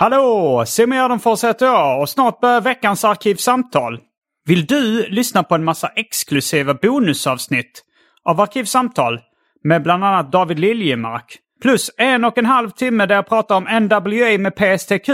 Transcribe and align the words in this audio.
Hallå! 0.00 0.64
Simon 0.66 0.96
Gärdenfors 0.96 1.44
heter 1.44 1.66
jag 1.66 2.00
och 2.00 2.08
snart 2.08 2.40
börjar 2.40 2.60
veckans 2.60 3.04
Arkivsamtal. 3.04 4.00
Vill 4.46 4.66
du 4.66 5.08
lyssna 5.08 5.42
på 5.42 5.54
en 5.54 5.64
massa 5.64 5.88
exklusiva 5.88 6.74
bonusavsnitt 6.74 7.82
av 8.24 8.40
Arkivsamtal 8.40 9.20
med 9.64 9.82
bland 9.82 10.04
annat 10.04 10.32
David 10.32 10.58
Liljemark 10.58 11.38
plus 11.62 11.90
en 11.96 12.24
och 12.24 12.38
en 12.38 12.46
halv 12.46 12.70
timme 12.70 13.06
där 13.06 13.14
jag 13.14 13.28
pratar 13.28 13.56
om 13.56 13.64
NWA 13.64 14.38
med 14.38 14.56
PSTQ 14.56 15.08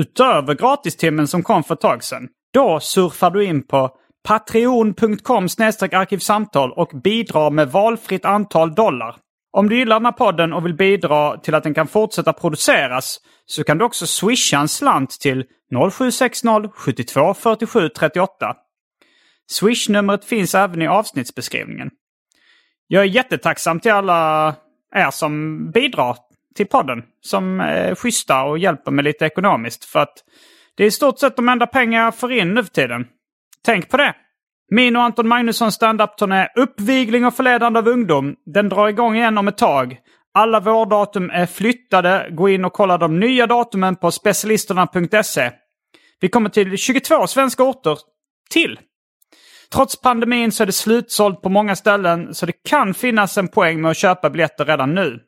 utöver 0.00 0.54
gratistimmen 0.54 1.28
som 1.28 1.42
kom 1.42 1.64
för 1.64 1.74
ett 1.74 1.80
tag 1.80 2.04
sedan. 2.04 2.28
Då 2.54 2.80
surfar 2.80 3.30
du 3.30 3.44
in 3.44 3.66
på 3.66 3.90
patreon.com 4.28 5.44
arkivsamtal 5.44 6.72
och 6.72 6.90
bidrar 7.02 7.50
med 7.50 7.72
valfritt 7.72 8.24
antal 8.24 8.74
dollar. 8.74 9.16
Om 9.56 9.68
du 9.68 9.76
gillar 9.76 9.96
den 9.96 10.04
här 10.04 10.12
podden 10.12 10.52
och 10.52 10.66
vill 10.66 10.74
bidra 10.74 11.36
till 11.36 11.54
att 11.54 11.62
den 11.62 11.74
kan 11.74 11.86
fortsätta 11.86 12.32
produceras 12.32 13.20
så 13.46 13.64
kan 13.64 13.78
du 13.78 13.84
också 13.84 14.06
swisha 14.06 14.58
en 14.58 14.68
slant 14.68 15.10
till 15.10 15.44
0760 15.90 16.68
72 16.74 17.34
47 17.34 17.88
38. 17.88 18.56
Swish-numret 19.50 20.24
finns 20.24 20.54
även 20.54 20.82
i 20.82 20.86
avsnittsbeskrivningen. 20.86 21.90
Jag 22.86 23.02
är 23.02 23.06
jättetacksam 23.06 23.80
till 23.80 23.92
alla 23.92 24.54
er 24.94 25.10
som 25.10 25.64
bidrar 25.70 26.16
till 26.54 26.66
podden. 26.66 27.02
Som 27.20 27.60
är 27.60 27.94
schyssta 27.94 28.42
och 28.42 28.58
hjälper 28.58 28.90
mig 28.90 29.04
lite 29.04 29.26
ekonomiskt. 29.26 29.84
För 29.84 30.00
att 30.00 30.24
det 30.74 30.82
är 30.82 30.88
i 30.88 30.90
stort 30.90 31.18
sett 31.18 31.36
de 31.36 31.48
enda 31.48 31.66
pengar 31.66 32.04
jag 32.04 32.16
får 32.16 32.32
in 32.32 32.54
nu 32.54 32.64
för 32.64 32.70
tiden. 32.70 33.06
Tänk 33.64 33.88
på 33.90 33.96
det! 33.96 34.14
Min 34.70 34.96
och 34.96 35.02
Anton 35.02 35.28
Magnussons 35.28 35.74
standup-turné 35.74 36.48
Uppvigling 36.56 37.24
och 37.24 37.34
förledande 37.34 37.78
av 37.78 37.88
ungdom. 37.88 38.36
Den 38.46 38.68
drar 38.68 38.88
igång 38.88 39.16
igen 39.16 39.38
om 39.38 39.48
ett 39.48 39.58
tag. 39.58 39.98
Alla 40.34 40.60
vårdatum 40.60 41.30
är 41.30 41.46
flyttade. 41.46 42.28
Gå 42.30 42.48
in 42.48 42.64
och 42.64 42.72
kolla 42.72 42.98
de 42.98 43.20
nya 43.20 43.46
datumen 43.46 43.96
på 43.96 44.10
specialisterna.se. 44.10 45.50
Vi 46.20 46.28
kommer 46.28 46.50
till 46.50 46.76
22 46.76 47.26
svenska 47.26 47.62
orter 47.62 47.98
till. 48.50 48.78
Trots 49.72 50.00
pandemin 50.00 50.52
så 50.52 50.62
är 50.62 50.66
det 50.66 50.72
slutsålt 50.72 51.42
på 51.42 51.48
många 51.48 51.76
ställen 51.76 52.34
så 52.34 52.46
det 52.46 52.62
kan 52.68 52.94
finnas 52.94 53.38
en 53.38 53.48
poäng 53.48 53.80
med 53.80 53.90
att 53.90 53.96
köpa 53.96 54.30
biljetter 54.30 54.64
redan 54.64 54.94
nu. 54.94 55.20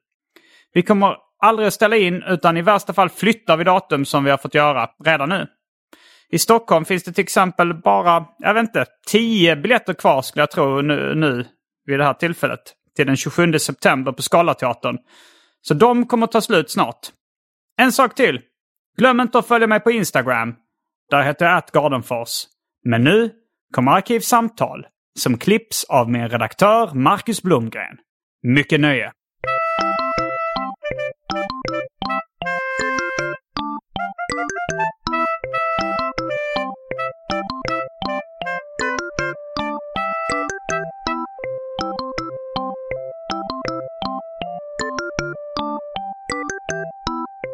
Vi 0.73 0.83
kommer 0.83 1.17
aldrig 1.45 1.69
att 1.69 1.75
ställa 1.75 1.97
in 1.97 2.23
utan 2.23 2.57
i 2.57 2.63
värsta 2.63 2.93
fall 2.93 3.09
flyttar 3.09 3.57
vi 3.57 3.65
datum 3.65 4.05
som 4.05 4.25
vi 4.25 4.31
har 4.31 4.39
fått 4.39 4.55
göra 4.55 4.91
redan 5.05 5.29
nu. 5.29 5.47
I 6.33 6.39
Stockholm 6.39 6.85
finns 6.85 7.05
det 7.05 7.13
till 7.13 7.25
exempel 7.25 7.75
bara, 7.75 8.27
jag 8.39 8.55
vet 8.55 8.63
inte, 8.63 8.87
10 9.07 9.57
biljetter 9.57 9.95
kvar 9.95 10.23
skulle 10.23 10.43
jag 10.43 10.51
tro 10.51 10.81
nu, 10.81 11.15
nu 11.15 11.47
vid 11.87 11.99
det 11.99 12.05
här 12.05 12.15
tillfället. 12.15 12.61
Till 12.97 13.07
den 13.07 13.17
27 13.17 13.59
september 13.59 14.13
på 14.13 14.23
Scalateatern. 14.23 14.99
Så 15.61 15.75
de 15.75 16.07
kommer 16.07 16.27
ta 16.27 16.41
slut 16.41 16.71
snart. 16.71 16.99
En 17.81 17.93
sak 17.93 18.15
till. 18.15 18.41
Glöm 18.97 19.21
inte 19.21 19.39
att 19.39 19.47
följa 19.47 19.67
mig 19.67 19.81
på 19.81 19.91
Instagram. 19.91 20.55
Där 21.11 21.23
heter 21.23 21.47
jag 21.47 21.57
atgardenfors. 21.57 22.45
Men 22.85 23.05
nu 23.05 23.31
kommer 23.75 23.93
Arkivsamtal 23.93 24.87
som 25.19 25.39
klipps 25.39 25.85
av 25.85 26.11
min 26.11 26.29
redaktör 26.29 26.95
Marcus 26.95 27.43
Blomgren. 27.43 27.97
Mycket 28.43 28.81
nöje! 28.81 29.13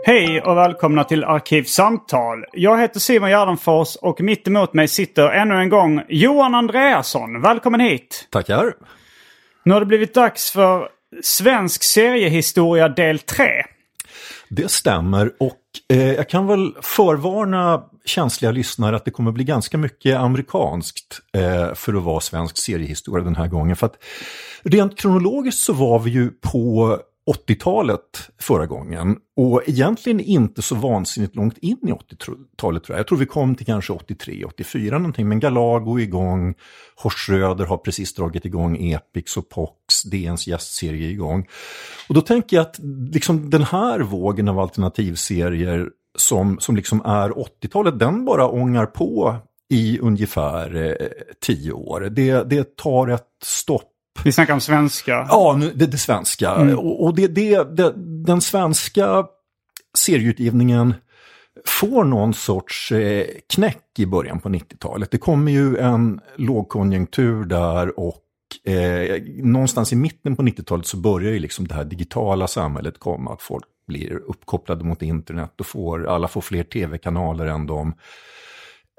Hej 0.07 0.41
och 0.41 0.57
välkomna 0.57 1.05
till 1.05 1.25
Arkivsamtal. 1.25 2.45
Jag 2.53 2.81
heter 2.81 3.01
Simon 3.01 3.31
Gärdenfors 3.31 3.97
och 3.97 4.21
mitt 4.21 4.49
emot 4.49 4.75
mig 4.75 4.89
sitter 4.89 5.29
ännu 5.29 5.55
en 5.55 5.69
gång 5.69 6.03
Johan 6.09 6.55
Andreasson. 6.55 7.41
Välkommen 7.41 7.81
hit! 7.81 8.29
Tackar! 8.31 8.75
Nu 9.65 9.73
har 9.73 9.81
det 9.81 9.87
blivit 9.87 10.15
dags 10.15 10.51
för 10.51 10.89
Svensk 11.23 11.83
seriehistoria 11.83 12.89
del 12.89 13.19
3. 13.19 13.47
Det 14.49 14.71
stämmer 14.71 15.33
och 15.41 15.61
eh, 15.89 16.13
jag 16.13 16.29
kan 16.29 16.47
väl 16.47 16.75
förvarna 16.83 17.83
känsliga 18.05 18.53
lyssnare 18.53 18.97
att 18.97 19.05
det 19.05 19.11
kommer 19.11 19.33
bli 19.33 19.45
ganska 19.45 19.79
mycket 19.79 20.17
amerikanskt 20.17 21.21
eh, 21.37 21.75
för 21.75 21.95
att 21.95 22.03
vara 22.03 22.21
svensk 22.21 22.59
seriehistoria 22.59 23.25
den 23.25 23.37
här 23.37 23.49
gången. 23.49 23.77
För 23.77 23.87
att 23.87 23.97
rent 24.63 24.99
kronologiskt 24.99 25.63
så 25.63 25.73
var 25.73 25.99
vi 25.99 26.11
ju 26.11 26.31
på 26.31 26.99
80-talet 27.27 28.31
förra 28.39 28.67
gången 28.67 29.17
och 29.37 29.63
egentligen 29.67 30.21
inte 30.21 30.63
så 30.63 30.75
vansinnigt 30.75 31.37
långt 31.37 31.59
in 31.59 31.79
i 31.83 31.93
80-talet 31.93 32.85
tror 32.85 32.95
jag. 32.95 32.99
Jag 32.99 33.07
tror 33.07 33.19
vi 33.19 33.27
kom 33.27 33.55
till 33.55 33.67
kanske 33.67 33.93
83, 33.93 34.45
84 34.45 34.99
någonting, 34.99 35.29
men 35.29 35.41
Galago 35.41 35.99
är 35.99 36.03
igång, 36.03 36.55
Horsröder 37.03 37.65
har 37.65 37.77
precis 37.77 38.15
dragit 38.15 38.45
igång 38.45 38.77
Epix 38.93 39.37
och 39.37 39.49
Pox, 39.49 40.03
DNs 40.03 40.47
gästserie 40.47 41.07
är 41.07 41.11
igång. 41.11 41.47
Och 42.09 42.15
då 42.15 42.21
tänker 42.21 42.57
jag 42.57 42.67
att 42.67 42.79
liksom 43.13 43.51
den 43.51 43.63
här 43.63 44.01
vågen 44.01 44.49
av 44.49 44.59
alternativserier 44.59 45.89
som, 46.19 46.59
som 46.61 46.77
liksom 46.77 47.03
är 47.05 47.31
80-talet, 47.31 47.99
den 47.99 48.25
bara 48.25 48.49
ångar 48.49 48.87
på 48.87 49.37
i 49.71 49.99
ungefär 49.99 50.77
eh, 50.77 51.07
tio 51.41 51.73
år. 51.73 52.01
Det, 52.01 52.51
det 52.51 52.77
tar 52.77 53.09
ett 53.09 53.29
stopp 53.43 53.94
vi 54.25 54.33
snackar 54.33 54.55
om 54.55 54.61
svenska. 54.61 55.27
Ja, 55.29 55.61
det, 55.75 55.87
det 55.87 55.99
svenska. 55.99 56.51
Mm. 56.51 56.79
Och, 56.79 57.05
och 57.05 57.15
det, 57.15 57.27
det, 57.27 57.77
det, 57.77 57.93
den 58.27 58.41
svenska 58.41 59.25
serieutgivningen 59.99 60.95
får 61.67 62.05
någon 62.05 62.35
sorts 62.35 62.93
eh, 62.93 63.27
knäck 63.55 63.99
i 63.99 64.07
början 64.07 64.41
på 64.41 64.49
90-talet. 64.49 65.11
Det 65.11 65.19
kommer 65.19 65.53
ju 65.53 65.77
en 65.77 66.21
lågkonjunktur 66.37 67.45
där 67.45 67.99
och 68.01 68.23
eh, 68.73 69.23
någonstans 69.37 69.93
i 69.93 69.97
mitten 69.97 70.37
på 70.37 70.43
90-talet 70.43 70.87
så 70.87 70.97
börjar 70.97 71.33
ju 71.33 71.39
liksom 71.39 71.69
det 71.69 71.75
här 71.75 71.85
digitala 71.85 72.47
samhället 72.47 72.99
komma. 72.99 73.33
Att 73.33 73.43
folk 73.43 73.65
blir 73.87 74.13
uppkopplade 74.13 74.85
mot 74.85 75.03
internet 75.03 75.61
och 75.61 75.67
får, 75.67 76.07
alla 76.07 76.29
får 76.29 76.41
fler 76.41 76.63
tv-kanaler 76.63 77.47
än 77.47 77.67
de 77.67 77.95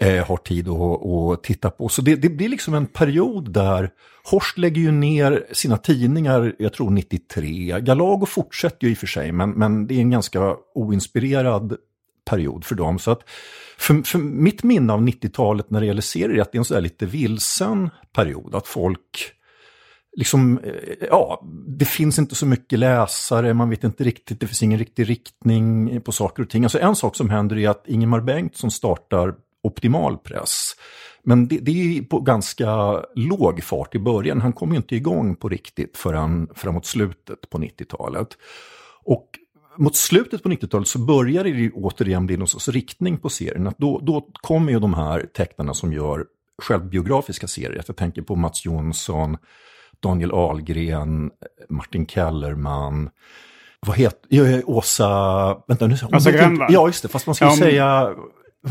eh, 0.02 0.26
har 0.26 0.38
tid 0.38 0.68
att, 0.70 1.06
att 1.06 1.44
titta 1.44 1.70
på. 1.70 1.90
Så 1.90 2.02
det, 2.02 2.16
det, 2.16 2.30
blir 2.30 2.50
liksom 2.50 2.74
en 2.74 2.86
period 2.86 3.52
där 3.52 3.90
Horst 4.32 4.58
lägger 4.58 4.82
ju 4.82 4.92
ner 4.92 5.46
sina 5.52 5.78
tidningar, 5.78 6.56
jag 6.60 6.74
tror 6.74 6.92
93. 6.92 7.80
Galago 7.80 8.26
fortsätter 8.26 8.88
ju 8.88 8.92
i 8.92 8.96
och 8.96 8.98
för 8.98 9.08
sig, 9.08 9.32
men, 9.32 9.50
men 9.50 9.88
det 9.88 9.96
är 9.96 10.00
en 10.00 10.10
ganska 10.10 10.56
oinspirerad 10.76 11.78
period 12.30 12.66
för 12.66 12.76
dem. 12.76 13.00
Så 13.00 13.12
att 13.12 13.30
för, 13.78 14.02
för 14.02 14.20
mitt 14.20 14.64
minne 14.64 14.94
av 14.94 15.02
90-talet 15.02 15.70
när 15.70 15.80
det 15.80 15.86
gäller 15.86 16.02
serier 16.02 16.38
är 16.38 16.42
att 16.42 16.52
det 16.52 16.56
är 16.56 16.60
en 16.60 16.66
sådär 16.66 16.82
lite 16.82 17.06
vilsen 17.06 17.90
period. 18.14 18.56
Att 18.56 18.68
folk 18.68 19.32
liksom, 20.16 20.60
eh, 20.64 21.08
ja, 21.10 21.44
det 21.68 21.86
finns 21.86 22.20
inte 22.20 22.36
så 22.36 22.46
mycket 22.46 22.80
läsare, 22.80 23.54
man 23.54 23.70
vet 23.70 23.84
inte 23.84 24.04
riktigt, 24.04 24.40
det 24.40 24.48
finns 24.48 24.64
ingen 24.64 24.80
riktig 24.80 25.10
riktning 25.10 26.02
på 26.02 26.12
saker 26.12 26.44
och 26.44 26.50
ting. 26.50 26.64
Alltså 26.64 26.80
en 26.80 26.96
sak 26.96 27.16
som 27.16 27.30
händer 27.30 27.58
är 27.58 27.70
att 27.70 27.88
Ingemar 27.88 28.22
Bengtsson 28.22 28.72
startar 28.72 29.36
optimal 29.66 30.18
press. 30.18 30.72
Men 31.24 31.48
det, 31.48 31.58
det 31.58 31.72
är 31.98 32.02
på 32.02 32.20
ganska 32.20 33.02
låg 33.16 33.64
fart 33.64 33.96
i 33.96 34.00
början. 34.00 34.42
Han 34.42 34.54
kom 34.54 34.72
ju 34.72 34.78
inte 34.78 34.96
igång 34.96 35.36
på 35.36 35.50
riktigt 35.50 35.98
förrän 35.98 36.48
framåt 36.56 36.86
slutet 36.86 37.50
på 37.50 37.58
90-talet. 37.58 38.28
Och 39.04 39.30
mot 39.78 39.96
slutet 39.96 40.44
på 40.44 40.50
90-talet 40.50 40.88
så 40.88 41.00
börjar 41.00 41.44
det 41.44 41.50
ju 41.50 41.72
återigen 41.72 42.26
bli 42.26 42.38
någon 42.38 42.48
sorts 42.48 42.68
riktning 42.70 43.18
på 43.18 43.30
serien. 43.30 43.68
Att 43.68 43.78
då, 43.78 44.00
då 44.04 44.28
kommer 44.42 44.72
ju 44.72 44.80
de 44.80 44.94
här 44.94 45.26
tecknarna 45.34 45.74
som 45.74 45.94
gör 45.94 46.26
självbiografiska 46.62 47.48
serier. 47.48 47.84
Jag 47.88 47.96
tänker 47.96 48.22
på 48.22 48.36
Mats 48.36 48.66
Jonsson, 48.66 49.38
Daniel 50.00 50.32
Ahlgren, 50.32 51.32
Martin 51.70 52.06
Kellerman, 52.08 53.10
vad 53.80 53.98
heter, 53.98 54.62
Åsa, 54.70 55.08
vänta 55.68 55.88
nu. 55.88 55.96
Åsa 56.14 56.32
Grönvall. 56.32 56.74
Ja, 56.74 56.88
just 56.88 57.02
det, 57.04 57.08
fast 57.10 57.26
man 57.28 57.36
skulle 57.36 57.48
Ja, 57.48 57.52
hon- 57.52 57.58
säga, 57.60 58.16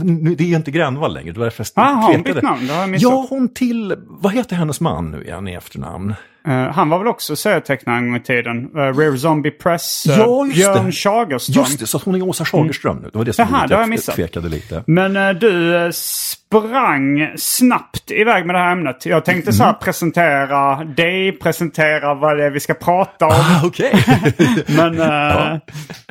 nu, 0.02 0.34
det 0.34 0.44
är 0.52 0.56
inte 0.56 0.70
Grönvall 0.70 1.14
längre, 1.14 1.32
det 1.32 1.38
var 1.38 1.46
därför 1.46 1.66
jag 1.74 1.84
Ah, 1.84 1.88
har 1.88 2.12
hon 2.12 2.22
bytt 2.22 2.42
namn? 2.42 2.66
Det 2.66 2.72
har 2.72 2.80
jag 2.80 2.88
missat. 2.90 3.10
Ja, 3.12 3.26
hon 3.30 3.54
till, 3.54 3.94
vad 4.06 4.32
heter 4.32 4.56
hennes 4.56 4.80
man 4.80 5.10
nu 5.10 5.24
igen 5.24 5.48
i 5.48 5.52
efternamn? 5.54 6.14
Eh, 6.48 6.52
han 6.72 6.88
var 6.88 6.98
väl 6.98 7.06
också 7.08 7.36
serietecknare 7.36 7.96
en 7.98 8.06
gång 8.06 8.16
i 8.16 8.20
tiden. 8.22 8.70
Uh, 8.76 8.80
Rare 8.80 9.18
Zombie 9.18 9.50
Press. 9.50 10.06
eh, 10.06 10.18
Ja, 10.18 10.46
Björn. 10.54 10.92
Schagerström. 10.92 11.62
Just 11.64 11.78
det, 11.78 11.86
så 11.86 11.96
att 11.96 12.02
hon 12.02 12.14
är 12.14 12.22
Åsa 12.22 12.44
Schagerström 12.44 12.96
nu. 12.96 13.10
Det 13.12 13.18
var 13.18 13.24
det 13.24 13.32
som 13.32 13.46
gjorde 13.48 13.66
det 13.68 13.74
har 13.74 13.82
jag 13.82 13.88
missat. 13.88 14.14
tvekade 14.14 14.48
lite. 14.48 14.82
Men 14.86 15.16
eh, 15.16 15.30
du 15.30 15.76
eh, 15.76 15.90
sprang 15.90 17.32
snabbt 17.36 18.10
iväg 18.10 18.46
med 18.46 18.54
det 18.54 18.58
här 18.58 18.72
ämnet. 18.72 19.06
Jag 19.06 19.24
tänkte 19.24 19.52
så 19.52 19.62
här 19.62 19.70
Mm. 19.70 19.80
presentera 19.80 20.84
dig, 20.84 21.32
presentera 21.32 22.14
vad 22.14 22.36
det 22.38 22.44
är 22.44 22.50
vi 22.50 22.60
ska 22.60 22.74
prata 22.74 23.26
om. 23.26 23.32
Ah, 23.32 23.60
Okej. 23.66 24.04
Men 24.76 25.00
eh, 25.00 25.58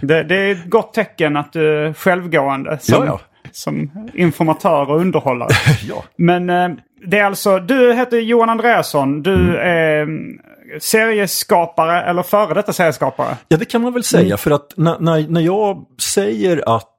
det, 0.01 0.24
det 0.24 0.35
är 0.35 0.51
ett 0.51 0.65
gott 0.69 0.94
tecken 0.94 1.38
att 1.38 1.53
du 1.53 1.85
är 1.85 1.94
självgående 1.94 2.77
som, 2.81 3.06
Ja, 3.06 3.06
ja. 3.06 3.19
Som 3.54 3.92
informatör 4.14 4.90
och 4.92 5.00
underhållare. 5.02 5.50
ja. 5.90 6.04
Men 6.16 6.50
eh, 6.50 6.70
det 7.08 7.20
är 7.20 7.24
alltså, 7.24 7.60
du 7.60 7.94
heter 7.94 8.18
Johan 8.20 8.50
Andreasson. 8.50 9.24
Du 9.24 9.34
Mm. 9.34 9.56
är 9.56 10.02
mm, 10.02 10.40
serieskapare 10.80 12.04
eller 12.04 12.24
före 12.24 12.54
detta 12.54 12.74
serieskapare. 12.74 13.38
ja, 13.48 13.58
det 13.58 13.66
kan 13.66 13.82
man 13.82 13.94
väl 13.94 14.04
säga. 14.04 14.26
Mm. 14.26 14.38
För 14.38 14.52
att 14.52 14.74
när, 14.78 15.00
när, 15.00 15.28
när 15.28 15.42
jag 15.42 15.86
säger 16.02 16.76
att 16.76 16.90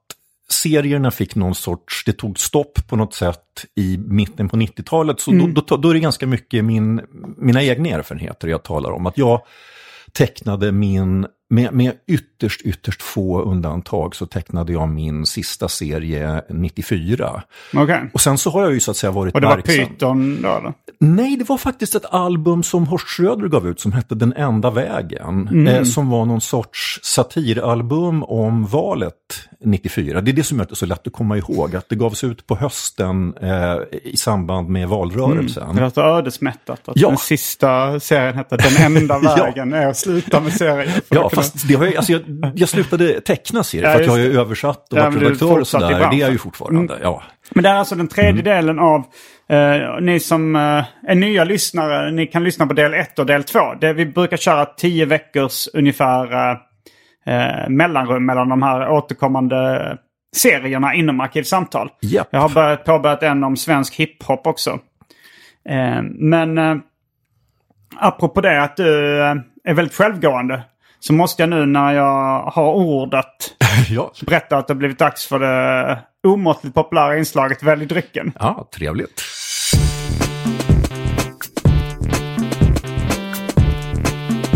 serierna 0.49 1.11
fick 1.11 1.35
någon 1.35 1.55
sorts, 1.55 2.03
det 2.05 2.13
tog 2.13 2.39
stopp 2.39 2.87
på 2.87 2.95
något 2.95 3.13
sätt 3.13 3.65
i 3.75 3.97
mitten 3.97 4.49
på 4.49 4.57
90-talet, 4.57 5.19
så 5.19 5.31
Mm. 5.31 5.53
då, 5.53 5.61
då, 5.67 5.77
då 5.77 5.89
är 5.89 5.93
det 5.93 5.99
ganska 5.99 6.27
mycket 6.27 6.65
min, 6.65 7.01
mina 7.37 7.63
egna 7.63 7.89
erfarenheter 7.89 8.47
jag 8.47 8.63
talar 8.63 8.91
om. 8.91 9.05
Att 9.05 9.17
jag 9.17 9.41
tecknade 10.13 10.71
min, 10.71 11.25
med, 11.49 11.73
med 11.73 11.93
ytterst, 12.07 12.61
ytterst 12.61 13.01
få 13.01 13.41
undantag 13.41 14.15
så 14.15 14.25
tecknade 14.25 14.73
jag 14.73 14.87
min 14.89 15.25
sista 15.25 15.67
serie 15.67 16.41
94. 16.49 17.43
Okej. 17.73 18.09
Och 18.13 18.21
sen 18.21 18.37
så 18.37 18.49
har 18.49 18.61
jag 18.61 18.73
ju 18.73 18.79
så 18.79 18.91
att 18.91 18.97
säga 18.97 19.11
varit 19.11 19.33
Och 19.35 19.41
det 19.41 19.47
var 19.47 19.55
verksam. 19.55 19.85
Python 19.85 20.41
då 20.41 20.49
eller? 20.57 20.73
Nej, 20.99 21.37
det 21.37 21.49
var 21.49 21.57
faktiskt 21.57 21.95
ett 21.95 22.05
album 22.05 22.63
som 22.63 22.87
Horst 22.87 23.07
Schröder 23.07 23.47
gav 23.47 23.67
ut 23.67 23.79
som 23.79 23.91
hette 23.91 24.15
Den 24.15 24.33
enda 24.33 24.69
vägen. 24.71 25.47
Mm. 25.47 25.67
Eh, 25.67 25.83
som 25.83 26.09
var 26.09 26.25
någon 26.25 26.41
sorts 26.41 26.99
satiralbum 27.03 28.23
om 28.23 28.65
valet 28.65 29.13
94. 29.65 30.21
Det 30.21 30.31
är 30.31 30.33
det 30.33 30.43
som 30.43 30.57
det 30.57 30.75
så 30.75 30.85
lätt 30.85 31.07
att 31.07 31.13
komma 31.13 31.37
ihåg. 31.37 31.75
Att 31.75 31.89
det 31.89 31.95
gavs 31.95 32.23
ut 32.23 32.47
på 32.47 32.55
hösten 32.55 33.33
eh, 33.41 33.75
i 34.03 34.17
samband 34.17 34.69
med 34.69 34.89
valrörelsen. 34.89 35.75
Det 35.75 35.81
låter 35.81 36.01
ödesmättat 36.01 36.89
att 36.89 36.97
Ja. 36.97 37.07
den 37.07 37.17
sista 37.17 37.99
serien 37.99 38.35
hette 38.35 38.57
Den 38.57 38.97
enda 38.97 39.19
Ja. 39.23 39.35
vägen 39.35 39.73
är 39.73 39.87
att 39.87 39.97
sluta 39.97 40.39
med 40.39 40.53
serien. 40.53 41.01
Ja, 41.09 41.29
fast 41.35 41.67
det 41.67 41.73
har 41.75 41.85
jag, 41.85 41.95
alltså 41.95 42.11
jag, 42.11 42.21
jag 42.55 42.69
slutade 42.69 43.21
teckna 43.21 43.63
serier 43.63 43.85
Ja, 43.87 43.93
för 43.93 43.99
att 43.99 44.05
jag 44.05 44.13
har 44.13 44.19
ju 44.19 44.39
översatt 44.39 44.93
och 44.93 44.97
Ja, 44.99 45.03
varit 45.09 45.21
redaktör 45.21 45.59
och 45.59 45.67
sådär. 45.67 45.89
Det 45.89 46.15
är 46.15 46.19
jag 46.19 46.31
ju 46.31 46.37
fortfarande. 46.37 46.97
Ja. 47.01 47.23
Men 47.49 47.63
det 47.63 47.69
är 47.69 47.73
alltså 47.73 47.95
den 47.95 48.07
tredje 48.07 48.31
Mm. 48.31 48.43
delen 48.43 48.79
av, 48.79 49.03
eh, 49.49 50.01
ni 50.01 50.19
som 50.19 50.55
eh, 50.55 50.61
är 51.07 51.15
nya 51.15 51.43
lyssnare, 51.43 52.11
ni 52.11 52.27
kan 52.27 52.43
lyssna 52.43 52.67
på 52.67 52.73
del 52.73 52.93
1 52.93 53.19
och 53.19 53.25
del 53.25 53.43
2. 53.43 53.59
Det, 53.81 53.93
vi 53.93 54.05
brukar 54.05 54.37
köra 54.37 54.65
10 54.65 55.05
veckors 55.05 55.67
ungefär 55.73 56.33
eh, 56.33 56.57
eh, 57.35 57.69
mellanrum 57.69 58.25
mellan 58.25 58.49
de 58.49 58.61
här 58.63 58.89
återkommande 58.89 59.97
serierna 60.35 60.93
inom 60.93 61.19
Arkivsamtal. 61.21 61.89
Japp. 62.01 62.27
Jag 62.31 62.39
har 62.39 62.49
börjat, 62.49 62.85
påbörjat 62.85 63.23
en 63.23 63.43
om 63.43 63.57
svensk 63.57 63.95
hiphop 63.95 64.47
också. 64.47 64.79
Eh, 65.69 66.01
men 66.03 66.57
eh, 66.57 66.75
apropå 67.97 68.41
det 68.41 68.63
att 68.63 68.77
du 68.77 69.21
är 69.63 69.73
väldigt 69.73 69.93
självgående. 69.95 70.63
Så 71.07 71.13
måste 71.13 71.41
jag 71.41 71.49
nu 71.49 71.65
när 71.65 71.93
jag 71.93 72.41
har 72.43 72.73
ordet 72.73 73.25
ja. 73.89 74.11
berätta 74.25 74.57
att 74.57 74.67
det 74.67 74.75
blivit 74.75 74.99
dags 74.99 75.27
för 75.27 75.39
det 75.39 75.99
omåttligt 76.27 76.75
populära 76.75 77.17
inslaget 77.17 77.63
Välj 77.63 77.85
drycken. 77.85 78.33
ja, 78.39 78.69
trevligt. 78.75 79.21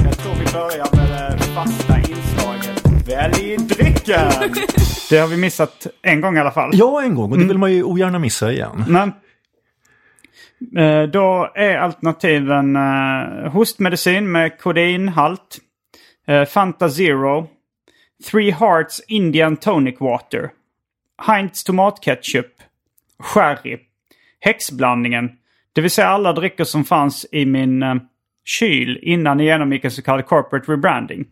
Jag 0.04 0.18
tror 0.18 0.34
vi 0.34 0.46
börjar 0.54 0.96
med 0.96 1.38
det 1.38 1.44
fasta 1.44 1.98
inslaget 1.98 3.08
Välj 3.10 3.58
drycken. 3.58 4.30
det 5.10 5.18
har 5.18 5.28
vi 5.28 5.38
missat 5.38 5.88
en 6.02 6.22
gång 6.22 6.38
i 6.38 6.40
alla 6.40 6.52
fall. 6.52 6.70
Ja, 6.74 7.02
en 7.04 7.16
gång 7.16 7.32
och 7.32 7.38
det 7.38 7.44
Mm. 7.44 7.48
vill 7.48 7.58
man 7.58 7.74
ju 7.74 7.84
ogärna 7.84 8.20
missa 8.20 8.52
igen. 8.52 8.84
Men 8.88 9.10
eh, 10.78 11.10
då 11.10 11.52
är 11.56 11.78
alternativen 11.78 12.76
eh, 12.76 13.52
hostmedicin 13.52 14.32
med 14.32 14.60
kodeinhalt, 14.62 15.58
Eh, 16.30 16.46
Fanta 16.46 16.90
Zero, 16.90 17.48
Three 18.32 18.52
Hearts 18.52 19.02
Indian 19.08 19.58
Tonic 19.58 20.00
Water, 20.00 20.52
Heinz 21.28 21.64
tomatketchup, 21.64 22.62
sherry, 23.24 23.80
häxblandningen, 24.40 25.32
det 25.74 25.82
vill 25.82 25.92
säga 25.92 26.08
alla 26.08 26.34
drycker 26.34 26.64
som 26.64 26.84
fanns 26.84 27.26
i 27.32 27.46
min 27.46 27.84
eh, 27.84 27.96
kyl 28.44 29.00
innan 29.02 29.40
jag 29.40 29.46
genomgick 29.46 29.86
en 29.86 29.92
så 29.92 30.02
kallad 30.02 30.26
corporate 30.26 30.72
rebranding. 30.72 31.26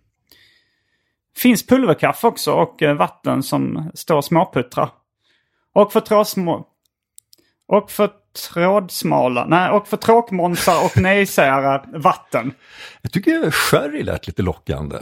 Finns 1.35 1.67
pulverkaffe 1.67 2.27
också 2.27 2.51
och 2.51 2.83
eh, 2.83 2.95
vatten 2.95 3.43
som 3.43 3.91
står 3.93 4.15
och 4.17 4.25
småputtrar. 4.25 4.89
Och 5.73 5.93
för 5.93 5.99
trasmå 5.99 6.67
Och 7.67 7.91
för 7.91 8.09
trådsmala... 8.37 9.45
Nej, 9.45 9.69
och 9.69 9.87
för 9.87 9.97
tråkmånsar 9.97 10.85
och 10.85 10.97
nejsägare 10.97 11.81
vatten. 11.99 12.53
Jag 13.01 13.11
tycker 13.11 13.51
sherry 13.51 14.03
lät 14.03 14.27
lite 14.27 14.41
lockande. 14.41 14.97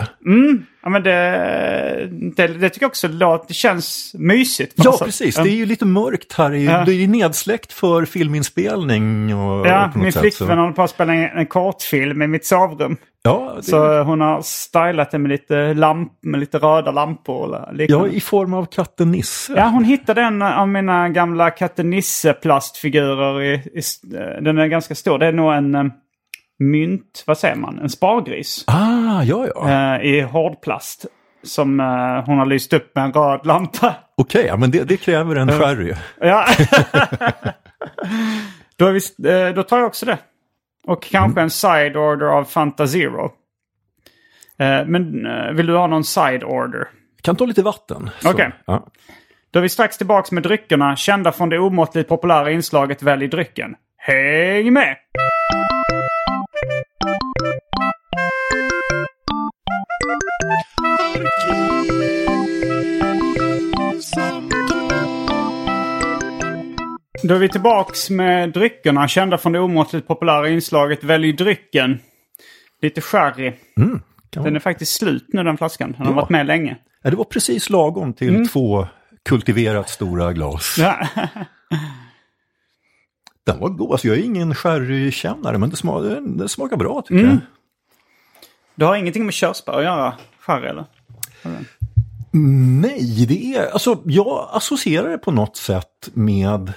Ja, 0.86 0.90
men 0.92 1.04
det, 1.04 2.10
det, 2.36 2.48
det 2.48 2.70
tycker 2.70 2.84
jag 2.84 2.90
också 2.90 3.08
låter, 3.08 3.48
det 3.48 3.54
känns 3.54 4.16
mysigt. 4.18 4.74
Ja, 4.76 4.98
precis. 5.04 5.36
Det 5.36 5.42
är 5.50 5.56
ju 5.56 5.66
lite 5.66 5.86
mörkt 5.86 6.34
här. 6.34 6.52
Ju, 6.52 6.66
Ja. 6.66 6.84
det 6.86 6.92
är 6.92 6.96
ju 6.96 7.08
nedsläckt 7.08 7.74
för 7.74 8.06
filminspelning 8.06 9.36
och, 9.36 9.68
Ja, 9.68 9.92
och 9.96 10.00
min 10.00 10.12
flickvän 10.12 10.58
håller 10.58 10.74
på 10.74 10.82
att 10.82 10.90
spela 10.90 11.14
en, 11.14 11.38
en 11.38 11.46
kortfilm 11.46 12.22
i 12.22 12.28
mitt 12.28 12.46
sovrum. 12.46 12.98
Ja, 13.24 13.54
det, 13.56 13.64
Så 13.64 14.02
hon 14.04 14.22
har 14.22 14.42
stylat 14.42 15.12
det 15.12 15.18
med 15.20 15.30
lite, 15.30 15.74
lamp, 15.74 16.12
med 16.22 16.40
lite 16.40 16.58
röda 16.58 16.92
lampor 16.92 17.48
och 17.50 17.76
ja, 17.78 18.08
i 18.08 18.20
form 18.20 18.54
av 18.54 18.66
katten 18.66 19.12
Nisse. 19.12 19.54
Ja, 19.56 19.66
hon 19.68 19.84
hittade 19.84 20.22
en 20.22 20.42
av 20.42 20.68
mina 20.68 21.10
gamla 21.10 21.50
katten 21.52 21.90
Nisse-plastfigurer. 21.90 23.42
I, 23.42 23.54
i, 23.54 23.81
den 24.42 24.58
är 24.58 24.68
ganska 24.68 24.96
stor. 24.96 25.20
Det 25.20 25.26
är 25.26 25.31
nog 25.31 25.54
en 25.54 25.76
eh, 25.76 25.84
mynt, 26.60 27.24
vad 27.28 27.38
säger 27.38 27.56
man, 27.56 27.80
en 27.80 27.90
spargris. 27.90 28.63
Ah, 28.68 29.24
ja, 29.24 29.48
ja. 29.56 29.96
eh, 29.96 30.06
I 30.06 30.22
hårdplast. 30.22 31.06
Som 31.44 31.80
eh, 31.80 32.25
hon 32.25 32.38
har 32.38 32.46
lyst 32.46 32.74
upp 32.74 32.96
med 32.96 33.04
en 33.04 33.13
röd 33.13 33.46
lampa. 33.46 33.96
Okej, 34.18 34.45
ja, 34.45 34.57
men 34.57 34.71
det, 34.71 34.83
det 34.83 34.97
kräver 34.97 35.35
en 35.35 35.52
sherry. 35.52 35.94
Ja. 36.19 36.45
då, 38.78 38.90
vi, 38.92 39.00
eh, 39.30 39.56
då 39.56 39.64
tar 39.64 39.78
jag 39.78 39.88
också 39.88 40.06
det. 40.06 40.18
Och 40.88 41.04
kanske 41.04 41.42
en 41.42 41.50
side 41.50 41.97
order 41.97 42.26
av 42.26 42.44
Fanta 42.44 42.88
Zero. 42.88 43.31
Men 44.85 45.28
vill 45.56 45.66
du 45.66 45.78
ha 45.78 45.88
någon 45.88 46.04
side 46.04 46.44
order? 46.44 46.88
Kan 47.21 47.35
ta 47.35 47.45
lite 47.45 47.64
vatten. 47.64 48.09
Okej. 48.26 48.52
Ja. 48.66 48.88
Då 49.52 49.59
är 49.59 49.62
vi 49.64 49.69
strax 49.69 49.97
tillbaka 49.97 50.35
med 50.35 50.44
dryckerna 50.44 50.95
kända 50.95 51.31
från 51.31 51.50
det 51.50 51.59
omåttligt 51.59 52.09
populära 52.09 52.52
inslaget 52.52 53.04
Välj 53.04 53.28
drycken. 53.28 53.76
Häng 53.97 54.74
med! 54.74 54.95
Då 67.23 67.33
är 67.33 67.40
vi 67.40 67.49
tillbaks 67.49 68.09
med 68.09 68.49
dryckerna 68.54 69.07
kända 69.07 69.37
från 69.37 69.52
det 69.52 69.59
omåttligt 69.59 70.07
populära 70.07 70.49
inslaget 70.49 71.04
Välj 71.04 71.33
drycken. 71.33 71.99
Lite 72.81 73.02
sherry. 73.02 73.54
Kan 74.30 74.44
Den 74.44 74.56
är 74.56 74.59
faktiskt 74.59 74.94
slut 74.94 75.25
nu 75.28 75.44
den 75.44 75.57
flaskan. 75.57 75.92
Den 75.92 76.02
har 76.06 76.11
Ja. 76.14 76.16
varit 76.16 76.30
med 76.30 76.45
länge. 76.45 76.78
Ja, 77.04 77.09
det 77.09 77.16
var 77.16 77.23
precis 77.23 77.69
lagom 77.69 78.14
till 78.14 78.30
Mm. 78.35 78.47
två 78.47 78.87
kultiverat 79.23 79.90
stora 79.90 80.33
glas. 80.33 80.75
Ja. 80.80 81.07
Den 83.45 83.59
var 83.59 83.69
god. 83.69 83.92
Alltså, 83.92 84.07
jag 84.07 84.18
är 84.18 84.21
ingen 84.23 84.56
sherrykännare, 84.56 85.57
men 85.57 85.69
det, 85.69 85.75
sma 85.75 85.99
den, 86.02 86.37
den 86.37 86.49
smakar 86.49 86.78
bra 86.78 87.02
tycker 87.02 87.16
Mm. 87.23 87.30
jag. 87.30 87.40
Du 88.75 88.85
har 88.85 88.95
ingenting 88.95 89.25
med 89.25 89.33
körsbär 89.33 89.73
att 89.73 89.83
göra, 89.83 90.14
sherry 90.45 90.68
eller? 90.68 90.85
Nej, 92.81 93.25
det 93.28 93.56
är, 93.56 93.71
alltså 93.71 94.02
jag 94.06 94.49
associerar 94.52 95.09
det 95.09 95.18
på 95.18 95.31
något 95.31 95.57
sätt 95.57 96.09
med 96.14 96.73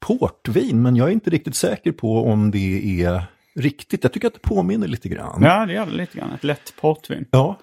portvin, 0.00 0.82
men 0.82 0.96
jag 0.96 1.08
är 1.08 1.12
inte 1.12 1.30
riktigt 1.30 1.54
säker 1.54 1.92
på 1.92 2.24
om 2.24 2.50
det 2.50 3.02
är 3.02 3.22
riktigt. 3.54 4.04
Jag 4.04 4.12
tycker 4.12 4.26
att 4.26 4.34
det 4.34 4.40
påminner 4.40 4.88
lite 4.88 5.08
grann. 5.08 5.42
Ja, 5.42 5.66
det 5.66 5.72
gör 5.72 5.86
det 5.86 5.92
lite 5.92 6.18
grann. 6.18 6.32
Ett 6.32 6.44
lätt 6.44 6.74
portvin. 6.80 7.24
Ja. 7.30 7.58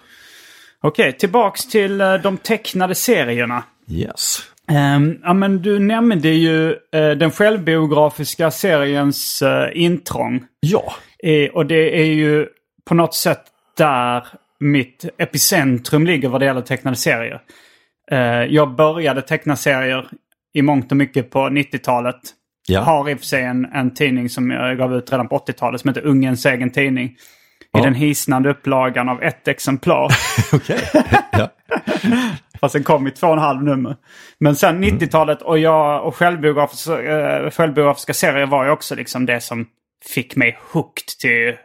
Okej, 0.82 1.18
tillbaks 1.18 1.68
till 1.68 2.02
eh, 2.02 2.14
de 2.14 2.38
tecknade 2.38 2.96
serierna. 2.96 3.64
Yes. 3.90 4.40
Ehm, 4.68 5.20
ja, 5.24 5.34
men 5.34 5.62
du 5.62 5.80
nämnde 5.80 6.30
ju 6.30 6.72
eh, 6.72 7.12
den 7.12 7.32
självbiografiska 7.32 8.52
seriens 8.52 9.42
uh, 9.42 9.82
intrång. 9.84 10.46
Ja. 10.60 10.94
Eh, 11.24 11.50
och 11.50 11.66
det 11.66 12.02
är 12.02 12.06
ju 12.06 12.48
på 12.86 12.96
något 12.96 13.16
sätt 13.16 13.44
där 13.78 14.28
mitt 14.60 15.06
epicentrum 15.18 16.06
ligger 16.06 16.30
vad 16.30 16.42
det 16.42 16.46
gäller 16.46 16.62
tecknade 16.62 16.98
serier. 16.98 17.42
Eh, 18.12 18.20
jag 18.44 18.76
började 18.76 19.22
teckna 19.22 19.56
serier 19.56 20.08
i 20.54 20.62
mångt 20.62 20.92
och 20.92 20.98
mycket 20.98 21.30
på 21.32 21.40
90-talet. 21.40 22.20
Ja. 22.68 22.82
Har 22.82 23.10
i 23.10 23.14
och 23.14 23.20
för 23.20 23.26
sig 23.26 23.44
en, 23.44 23.66
en 23.66 23.94
tidning 23.94 24.30
som 24.30 24.52
jag 24.52 24.78
gav 24.78 24.96
ut 24.96 25.12
redan 25.12 25.28
på 25.28 25.38
80-talet 25.38 25.82
som 25.82 25.88
heter 25.88 26.06
Ungens 26.06 26.46
egen 26.46 26.72
tidning. 26.72 27.06
I 27.08 27.16
Ja. 27.72 27.84
den 27.84 27.94
hisnande 27.94 28.50
upplagan 28.50 29.10
av 29.10 29.24
ett 29.24 29.48
exemplar. 29.48 30.12
Okej. 30.54 30.80
ja. 31.32 31.50
Fast 32.60 32.74
den 32.74 32.84
kom 32.84 33.08
i 33.08 33.12
två 33.12 33.28
och 33.28 33.34
en 33.34 33.40
halv 33.40 33.64
nummer. 33.64 33.96
Men 34.40 34.56
sen 34.56 34.76
Mm. 34.76 34.98
90-talet 34.98 35.42
och 35.42 35.60
jag 35.60 36.06
och 36.06 36.16
självbiografiska, 36.16 37.02
äh, 37.40 37.50
självbiografiska 37.52 38.14
serier 38.14 38.46
var 38.46 38.66
ju 38.66 38.72
också 38.72 38.96
liksom 38.96 39.26
det 39.26 39.42
som 39.42 39.66
fick 40.16 40.36
mig 40.36 40.58
hooked 40.72 41.08
till 41.22 41.56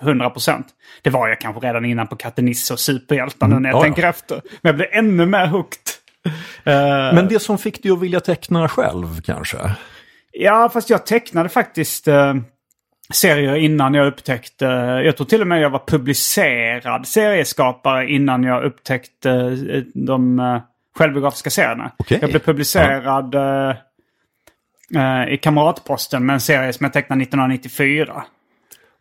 100%. 0.00 0.64
Det 1.02 1.10
var 1.10 1.28
jag 1.28 1.40
kanske 1.40 1.66
redan 1.68 1.84
innan 1.84 2.06
på 2.06 2.16
Katte 2.16 2.42
Nisse 2.42 2.72
och 2.72 2.80
Superhjältar 2.80 3.48
nu 3.48 3.58
när 3.58 3.68
jag 3.70 3.76
Mm. 3.76 3.76
Ja, 3.76 3.78
ja. 3.78 3.82
tänker 3.94 4.08
efter. 4.08 4.34
Men 4.62 4.68
jag 4.68 4.76
blev 4.76 4.88
ännu 4.92 5.26
mer 5.26 5.46
hooked. 5.46 5.80
Eh, 6.64 7.14
Men 7.14 7.28
det 7.28 7.40
som 7.40 7.58
fick 7.58 7.82
dig 7.82 7.92
att 7.92 8.00
vilja 8.00 8.20
teckna 8.20 8.68
själv 8.68 9.20
kanske? 9.24 9.58
Ja, 10.32 10.70
fast 10.72 10.90
jag 10.90 11.06
tecknade 11.06 11.48
faktiskt 11.48 12.08
eh, 12.08 12.34
serier 13.12 13.54
innan 13.56 13.94
jag 13.94 14.06
upptäckte... 14.06 14.64
Jag 15.04 15.16
tror 15.16 15.26
till 15.26 15.40
och 15.40 15.46
med 15.46 15.60
jag 15.60 15.70
var 15.70 15.82
publicerad 15.86 17.06
serieskapare 17.06 18.08
innan 18.10 18.42
jag 18.44 18.64
upptäckte 18.64 19.30
eh, 19.30 19.82
de 19.94 20.38
eh, 20.38 20.60
självbiografiska 20.98 21.50
serierna. 21.50 21.90
Okej. 21.96 22.18
Jag 22.20 22.30
blev 22.30 22.40
publicerad 22.40 23.34
eh, 23.34 23.76
eh, 24.96 25.32
i 25.34 25.36
Kamratposten 25.42 26.26
med 26.26 26.34
en 26.34 26.40
serie 26.40 26.72
som 26.72 26.84
jag 26.84 26.92
tecknade 26.92 27.22
1994. 27.22 28.24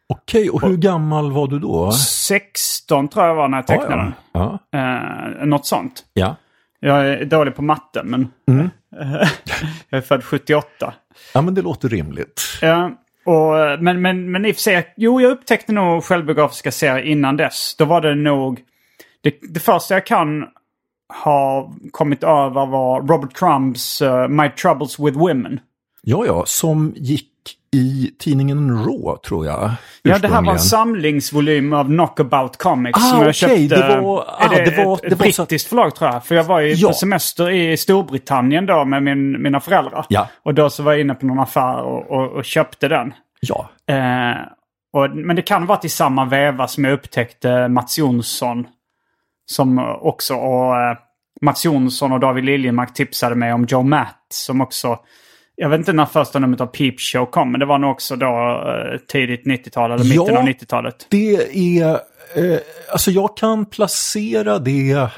Okej, 0.10 0.50
och 0.50 0.62
hur 0.62 0.78
gammal 0.78 1.32
var 1.32 1.48
du 1.48 1.60
då? 1.60 1.92
16 1.92 3.08
tror 3.08 3.26
jag 3.26 3.36
var 3.36 3.48
när 3.48 3.58
jag 3.58 3.68
tecknade 3.68 3.96
den. 3.96 4.14
ja. 4.32 4.60
ja. 4.72 4.80
Eh, 5.40 5.46
något 5.46 5.66
sånt. 5.66 6.06
ja. 6.14 6.36
Jag 6.80 7.08
är 7.08 7.26
dålig 7.26 7.56
på 7.56 7.62
matten 7.62 8.08
men 8.08 8.28
Mm. 8.48 8.70
jag 9.90 9.98
är 9.98 10.02
född 10.02 10.24
78. 10.24 10.94
Ja, 11.34 11.42
men 11.42 11.54
det 11.54 11.62
låter 11.62 11.90
rimligt. 11.90 12.42
Ja, 12.62 12.92
och, 13.26 13.84
men, 13.84 14.02
men, 14.02 14.32
men 14.32 14.46
i 14.46 14.52
och 14.52 14.56
för 14.56 14.62
sig, 14.62 14.94
jo 14.98 15.22
jag 15.22 15.32
upptäckte 15.32 15.72
nog 15.74 16.04
självbiografiska 16.04 16.72
serier 16.72 17.04
innan 17.06 17.38
dess. 17.38 17.76
Då 17.78 17.86
var 17.86 18.02
det 18.02 18.16
nog, 18.16 18.62
det, 19.22 19.36
det 19.42 19.60
första 19.60 19.94
jag 19.94 20.06
kan 20.06 20.46
ha 21.24 21.74
kommit 21.92 22.24
över 22.24 22.66
var 22.66 23.02
Robert 23.02 23.34
Crumbs 23.34 24.02
uh, 24.02 24.28
My 24.28 24.50
Troubles 24.50 25.00
with 25.00 25.18
Women. 25.18 25.60
Ja, 26.02 26.26
ja, 26.26 26.44
som 26.46 26.94
gick 26.96 27.30
i 27.76 28.16
tidningen 28.20 28.86
Raw, 28.86 29.18
tror 29.28 29.46
jag. 29.46 29.72
Ja, 30.02 30.18
det 30.18 30.28
här 30.28 30.42
var 30.42 30.54
en 30.54 30.60
samlingsvolym 30.60 31.74
av 31.74 31.86
Knockabout 31.86 32.58
Comics. 32.58 32.98
Ah, 32.98 33.00
som 33.10 33.18
jag 33.20 33.22
okej, 33.30 33.34
köpte. 33.70 33.88
det 33.88 34.02
var- 34.02 34.26
ah, 34.28 34.48
det, 34.50 34.66
det 34.66 34.84
var- 34.86 34.94
ett, 34.96 35.02
det 35.02 35.08
ett 35.08 35.20
var 35.20 35.32
så- 35.32 35.42
brittiskt 35.44 35.70
förlag 35.70 35.96
tror 35.96 36.12
jag. 36.12 36.26
För 36.26 36.36
jag 36.36 36.44
var 36.44 36.60
ju 36.60 36.74
Ja. 36.74 36.88
på 36.88 36.94
semester 36.94 37.50
i 37.50 37.78
Storbritannien 37.78 38.66
då 38.66 38.86
med 38.86 39.04
min, 39.04 39.42
mina 39.42 39.60
föräldrar. 39.60 40.06
Ja. 40.10 40.28
Och 40.44 40.54
då 40.54 40.70
så 40.70 40.84
var 40.84 40.92
jag 40.92 41.02
inne 41.02 41.14
på 41.16 41.26
någon 41.26 41.40
affär 41.40 41.82
och, 41.82 42.12
och, 42.12 42.32
och 42.32 42.46
köpte 42.46 42.88
den. 42.88 43.14
Ja, 43.40 43.70
Eh, 43.88 44.36
och, 44.94 45.10
men 45.16 45.36
det 45.36 45.42
kan 45.42 45.66
varit 45.66 45.86
i 45.86 45.90
samma 45.90 46.26
veva 46.26 46.68
som 46.68 46.84
jag 46.84 46.94
upptäckte 46.94 47.68
Mats 47.68 47.98
Jonsson. 47.98 48.68
Som 49.52 49.80
också, 50.02 50.36
och 50.36 50.78
eh, 50.82 50.98
Mats 51.42 51.66
Jonsson 51.66 52.12
och 52.12 52.20
David 52.20 52.44
Liljemark 52.46 52.94
tipsade 52.94 53.36
mig 53.36 53.54
om 53.54 53.66
Joe 53.70 53.84
Matt 53.84 54.26
som 54.30 54.62
också, 54.62 55.00
jag 55.56 55.70
vet 55.70 55.80
inte 55.80 55.94
när 55.94 56.06
första 56.06 56.40
numret 56.40 56.62
av 56.62 56.66
Peep 56.68 57.00
Show 57.00 57.26
kom, 57.26 57.52
men 57.52 57.60
det 57.60 57.66
var 57.66 57.78
nog 57.78 57.92
också 57.92 58.16
då 58.16 58.26
eh, 58.68 58.98
tidigt 59.08 59.46
90-tal 59.46 59.92
eller 59.92 60.04
mitten 60.04 60.26
Ja. 60.34 60.40
av 60.40 60.48
90-talet. 60.48 61.08
det 61.10 61.36
är... 61.80 62.00
Eh, 62.36 62.58
alltså 62.92 63.12
jag 63.12 63.38
kan 63.38 63.66
placera 63.66 64.60
det 64.60 65.10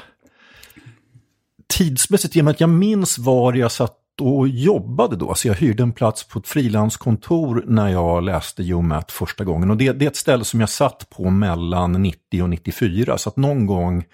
tidsmässigt 1.68 2.36
genom 2.36 2.50
att 2.50 2.60
jag 2.60 2.70
minns 2.70 3.18
var 3.18 3.52
jag 3.54 3.72
satt 3.72 3.94
och 4.20 4.48
jobbade 4.48 5.16
då. 5.16 5.34
Så 5.34 5.48
jag 5.48 5.54
hyrde 5.54 5.82
en 5.82 5.92
plats 5.92 6.24
på 6.28 6.38
ett 6.38 6.48
frilanskontor 6.48 7.64
när 7.66 7.88
jag 7.88 8.22
läste 8.22 8.74
Matt 8.74 9.12
första 9.12 9.44
gången. 9.44 9.70
Och 9.70 9.76
det, 9.76 9.92
det 9.92 10.04
är 10.04 10.10
ett 10.10 10.16
ställe 10.16 10.44
som 10.44 10.60
jag 10.60 10.68
satt 10.68 11.10
på 11.10 11.30
mellan 11.30 11.92
90 11.92 12.42
och 12.42 12.50
94. 12.50 13.18
Så 13.18 13.28
att 13.28 13.36
någon 13.36 13.66
gång 13.66 14.04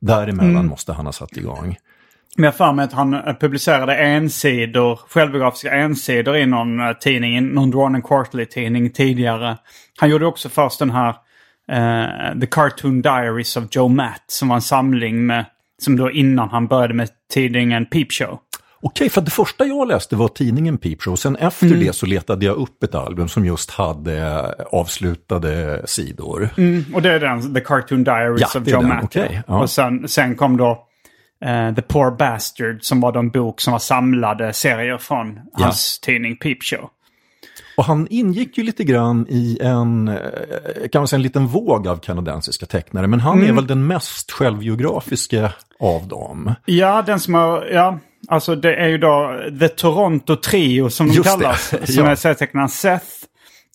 däremellan 0.00 0.66
måste 0.66 0.92
han 0.92 1.06
ha 1.06 1.12
satt 1.12 1.36
igång. 1.36 1.76
Men 2.36 2.44
jag 2.44 2.52
har 2.52 2.56
för 2.56 2.72
mig 2.72 2.84
att 2.84 2.92
han 2.92 3.14
eh, 3.14 3.34
publicerade 3.40 3.96
ensidor, 3.96 5.00
självbiografiska 5.08 5.70
ensidor 5.70 6.36
i 6.36 6.46
någon 6.46 6.80
eh, 6.80 6.92
tidning, 6.92 7.46
någon 7.54 7.70
Drawn 7.70 7.94
and 7.94 8.04
Quarterly-tidning 8.04 8.90
tidigare. 8.90 9.56
Han 9.98 10.10
gjorde 10.10 10.26
också 10.26 10.48
först 10.48 10.78
den 10.78 10.90
här 10.90 11.08
eh, 11.72 12.40
The 12.40 12.46
Cartoon 12.46 13.02
Diaries 13.02 13.56
of 13.56 13.64
Joe 13.70 13.88
Matt 13.88 14.24
som 14.26 14.48
var 14.48 14.56
en 14.56 14.62
samling 14.62 15.26
med, 15.26 15.44
som 15.82 15.96
då 15.96 16.10
innan 16.10 16.48
han 16.48 16.66
började 16.66 16.94
med 16.94 17.08
tidningen 17.32 17.86
Peep 17.86 18.12
Show. 18.12 18.38
Okej, 18.80 19.10
för 19.10 19.20
det 19.20 19.30
första 19.30 19.64
jag 19.64 19.88
läste 19.88 20.16
var 20.16 20.28
tidningen 20.28 20.78
Peep 20.78 21.02
Show. 21.02 21.16
Sen 21.16 21.36
efter 21.36 21.66
Mm. 21.66 21.80
det 21.80 21.92
så 21.94 22.06
letade 22.06 22.46
jag 22.46 22.56
upp 22.56 22.82
ett 22.82 22.94
album 22.94 23.28
som 23.28 23.44
just 23.44 23.70
hade 23.70 24.44
avslutade 24.72 25.82
sidor. 25.86 26.48
Och 26.94 27.02
det 27.02 27.12
är 27.12 27.20
den, 27.20 27.54
The 27.54 27.60
Cartoon 27.60 28.04
Diaries 28.04 28.40
Ja, 28.54 28.60
of 28.60 28.68
Joe 28.68 28.80
den, 28.80 28.88
Matt. 28.88 29.04
okej, 29.04 29.42
ja. 29.46 29.60
Och 29.62 29.70
sen, 29.70 30.08
sen 30.08 30.34
kom 30.36 30.56
då 30.56 30.85
eh, 31.44 31.74
The 31.74 31.82
Poor 31.82 32.10
Bastard 32.16 32.82
som 32.82 33.00
var 33.00 33.12
då 33.12 33.18
en 33.18 33.30
bok 33.30 33.60
som 33.60 33.72
var 33.72 33.78
samlade 33.78 34.52
serier 34.52 34.98
från 34.98 35.40
hans 35.52 35.98
tidning 36.00 36.36
Peep 36.36 36.62
Show. 36.62 36.90
Och 37.76 37.84
han 37.84 38.06
ingick 38.10 38.58
ju 38.58 38.64
lite 38.64 38.84
grann 38.84 39.26
i 39.28 39.58
en, 39.62 40.08
eh, 40.08 40.88
kan 40.92 41.00
man 41.00 41.08
säga 41.08 41.16
en 41.18 41.22
liten 41.22 41.46
våg 41.46 41.88
av 41.88 41.96
kanadensiska 41.96 42.66
tecknare. 42.66 43.06
Men 43.06 43.20
han 43.20 43.38
är 43.38 43.42
Mm. 43.42 43.56
väl 43.56 43.66
den 43.66 43.86
mest 43.86 44.30
självbiografiska 44.32 45.52
av 45.80 46.08
dem. 46.08 46.54
Ja, 46.64 47.02
den 47.06 47.20
som 47.20 47.34
har, 47.34 47.64
ja, 47.66 47.98
alltså 48.28 48.54
det 48.56 48.74
är 48.76 48.86
ju 48.88 48.98
då 48.98 49.40
The 49.60 49.68
Toronto 49.68 50.36
Trio 50.36 50.90
som 50.90 51.08
de 51.08 51.14
Just 51.14 51.38
det, 51.38 51.44
kallas. 51.44 51.68
Som 51.94 52.04
ja. 52.04 52.10
är 52.10 52.14
serietecknaren 52.14 52.68
Seth, 52.68 53.06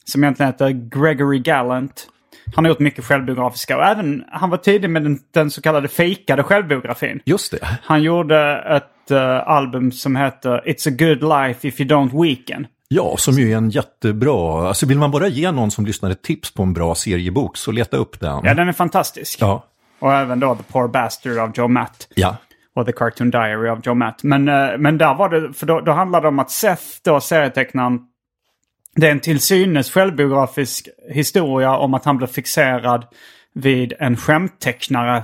som 0.05 0.23
egentligen 0.23 0.51
heter 0.51 0.69
Gregory 0.69 1.39
Gallant. 1.39 2.07
Han 2.55 2.65
har 2.65 2.70
gjort 2.70 2.79
mycket 2.79 3.05
självbiografiska 3.05 3.77
och 3.77 3.84
även, 3.84 4.24
han 4.31 4.50
var 4.50 4.58
tidig 4.58 4.89
med 4.89 5.03
den, 5.03 5.20
den 5.34 5.51
så 5.51 5.62
kallade 5.62 5.88
fejkade 5.88 6.43
självbiografin. 6.43 7.20
Just 7.25 7.51
det. 7.51 7.67
Han 7.84 8.03
gjorde 8.03 8.58
ett 8.75 9.12
eh, 9.12 9.48
album 9.48 9.91
som 9.91 10.15
heter 10.15 10.62
It's 10.65 10.88
a 10.88 10.96
good 11.00 11.29
life 11.29 11.67
if 11.67 11.79
you 11.81 11.89
don't 11.89 12.24
weaken. 12.24 12.67
Ja, 12.88 13.15
som 13.17 13.34
ju 13.34 13.51
är 13.53 13.58
en 13.58 13.70
jättebra, 13.70 14.67
alltså 14.67 14.86
vill 14.86 14.98
man 14.98 15.12
bara 15.12 15.27
ge 15.27 15.51
någon 15.51 15.72
som 15.72 15.86
lyssnar 15.86 16.10
ett 16.12 16.22
tips 16.22 16.53
på 16.53 16.63
en 16.63 16.74
bra 16.74 16.96
seriebok 16.96 17.58
så 17.58 17.72
leta 17.72 17.98
upp 17.98 18.20
den. 18.20 18.41
Ja, 18.43 18.53
den 18.53 18.67
är 18.67 18.74
fantastisk. 18.74 19.38
Ja, 19.41 19.63
Och 20.00 20.13
även 20.13 20.39
då 20.39 20.55
The 20.55 20.63
Poor 20.63 20.88
Bastard 20.88 21.38
av 21.38 21.51
Joe 21.55 21.67
Matt. 21.67 22.08
ja. 22.15 22.36
Och 22.75 22.86
The 22.86 22.91
Cartoon 22.91 23.29
Diary 23.31 23.70
av 23.70 23.81
Joe 23.84 23.93
Matt. 23.96 24.24
Men, 24.24 24.48
eh, 24.50 24.77
men 24.77 24.98
där 24.98 25.13
var 25.15 25.29
det, 25.29 25.53
för 25.53 25.65
då, 25.65 25.81
då 25.81 25.91
handlade 25.91 26.24
det 26.24 26.27
om 26.27 26.39
att 26.39 26.51
Seth, 26.51 26.84
då 27.03 27.20
serietecknaren, 27.20 28.00
det 28.95 29.07
är 29.07 29.12
en 29.12 29.19
till 29.19 29.39
synes 29.39 29.91
självbiografisk 29.91 30.88
historia 31.10 31.77
om 31.77 31.93
att 31.93 32.05
han 32.05 32.17
blev 32.17 32.27
fixerad 32.27 33.05
vid 33.53 33.93
en 34.00 34.17
skämttecknare 34.17 35.24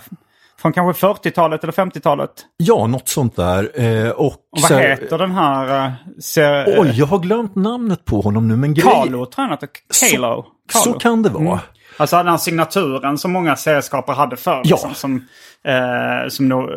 från 0.62 0.74
kanske 0.74 1.08
40-talet 1.08 1.64
eller 1.64 1.74
50-talet. 1.74 2.30
ja 2.58 2.88
något 2.88 3.10
sånt 3.10 3.36
där. 3.36 3.82
Eh, 3.82 4.10
och 4.10 4.26
Och 4.26 4.38
vad 4.52 4.62
så- 4.62 4.78
heter 4.78 5.18
den 5.18 5.32
här... 5.32 5.88
Uh, 5.88 5.94
ser, 6.20 6.80
Oj, 6.82 6.92
jag 6.96 7.06
har 7.06 7.20
glömt 7.20 7.56
namnet 7.56 8.06
på 8.06 8.22
honom 8.22 8.48
nu, 8.48 8.56
men 8.56 8.74
grej... 8.74 8.84
Carlo, 8.84 9.26
tror 9.26 9.32
jag 9.36 9.44
han 9.44 9.52
heter. 9.52 9.70
Kalo. 10.12 10.46
Så 10.74 10.94
kan 10.94 11.24
det 11.24 11.30
vara. 11.30 11.60
Alltså 11.98 12.18
den 12.18 12.28
här 12.28 12.38
signaturen 12.38 13.18
som 13.18 13.32
många 13.32 13.56
serieskapare 13.56 14.16
hade 14.16 14.36
förr. 14.36 14.62
Ja. 14.64 14.76
Liksom, 14.76 14.94
som, 14.94 15.16
eh, 15.64 16.30
som 16.30 16.50
då, 16.50 16.70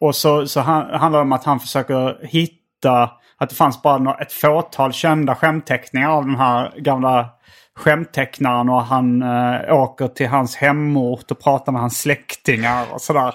och 0.00 0.14
så, 0.14 0.46
så 0.46 0.60
han, 0.60 0.90
handlar 1.00 1.18
det 1.18 1.22
om 1.22 1.32
att 1.32 1.44
han 1.44 1.60
försöker 1.60 2.26
hitta 2.26 2.57
att 2.84 3.48
det 3.48 3.54
fanns 3.54 3.82
bara 3.82 4.14
ett 4.14 4.32
fåtal 4.32 4.92
kända 4.92 5.34
skämtteckningar 5.34 6.10
av 6.10 6.26
den 6.26 6.36
här 6.36 6.72
gamla 6.76 7.28
skämttecknaren 7.76 8.68
och 8.68 8.82
han 8.82 9.22
eh, 9.22 9.74
åker 9.74 10.08
till 10.08 10.28
hans 10.28 10.56
hemort 10.56 11.30
och 11.30 11.42
pratar 11.42 11.72
med 11.72 11.80
hans 11.80 12.00
släktingar 12.00 12.86
och 12.92 13.00
sådär. 13.00 13.34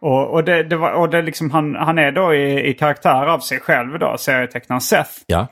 Och, 0.00 0.30
och, 0.30 0.44
det, 0.44 0.62
det 0.62 0.76
var, 0.76 0.92
och 0.92 1.10
det 1.10 1.22
liksom, 1.22 1.50
han, 1.50 1.74
han 1.74 1.98
är 1.98 2.12
då 2.12 2.34
i, 2.34 2.68
i 2.68 2.74
karaktär 2.74 3.26
av 3.26 3.38
sig 3.38 3.60
själv 3.60 3.98
då, 3.98 4.16
serietecknaren 4.18 4.80
Seth. 4.80 5.10
Ja. 5.26 5.46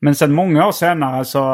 Men 0.00 0.14
sen 0.14 0.32
många 0.32 0.66
år 0.66 0.72
senare 0.72 1.24
så 1.24 1.52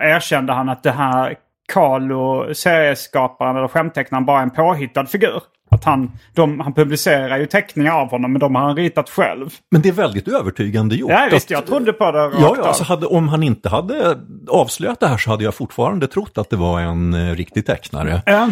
eh, 0.00 0.10
erkände 0.14 0.52
han 0.52 0.68
att 0.68 0.82
det 0.82 0.90
här 0.90 1.34
Carlo, 1.72 2.54
serieskaparen 2.54 3.56
eller 3.56 3.68
skämttecknaren, 3.68 4.24
bara 4.24 4.38
är 4.38 4.42
en 4.42 4.50
påhittad 4.50 5.06
figur. 5.06 5.42
Att 5.70 5.84
han, 5.84 6.12
de, 6.34 6.60
han 6.60 6.72
publicerar 6.72 7.38
ju 7.38 7.46
teckningar 7.46 7.92
av 7.92 8.10
honom 8.10 8.32
men 8.32 8.40
de 8.40 8.54
har 8.54 8.62
han 8.62 8.76
ritat 8.76 9.10
själv. 9.10 9.50
Men 9.70 9.82
det 9.82 9.88
är 9.88 9.92
väldigt 9.92 10.28
övertygande 10.28 10.96
gjort. 10.96 11.10
Ja 11.10 11.28
visst, 11.32 11.50
jag 11.50 11.66
trodde 11.66 11.92
på 11.92 12.12
det 12.12 12.18
rakt 12.18 12.36
Ja, 12.40 12.54
ja 12.58 12.68
alltså 12.68 12.84
hade, 12.84 13.06
om 13.06 13.28
han 13.28 13.42
inte 13.42 13.68
hade 13.68 14.18
avslöjat 14.48 15.00
det 15.00 15.06
här 15.08 15.18
så 15.18 15.30
hade 15.30 15.44
jag 15.44 15.54
fortfarande 15.54 16.06
trott 16.06 16.38
att 16.38 16.50
det 16.50 16.56
var 16.56 16.80
en 16.80 17.14
eh, 17.14 17.34
riktig 17.34 17.66
tecknare. 17.66 18.22
Ja. 18.26 18.50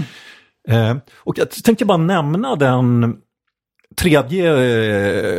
Eh, 0.69 0.97
och 1.17 1.39
jag 1.39 1.51
tänkte 1.51 1.85
bara 1.85 1.99
nämna 1.99 2.57
den 2.57 3.17
tredje 3.97 4.51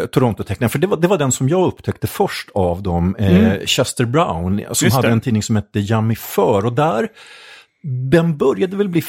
eh, 0.02 0.06
Toronto-tecknaren, 0.06 0.70
för 0.70 0.80
det 0.80 0.88
var, 0.88 0.98
det 0.98 1.08
var 1.08 1.18
den 1.18 1.32
som 1.32 1.50
jag 1.50 1.68
upptäckte 1.68 2.08
först 2.08 2.50
av 2.54 2.84
dem, 2.84 3.16
eh, 3.16 3.66
Chester 3.66 4.06
Brown, 4.06 4.66
som 4.72 4.86
Just 4.86 4.96
hade 4.96 5.08
det. 5.08 5.12
en 5.12 5.22
tidning 5.22 5.44
som 5.44 5.56
hette 5.56 5.80
Yummy 5.80 6.16
För. 6.16 6.66
Och 6.66 6.74
där, 6.74 7.08
den 7.90 8.38
började 8.38 8.78
väl 8.78 8.90
bli 8.90 9.02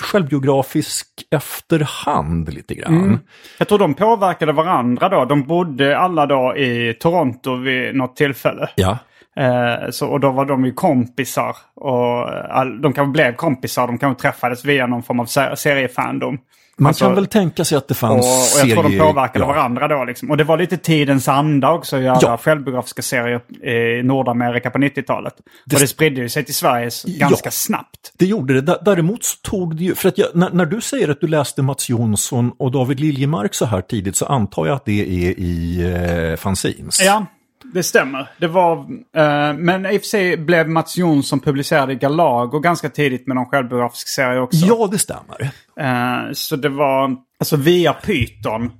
självbiografisk 0.00 1.06
efterhand 1.30 2.54
lite 2.54 2.74
grann. 2.74 2.96
Mm. 2.96 3.18
Jag 3.58 3.68
tror 3.68 3.78
de 3.78 3.94
påverkade 3.94 4.52
varandra 4.52 5.08
då. 5.08 5.24
De 5.24 5.42
bodde 5.42 5.98
alla 5.98 6.26
då 6.26 6.56
i 6.56 6.94
Toronto 7.00 7.56
vid 7.56 7.96
något 7.96 8.16
tillfälle. 8.16 8.68
Ja. 8.74 8.98
Eh, 9.36 9.90
så, 9.90 10.08
och 10.08 10.20
då 10.20 10.30
var 10.30 10.44
de 10.44 10.64
ju 10.64 10.72
kompisar. 10.72 11.56
Och 11.74 12.28
all, 12.58 12.80
de 12.80 12.92
kanske 12.92 13.12
blev 13.12 13.34
kompisar. 13.34 13.86
De 13.86 13.98
kanske 13.98 14.22
träffades 14.22 14.64
via 14.64 14.86
någon 14.86 15.02
form 15.02 15.20
av 15.20 15.26
se- 15.26 15.56
seriefandom. 15.56 16.38
Man 16.78 16.86
Alltså- 16.90 17.04
kan 17.04 17.14
väl 17.14 17.26
tänka 17.26 17.64
sig 17.64 17.78
att 17.78 17.88
det 17.88 17.94
fanns 17.94 18.54
och 18.54 18.60
jag 18.68 18.74
tror 18.74 18.82
de 18.82 18.88
serier- 18.92 19.00
påverkade 19.06 19.38
ja. 19.44 19.46
varandra 19.46 19.88
då. 19.88 20.04
Liksom. 20.04 20.30
Och 20.30 20.36
det 20.36 20.44
var 20.44 20.58
lite 20.58 20.76
tidens 20.76 21.28
anda 21.28 21.72
också 21.72 21.96
att 21.96 22.02
göra 22.02 22.18
Ja. 22.22 22.36
självbiografiska 22.36 23.02
serier 23.02 23.40
i 23.68 24.02
Nordamerika 24.02 24.70
på 24.70 24.78
90-talet. 24.78 25.34
och 25.74 25.80
det 25.80 25.86
spridde 25.86 26.28
sig 26.28 26.44
till 26.44 26.54
Sverige 26.54 26.90
ganska 27.06 27.46
Ja. 27.46 27.50
snabbt. 27.50 28.12
Det 28.18 28.26
gjorde 28.26 28.54
det. 28.54 28.72
Dä- 28.72 28.78
Däremot 28.84 29.24
så 29.24 29.36
tog 29.42 29.76
det 29.76 29.84
ju, 29.84 29.94
för 29.94 30.08
att 30.08 30.18
jag, 30.18 30.28
när, 30.34 30.50
när 30.50 30.66
du 30.66 30.80
säger 30.80 31.08
att 31.08 31.20
du 31.20 31.26
läste 31.26 31.62
Mats 31.62 31.88
Jonsson 31.88 32.52
och 32.58 32.70
David 32.70 33.00
Liljemark 33.00 33.54
så 33.54 33.64
här 33.66 33.80
tidigt 33.80 34.16
så 34.16 34.26
antar 34.26 34.66
jag 34.66 34.76
att 34.76 34.84
det 34.84 35.00
är 35.00 35.34
i 35.38 36.30
eh, 36.32 36.36
fanzines. 36.36 37.00
Ja, 37.04 37.26
det 37.74 37.82
stämmer. 37.82 38.28
Det 38.38 38.46
var, 38.48 38.76
eh, 39.16 39.52
men 39.54 39.86
i 39.86 39.96
och 39.96 40.00
för 40.00 40.06
sig 40.08 40.36
blev 40.36 40.68
Mats 40.68 40.96
Jonsson 40.98 41.40
publicerad 41.40 41.90
i 41.90 41.94
Galago 41.94 42.58
ganska 42.58 42.88
tidigt 42.88 43.26
med 43.26 43.34
någon 43.36 43.46
självbiografisk 43.46 44.08
serie 44.08 44.40
också. 44.40 44.66
Ja, 44.66 44.88
det 44.92 44.98
stämmer. 44.98 45.50
Eh, 45.80 46.32
så 46.32 46.56
det 46.56 46.68
var, 46.68 47.16
alltså 47.40 47.56
via 47.56 47.92
Python 47.92 48.72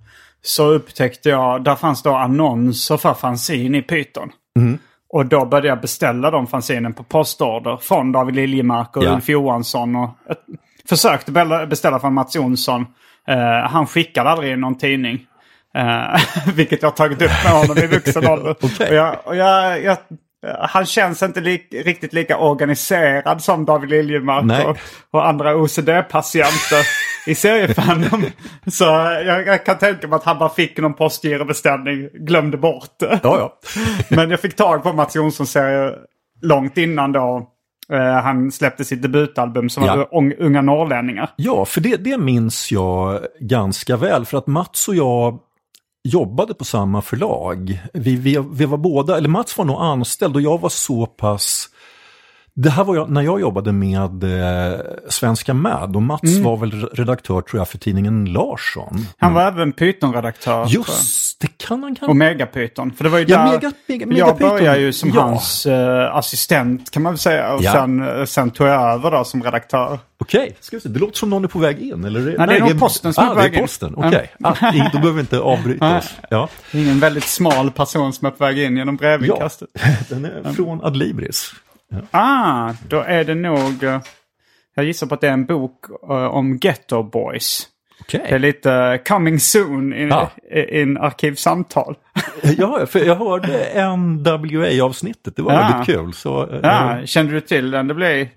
så 0.43 0.67
upptäckte 0.67 1.29
jag, 1.29 1.65
där 1.65 1.75
fanns 1.75 2.03
då 2.03 2.15
annonser 2.15 2.97
för 2.97 3.15
fanzin 3.15 3.75
i 3.75 3.83
Python. 3.83 4.31
Och 5.13 5.27
då 5.27 5.45
började 5.47 5.69
jag 5.69 5.81
beställa 5.81 6.31
de 6.31 6.47
fanzinen 6.47 6.93
på 6.93 7.03
postorder 7.03 7.77
från 7.77 8.13
David 8.13 8.35
Liljemark 8.35 8.97
och 8.97 9.05
Ja. 9.05 9.15
Ulf 9.15 9.29
Johansson. 9.29 9.97
Och 9.97 10.11
ett, 10.31 10.39
försökte 10.89 11.33
be- 11.33 11.67
beställa 11.67 12.01
från 12.01 12.15
Mats 12.15 12.37
Jonsson. 12.37 12.87
Eh, 13.29 13.69
han 13.71 13.87
skickade 13.87 14.31
aldrig 14.31 14.59
någon 14.59 14.79
tidning. 14.79 15.27
Eh, 15.77 16.21
vilket 16.55 16.83
jag 16.83 16.89
har 16.91 16.97
tagit 16.97 17.23
upp 17.23 17.31
med 17.45 17.53
honom 17.53 17.79
i 17.79 17.87
vuxen 17.87 18.27
ålder. 18.31 18.55
Okej. 18.63 18.89
Och 18.89 18.95
jag, 18.95 19.17
och 19.25 19.37
jag, 19.37 19.83
jag, 19.85 19.97
han 20.61 20.87
känns 20.87 21.23
inte 21.23 21.41
lik, 21.41 21.69
riktigt 21.85 22.13
lika 22.13 22.39
organiserad 22.39 23.43
som 23.43 23.65
David 23.65 23.91
Liljemark 23.91 24.67
och, 24.67 24.77
och 25.11 25.29
andra 25.29 25.55
OCD-patienter 25.57 26.83
i 27.27 27.35
seriefandom. 27.35 28.25
Så 28.73 28.85
jag, 28.85 29.47
jag 29.47 29.65
kan 29.65 29.79
tänka 29.79 30.09
mig 30.09 30.17
att 30.17 30.25
han 30.25 30.39
bara 30.39 30.49
fick 30.49 30.79
någon 30.79 30.95
postgirobeställning, 30.95 32.09
glömde 32.15 32.57
bort 32.57 32.91
det. 32.99 33.21
Ja, 33.23 33.39
ja. 33.39 33.59
Men 34.17 34.31
jag 34.31 34.41
fick 34.41 34.57
tag 34.57 34.83
på 34.83 34.93
Mats 34.93 35.17
Jonssons 35.17 35.51
serie 35.51 35.93
långt 36.43 36.79
innan 36.79 37.13
då 37.13 37.49
eh, 37.93 37.99
han 38.23 38.53
släppte 38.53 38.85
sitt 38.85 39.03
debutalbum 39.03 39.69
som 39.71 39.85
Ja. 39.85 39.97
var 39.97 40.05
Ung- 40.21 40.37
Unga 40.39 40.63
norrlänningar. 40.63 41.31
Ja, 41.37 41.65
för 41.65 41.81
det, 41.81 41.97
det 41.97 42.19
minns 42.19 42.73
jag 42.73 43.21
ganska 43.41 43.97
väl. 43.97 44.25
För 44.25 44.39
att 44.39 44.47
Mats 44.47 44.89
och 44.89 44.95
jag 44.95 45.39
jobbade 46.07 46.55
på 46.55 46.65
samma 46.65 47.03
förlag. 47.03 47.83
Vi, 47.93 48.17
vi, 48.17 48.45
vi 48.53 48.65
var 48.65 48.79
båda, 48.79 49.17
eller 49.17 49.29
Mats 49.29 49.59
var 49.59 49.65
nog 49.65 49.81
anställd 49.81 50.37
och 50.37 50.43
jag 50.43 50.61
var 50.61 50.69
så 50.69 51.07
pass 51.07 51.69
det 52.59 52.71
här 52.71 52.85
var 52.85 52.95
jag, 52.97 53.11
när 53.11 53.23
jag 53.23 53.41
jobbade 53.41 53.73
med 53.73 54.25
eh, 54.25 54.79
Svenska 55.09 55.55
Mad 55.55 55.97
och 55.97 56.03
Mats 56.03 56.39
var 56.39 56.57
väl 56.57 56.89
redaktör 56.93 57.41
tror 57.41 57.61
jag 57.61 57.69
för 57.69 57.79
tidningen 57.79 58.25
Larsson. 58.25 59.07
Han 59.19 59.35
var 59.35 59.43
även 59.43 59.73
Python-redaktör. 59.73 60.53
jag. 60.61 60.69
Just, 60.69 61.41
det 61.41 61.59
kan 61.59 61.83
han 61.83 61.95
kanske. 61.95 62.07
Och 62.11 62.17
Megapython. 62.17 62.93
För 62.93 63.05
det 63.05 63.11
var 63.11 63.19
ju 63.19 63.25
Ja, 63.29 63.39
där 63.39 63.47
Mega- 63.59 63.73
Mega- 63.87 63.99
jag 64.01 64.09
Megapython. 64.09 64.49
började 64.51 64.79
ju 64.79 64.93
som 64.93 65.11
Ja. 65.15 65.21
hans 65.21 65.67
eh, 65.67 66.17
assistent 66.17 66.91
kan 66.91 67.03
man 67.03 67.13
väl 67.13 67.19
säga. 67.19 67.53
Och 67.55 67.63
Ja. 67.63 67.73
sen, 67.73 68.09
eh, 68.19 68.25
sen 68.25 68.51
tog 68.51 68.67
jag 68.67 68.93
över 68.95 69.11
då 69.11 69.25
som 69.25 69.43
redaktör. 69.43 69.99
Okej, 70.19 70.57
ska 70.61 70.81
se. 70.81 70.89
det 70.89 70.99
låter 70.99 71.17
som 71.19 71.31
någon 71.31 71.45
är 71.45 71.49
på 71.49 71.59
väg 71.59 71.79
in. 71.79 72.05
Eller? 72.05 72.21
Nej, 72.21 72.47
det 72.49 72.57
är 72.57 72.61
nog 72.61 72.81
posten 72.81 73.15
som 73.15 73.25
är 73.25 73.29
ah, 73.29 73.35
på 73.35 73.41
väg 73.41 73.53
är 73.53 73.57
in. 73.57 73.63
posten, 73.65 73.95
okej. 73.97 74.31
Ah, 74.43 74.73
i- 74.75 74.79
då 74.93 74.99
behöver 74.99 75.13
vi 75.13 75.21
inte 75.21 75.39
avbryta 75.41 75.99
oss. 75.99 76.15
Ja. 76.31 76.49
Det 76.73 76.79
är 76.87 76.91
en 76.91 77.01
väldigt 77.01 77.25
smal 77.25 77.71
person 77.71 78.13
som 78.13 78.27
är 78.27 78.31
på 78.31 78.45
väg 78.45 78.59
in 78.59 78.77
genom 78.77 78.99
ja, 79.01 79.17
brevinkastet. 79.19 79.69
den 80.09 80.25
är 80.25 80.53
från 80.53 80.85
Adlibris. 80.85 81.53
Ah, 82.11 82.73
då 82.89 83.01
är 83.01 83.25
det 83.25 83.35
nog... 83.35 83.83
eh, 83.85 84.01
jag 84.75 84.85
gissar 84.85 85.07
på 85.07 85.15
att 85.15 85.21
det 85.21 85.29
är 85.29 85.33
en 85.33 85.47
bok 85.47 85.85
eh, 86.11 86.25
om 86.25 86.57
Ghetto 86.59 87.03
Boys. 87.03 87.67
Okej. 88.01 88.21
Det 88.29 88.35
är 88.35 88.39
lite 88.39 88.73
eh, 88.73 88.97
coming 89.03 89.41
soon 89.41 89.95
in, 89.95 90.13
Ah. 90.13 90.31
i- 90.55 90.81
in 90.81 90.97
arkivsamtal. 90.97 91.97
Ja, 92.59 92.87
för 92.87 93.05
jag 93.05 93.17
hörde 93.17 93.87
NWA-avsnittet, 93.97 95.37
det 95.37 95.43
var 95.43 95.53
Ja. 95.53 95.61
väldigt 95.69 95.87
kul. 95.97 96.13
Så, 96.13 96.51
eh, 96.51 96.61
Ja, 96.63 96.99
kände 97.05 97.33
du 97.33 97.41
till 97.41 97.71
den? 97.71 97.87
Det 97.89 97.95
blev 97.95 98.29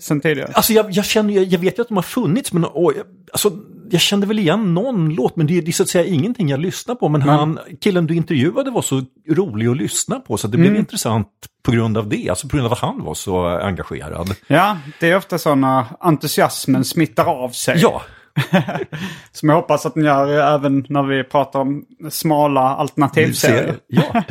sen 0.00 0.20
tidigare. 0.20 0.50
Alltså 0.54 0.72
jag, 0.72 0.90
jag 0.90 1.04
känner, 1.04 1.34
jag, 1.34 1.44
jag 1.44 1.58
vet 1.58 1.78
ju 1.78 1.82
att 1.82 1.88
de 1.88 1.96
har 1.96 2.02
funnits, 2.02 2.52
men 2.52 2.62
jag- 2.74 2.92
alltså, 3.32 3.50
jag 3.90 4.00
kände 4.00 4.26
väl 4.26 4.38
igen 4.38 4.74
någon 4.74 5.14
låt, 5.14 5.36
men 5.36 5.46
det, 5.46 5.60
det 5.60 5.70
är 5.70 5.72
så 5.72 5.82
att 5.82 5.88
säga 5.88 6.04
ingenting 6.04 6.48
jag 6.48 6.60
lyssnar 6.60 6.94
på. 6.94 7.08
Men 7.08 7.22
han, 7.22 7.58
killen 7.80 8.06
du 8.06 8.14
intervjuade 8.14 8.70
var 8.70 8.82
så 8.82 9.02
rolig 9.30 9.66
att 9.66 9.76
lyssna 9.76 10.20
på, 10.20 10.36
så 10.36 10.48
det 10.48 10.58
blev 10.58 10.76
intressant 10.76 11.28
på 11.62 11.72
grund 11.72 11.98
av 11.98 12.08
det, 12.08 12.30
alltså 12.30 12.48
på 12.48 12.56
grund 12.56 12.66
av 12.66 12.72
att 12.72 12.78
han 12.78 13.04
var 13.04 13.14
så 13.14 13.46
engagerad. 13.46 14.36
Ja, 14.46 14.78
det 15.00 15.10
är 15.10 15.16
ofta 15.16 15.38
så 15.38 15.54
när 15.54 15.84
entusiasmen 16.00 16.84
smittar 16.84 17.24
av 17.24 17.48
sig. 17.48 17.78
Ja, 17.78 18.02
Som 19.32 19.48
jag 19.48 19.56
hoppas 19.56 19.86
att 19.86 19.94
den 19.94 20.04
gör 20.04 20.54
även 20.54 20.86
när 20.88 21.02
vi 21.02 21.24
pratar 21.24 21.60
om 21.60 21.84
smala 22.10 22.60
alternativserier. 22.60 23.76
Ja. 23.86 24.22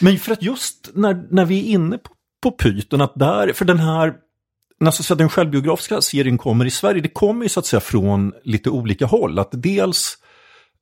Men 0.00 0.18
för 0.18 0.32
att 0.32 0.42
just 0.42 0.90
när, 0.94 1.26
när 1.30 1.44
vi 1.44 1.60
är 1.60 1.72
inne 1.72 1.98
på, 1.98 2.10
på 2.42 2.50
Python, 2.50 3.00
att 3.00 3.12
där, 3.14 3.52
för 3.52 3.64
den 3.64 3.78
här, 3.78 4.14
när 4.80 4.86
alltså, 4.86 5.02
så 5.02 5.12
att 5.12 5.18
säga, 5.18 5.24
den 5.24 5.28
självbiografiska 5.28 6.00
serien 6.00 6.38
kommer 6.38 6.64
i 6.64 6.70
Sverige, 6.70 7.00
det 7.00 7.08
kommer 7.08 7.42
ju 7.42 7.48
så 7.48 7.60
att 7.60 7.66
säga 7.66 7.80
från 7.80 8.32
lite 8.44 8.70
olika 8.70 9.06
håll. 9.06 9.38
Att 9.38 9.50
dels 9.52 10.18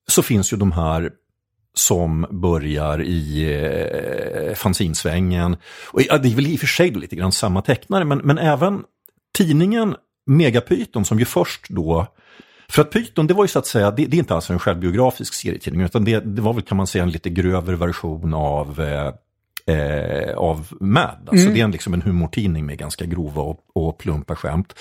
så 0.09 0.23
finns 0.23 0.53
ju 0.53 0.57
de 0.57 0.73
här 0.73 1.11
som 1.75 2.27
börjar 2.31 3.03
i 3.03 3.53
eh, 3.55 4.55
fanzinsvängen. 4.55 5.57
Och, 5.87 6.03
ja, 6.03 6.19
det 6.19 6.29
är 6.29 6.35
väl 6.35 6.47
i 6.47 6.57
och 6.57 6.61
för 6.61 6.67
sig 6.67 6.91
lite 6.91 7.17
grann 7.17 7.33
samma 7.33 7.63
tecknare, 7.63 8.05
men, 8.05 8.19
men 8.19 8.39
även 8.39 8.83
tidningen 9.35 9.97
Megapyton 10.27 11.05
som 11.05 11.19
ju 11.19 11.25
först 11.25 11.69
då 11.69 12.07
för 12.69 12.83
att 12.83 12.91
Python, 12.91 13.27
det 13.27 13.35
var 13.35 13.45
ju 13.45 13.49
så 13.49 13.59
att 13.59 13.67
säga, 13.67 13.91
det, 13.91 14.07
det 14.07 14.17
är 14.17 14.19
inte 14.19 14.35
alls 14.35 14.51
en 14.51 14.59
självbiografisk 14.59 15.35
serietidning, 15.35 15.83
utan 15.83 16.05
det, 16.05 16.21
det 16.21 16.43
var 16.43 16.53
väl 16.53 16.63
kan 16.63 16.77
man 16.77 16.87
säga 16.87 17.05
en 17.05 17.11
lite 17.11 17.31
grövre 17.31 17.77
version 17.77 18.35
av, 18.35 18.81
eh, 18.81 19.13
eh, 19.67 20.37
av 20.37 20.69
Mad. 20.81 21.29
Alltså 21.29 21.49
det 21.49 21.61
är 21.61 21.65
en, 21.65 21.71
liksom 21.71 21.95
en 21.95 22.03
humortidning 22.03 22.67
med 22.67 22.79
ganska 22.79 23.05
grova 23.05 23.43
och, 23.43 23.61
och 23.73 23.99
plumpa 23.99 24.37
skämt. 24.37 24.75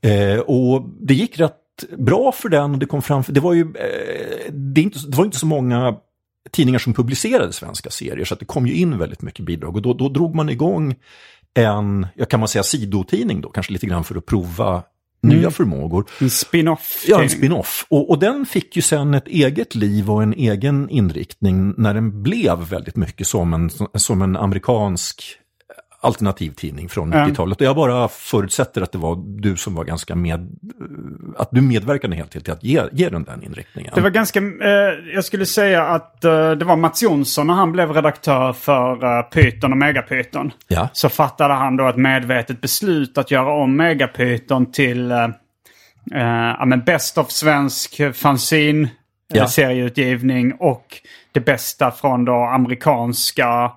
Eh, 0.00 0.38
och 0.38 0.88
det 1.00 1.14
gick 1.14 1.38
rätt 1.38 1.54
bra 1.98 2.32
för 2.32 2.48
den 2.48 2.72
och 2.72 2.78
det 2.78 2.86
kom 2.86 3.02
fram, 3.02 3.22
det 3.28 3.40
var 3.40 3.54
ju, 3.54 3.62
eh, 3.62 4.52
det, 4.52 4.80
inte, 4.80 4.98
det 5.08 5.16
var 5.16 5.24
inte 5.24 5.38
så 5.38 5.46
många 5.46 5.96
tidningar 6.50 6.78
som 6.78 6.94
publicerade 6.94 7.52
svenska 7.52 7.90
serier 7.90 8.24
så 8.24 8.34
det 8.34 8.44
kom 8.44 8.66
ju 8.66 8.74
in 8.74 8.98
väldigt 8.98 9.22
mycket 9.22 9.44
bidrag 9.44 9.76
och 9.76 9.82
då, 9.82 9.94
då 9.94 10.08
drog 10.08 10.34
man 10.34 10.48
igång 10.48 10.94
en, 11.54 12.06
jag 12.14 12.28
kan 12.28 12.40
man 12.40 12.48
säga 12.48 12.62
sidotidning 12.62 13.40
då, 13.40 13.48
kanske 13.48 13.72
lite 13.72 13.86
grann 13.86 14.04
för 14.04 14.16
att 14.16 14.26
prova 14.26 14.82
nya 15.20 15.50
förmågor. 15.50 16.04
En 16.20 16.30
spin-off. 16.30 17.04
Ja, 17.08 17.22
en 17.22 17.30
spin-off. 17.30 17.86
Och, 17.90 18.10
och 18.10 18.18
den 18.18 18.46
fick 18.46 18.76
ju 18.76 18.82
sen 18.82 19.14
ett 19.14 19.28
eget 19.28 19.74
liv 19.74 20.10
och 20.10 20.22
en 20.22 20.32
egen 20.32 20.90
inriktning 20.90 21.74
när 21.76 21.94
den 21.94 22.22
blev 22.22 22.58
väldigt 22.58 22.96
mycket 22.96 23.26
som 23.26 23.54
en, 23.54 23.70
som 23.94 24.22
en 24.22 24.36
amerikansk 24.36 25.22
alternativtidning 26.08 26.88
från 26.88 27.12
Ja. 27.12 27.18
90-talet. 27.18 27.60
Och 27.60 27.66
jag 27.66 27.76
bara 27.76 28.08
förutsätter 28.08 28.82
att 28.82 28.92
det 28.92 28.98
var 28.98 29.16
du 29.40 29.56
som 29.56 29.74
var 29.74 29.84
ganska 29.84 30.14
med, 30.14 30.56
att 31.36 31.48
du 31.52 31.60
medverkade 31.62 32.16
helt 32.16 32.30
till 32.30 32.50
att 32.52 32.64
ge, 32.64 32.82
ge 32.92 33.08
den 33.08 33.24
den 33.24 33.42
inriktningen. 33.42 33.92
Det 33.94 34.00
var 34.00 34.10
ganska, 34.10 34.38
eh, 34.38 35.14
jag 35.14 35.24
skulle 35.24 35.46
säga 35.46 35.84
att 35.84 36.24
eh, 36.24 36.50
det 36.50 36.64
var 36.64 36.76
Mats 36.76 37.02
Jonsson 37.02 37.46
när 37.46 37.54
han 37.54 37.72
blev 37.72 37.92
redaktör 37.92 38.52
för 38.52 39.04
eh, 39.18 39.22
Python 39.22 39.72
och 39.72 39.78
Megapython. 39.78 40.50
Ja. 40.68 40.88
Så 40.92 41.08
fattade 41.08 41.54
han 41.54 41.76
då 41.76 41.88
ett 41.88 41.96
medvetet 41.96 42.60
beslut 42.60 43.18
att 43.18 43.30
göra 43.30 43.52
om 43.52 43.76
Megapython 43.76 44.72
till 44.72 45.10
eh, 45.10 45.24
eh, 46.14 46.54
ja, 46.58 46.64
men 46.66 46.84
Best 46.84 47.18
of 47.18 47.30
svensk 47.30 48.00
fanzine 48.14 48.88
Ja. 49.34 49.48
serieutgivning 49.48 50.52
och 50.52 50.84
det 51.32 51.40
bästa 51.40 51.90
från 51.90 52.24
då 52.24 52.32
amerikanska 52.34 53.72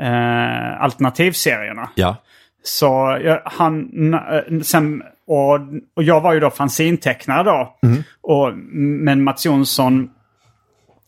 eh, 0.00 0.82
alternativserierna. 0.82 1.90
Ja, 1.94 2.16
Så 2.62 3.18
jag, 3.24 3.40
han, 3.44 3.90
n- 3.96 4.64
sen, 4.64 5.02
och, 5.26 5.58
och 5.96 6.02
jag 6.02 6.20
var 6.20 6.32
ju 6.32 6.40
då 6.40 6.50
fanzintecknare 6.50 7.42
då. 7.42 7.74
Och, 8.22 8.52
men 8.72 9.24
Mats 9.24 9.46
Jonsson, 9.46 10.10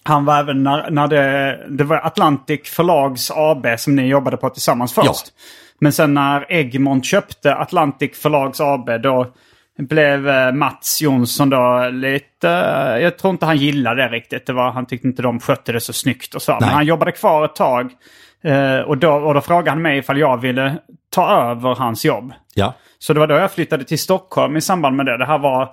han 0.04 0.24
var 0.24 0.38
även 0.38 0.62
när, 0.62 0.90
när 0.90 1.06
det, 1.08 1.58
det 1.68 1.84
var 1.84 1.96
Atlantic 2.06 2.60
Förlags 2.70 3.30
AB 3.30 3.66
som 3.78 3.96
ni 3.96 4.06
jobbade 4.06 4.36
på 4.36 4.50
tillsammans 4.50 4.94
först. 4.94 5.06
Ja. 5.06 5.42
Men 5.78 5.92
sen 5.92 6.14
när 6.14 6.52
Egmont 6.52 7.04
köpte 7.04 7.54
Atlantic 7.54 8.18
Förlags 8.22 8.60
AB 8.60 8.90
då 9.02 9.32
blev 9.78 10.28
eh, 10.28 10.52
Mats 10.52 11.02
Jonsson 11.02 11.50
då 11.50 11.88
lite, 11.92 12.50
eh, 12.50 12.98
jag 13.02 13.18
tror 13.18 13.30
inte 13.30 13.46
han 13.46 13.56
gillade 13.56 14.02
det 14.02 14.08
riktigt. 14.08 14.46
Det 14.46 14.52
var, 14.52 14.70
han 14.70 14.86
tyckte 14.86 15.06
inte 15.08 15.22
de 15.22 15.40
skötte 15.40 15.72
det 15.72 15.80
så 15.80 15.92
snyggt 15.92 16.34
och 16.34 16.42
så. 16.42 16.52
Men 16.52 16.60
Nej. 16.60 16.70
han 16.70 16.84
jobbade 16.86 17.12
kvar 17.12 17.44
ett 17.44 17.54
tag. 17.56 17.90
Eh, 18.44 18.80
och, 18.80 18.98
då, 18.98 19.12
och 19.12 19.34
då 19.34 19.40
frågade 19.40 19.70
han 19.70 19.82
mig 19.82 19.98
ifall 19.98 20.18
jag 20.18 20.40
ville 20.40 20.78
ta 21.10 21.50
över 21.50 21.74
hans 21.74 22.04
jobb. 22.04 22.32
Ja. 22.54 22.74
Så 22.98 23.12
det 23.12 23.20
var 23.20 23.26
då 23.26 23.34
jag 23.34 23.52
flyttade 23.52 23.84
till 23.84 23.98
Stockholm 23.98 24.56
i 24.56 24.60
samband 24.60 24.96
med 24.96 25.06
det. 25.06 25.18
Det 25.18 25.24
här 25.26 25.38
var 25.38 25.72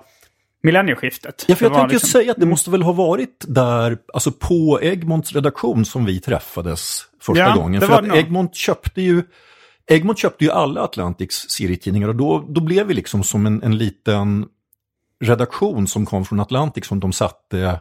millennieskiftet. 0.62 1.44
Ja, 1.48 1.56
för 1.56 1.64
jag 1.64 1.74
tänkte 1.74 1.92
liksom- 1.92 2.08
säga 2.10 2.30
att 2.32 2.40
det 2.40 2.46
måste 2.46 2.70
väl 2.70 2.82
ha 2.82 2.92
varit 2.92 3.44
där, 3.48 3.98
alltså 4.14 4.32
på 4.32 4.78
Egmonts 4.82 5.32
redaktion 5.32 5.84
som 5.84 6.04
vi 6.04 6.20
träffades 6.20 7.02
första 7.22 7.40
Ja, 7.42 7.54
gången. 7.54 7.80
det 7.80 7.86
För 7.86 7.92
var 7.94 8.02
att 8.02 8.08
nog. 8.08 8.16
Egmont 8.16 8.54
köpte 8.54 9.02
ju 9.02 9.22
Egmont 9.86 10.18
köpte 10.18 10.44
ju 10.44 10.50
alla 10.50 10.82
Atlantics 10.82 11.36
serietidningar 11.36 12.08
och 12.08 12.16
då, 12.16 12.44
då 12.48 12.60
blev 12.60 12.86
vi 12.86 12.94
liksom 12.94 13.22
som 13.22 13.46
en, 13.46 13.62
en 13.62 13.78
liten 13.78 14.46
redaktion 15.24 15.86
som 15.86 16.06
kom 16.06 16.24
från 16.24 16.40
Atlantic 16.40 16.86
som 16.86 17.00
de 17.00 17.12
satte 17.12 17.80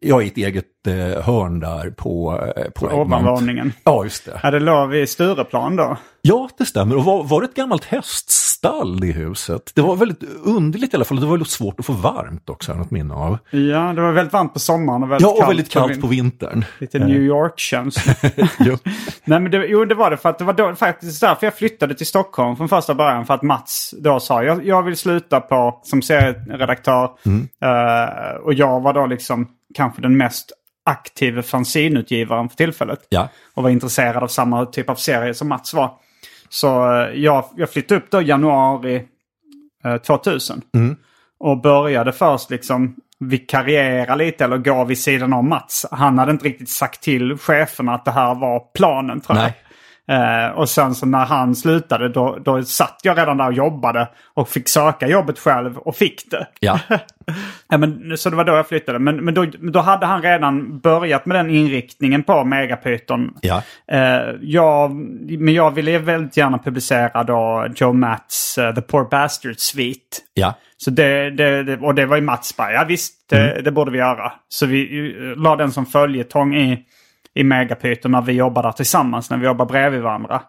ja, 0.00 0.22
i 0.22 0.26
ett 0.26 0.36
eget 0.36 0.86
eh, 0.86 1.22
hörn 1.22 1.60
där 1.60 1.90
på, 1.90 2.40
eh, 2.56 2.64
på, 2.64 2.88
På 2.88 2.96
ovanvåningen. 2.96 3.72
Ja, 3.84 4.04
just 4.04 4.24
det. 4.24 4.40
Ja, 4.42 4.50
det 4.50 4.60
låg 4.60 4.88
vid 4.88 5.08
Stureplan 5.08 5.76
då. 5.76 5.96
Ja, 6.22 6.48
det 6.58 6.64
stämmer. 6.64 6.96
Och 6.96 7.04
var, 7.04 7.24
var 7.24 7.40
det 7.40 7.44
ett 7.46 7.54
gammalt 7.54 7.84
häststall 7.84 9.04
i 9.04 9.12
huset? 9.12 9.72
Det 9.74 9.82
var 9.82 9.96
väldigt 9.96 10.22
underligt 10.44 10.94
i 10.94 10.96
alla 10.96 11.04
fall. 11.04 11.20
Det 11.20 11.26
var 11.26 11.32
väldigt 11.32 11.48
svårt 11.48 11.80
att 11.80 11.86
få 11.86 11.92
varmt 11.92 12.50
också, 12.50 12.72
jag 12.72 12.78
något 12.78 12.90
minne 12.90 13.14
av. 13.14 13.38
Ja, 13.50 13.92
det 13.92 14.00
var 14.00 14.12
väldigt 14.12 14.32
varmt 14.32 14.52
på 14.52 14.58
sommaren 14.58 15.02
och 15.02 15.10
väldigt 15.10 15.22
Ja, 15.22 15.30
och 15.30 15.38
kallt, 15.38 15.50
väldigt 15.50 15.70
kallt 15.70 16.00
på 16.00 16.06
vintern. 16.06 16.64
Lite 16.78 16.98
New 16.98 17.22
York-känsla. 17.22 18.14
Jo. 18.58 18.76
Nej, 19.24 19.40
men 19.40 19.50
det, 19.50 19.66
jo, 19.66 19.84
det 19.84 19.94
var 19.94 20.10
det 20.10 20.16
för 20.16 20.28
att 20.28 20.38
det 20.38 20.44
var 20.44 20.52
då, 20.52 20.74
faktiskt 20.74 21.20
därför 21.20 21.46
jag 21.46 21.54
flyttade 21.54 21.94
till 21.94 22.06
Stockholm 22.06 22.56
från 22.56 22.68
första 22.68 22.94
början. 22.94 23.26
För 23.26 23.34
att 23.34 23.42
Mats 23.42 23.94
då 23.98 24.20
sa 24.20 24.42
jag, 24.42 24.66
jag 24.66 24.82
vill 24.82 24.96
sluta 24.96 25.40
på 25.40 25.80
som 25.82 26.02
serieredaktör. 26.02 27.04
Eh, 27.62 28.36
och 28.44 28.54
jag 28.54 28.80
var 28.80 28.92
då 28.92 29.06
liksom 29.06 29.48
kanske 29.76 30.02
den 30.02 30.16
mest 30.16 30.52
aktiva 30.84 31.42
fanzinutgivaren 31.42 32.48
för 32.48 32.56
tillfället. 32.56 33.06
Ja. 33.08 33.28
Och 33.54 33.62
var 33.62 33.70
intresserad 33.70 34.22
av 34.22 34.28
samma 34.28 34.66
typ 34.66 34.90
av 34.90 34.94
serie 34.94 35.34
som 35.34 35.48
Mats 35.48 35.74
var. 35.74 35.90
Så 36.48 36.92
eh, 36.92 37.08
jag, 37.14 37.44
jag 37.56 37.70
flyttade 37.70 38.00
upp 38.00 38.10
då 38.10 38.22
januari 38.22 39.04
eh, 39.84 39.96
2000. 39.96 40.62
Och 41.38 41.60
började 41.60 42.12
först 42.12 42.50
liksom 42.50 42.96
vikariera 43.18 44.14
lite 44.14 44.44
eller 44.44 44.58
gå 44.58 44.84
vid 44.84 44.98
sidan 44.98 45.32
av 45.32 45.44
Mats. 45.44 45.86
Han 45.90 46.18
hade 46.18 46.32
inte 46.32 46.44
riktigt 46.44 46.68
sagt 46.68 47.02
till 47.02 47.38
cheferna 47.38 47.94
att 47.94 48.04
det 48.04 48.10
här 48.10 48.34
var 48.34 48.60
planen 48.74 49.20
tror 49.20 49.38
jag. 49.38 49.44
Nej. 49.44 49.54
Eh, 50.08 50.58
och 50.58 50.68
sen 50.68 50.94
så 50.94 51.06
när 51.06 51.24
han 51.24 51.54
slutade 51.54 52.08
då, 52.08 52.38
då 52.44 52.62
satt 52.62 53.00
jag 53.02 53.18
redan 53.18 53.36
där 53.36 53.46
och 53.46 53.52
jobbade 53.52 54.08
och 54.34 54.48
fick 54.48 54.68
söka 54.68 55.08
jobbet 55.08 55.38
själv 55.38 55.78
och 55.78 55.96
fick 55.96 56.30
det. 56.30 56.46
Ja. 56.60 56.80
Ja, 57.68 57.78
men, 57.78 58.18
så 58.18 58.30
det 58.30 58.36
var 58.36 58.44
då 58.44 58.52
jag 58.52 58.68
flyttade. 58.68 58.98
Men, 58.98 59.24
men 59.24 59.34
då, 59.34 59.44
då 59.72 59.80
hade 59.80 60.06
han 60.06 60.22
redan 60.22 60.78
börjat 60.78 61.26
med 61.26 61.36
den 61.36 61.50
inriktningen 61.50 62.22
på 62.22 62.44
Megapython. 62.44 63.34
Ja. 63.40 63.62
Eh, 63.88 64.34
jag, 64.40 64.94
men 65.40 65.54
jag 65.54 65.70
ville 65.70 65.98
väldigt 65.98 66.36
gärna 66.36 66.58
publicera 66.58 67.24
då 67.24 67.66
Joe 67.76 67.92
Matts 67.92 68.58
eh, 68.58 68.74
The 68.74 68.80
Poor 68.80 69.08
Bastard 69.10 69.58
Suite. 69.58 70.16
Ja. 70.34 70.54
Så 70.76 70.90
det, 70.90 71.30
det, 71.30 71.62
det, 71.62 71.76
och 71.76 71.94
det 71.94 72.06
var 72.06 72.16
ju 72.16 72.22
Mats 72.22 72.56
bara, 72.56 72.72
ja 72.72 72.84
visst, 72.84 73.28
det, 73.30 73.60
det 73.64 73.72
borde 73.72 73.90
vi 73.90 73.98
göra. 73.98 74.32
Så 74.48 74.66
vi 74.66 75.10
eh, 75.16 75.42
la 75.42 75.56
den 75.56 75.72
som 75.72 75.86
följetong 75.86 76.54
i, 76.56 76.84
i 77.36 77.44
Megapython 77.44 78.12
när 78.12 78.22
vi 78.22 78.32
jobbade 78.32 78.68
där 78.68 78.72
tillsammans, 78.72 79.30
när 79.30 79.36
vi 79.38 79.46
jobbade 79.46 79.72
bredvid 79.72 80.00
varandra. 80.00 80.42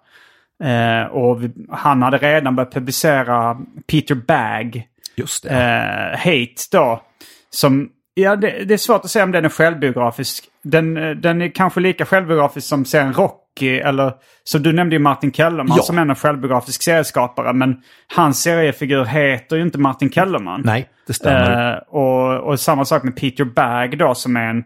Eh, 0.64 1.08
och 1.12 1.44
vi, 1.44 1.52
han 1.72 2.02
hade 2.02 2.18
redan 2.18 2.56
börjat 2.56 2.74
publicera 2.74 3.58
Peter 3.92 4.16
Bagg, 4.16 4.88
Just 5.16 5.44
det. 5.44 5.50
eh, 5.50 6.18
Hate 6.20 6.56
då. 6.72 7.02
Som, 7.50 7.90
ja 8.14 8.36
det, 8.36 8.64
det 8.66 8.74
är 8.74 8.78
svårt 8.78 9.04
att 9.06 9.10
säga 9.12 9.24
om 9.26 9.32
den 9.32 9.46
är 9.46 9.50
självbiografisk. 9.50 10.44
Den, 10.64 10.98
eh, 10.98 11.10
den 11.12 11.42
är 11.42 11.50
kanske 11.50 11.80
lika 11.80 12.06
självbiografisk 12.06 12.68
som 12.68 12.86
serien 12.86 13.14
Rocky 13.14 13.78
eller 13.80 14.14
som 14.44 14.64
du 14.64 14.74
nämnde 14.74 14.96
ju 14.96 15.00
Martin 15.00 15.32
Kellerman 15.32 15.78
Ja. 15.78 15.84
som 15.84 15.98
är 15.98 16.02
en 16.02 16.16
självbiografisk 16.16 16.84
serieskapare. 16.84 17.54
Men 17.54 17.82
hans 18.16 18.42
seriefigur 18.42 19.06
heter 19.06 19.56
ju 19.56 19.62
inte 19.62 19.78
Martin 19.80 20.10
Kellerman. 20.12 20.62
Nej, 20.66 20.90
det 21.08 21.14
stämmer. 21.14 21.72
Eh, 21.74 21.78
och, 21.78 22.38
och 22.50 22.60
samma 22.60 22.86
sak 22.86 23.04
med 23.04 23.16
Peter 23.16 23.46
Bagg 23.46 23.98
då 23.98 24.16
som 24.16 24.36
är 24.38 24.50
en 24.50 24.64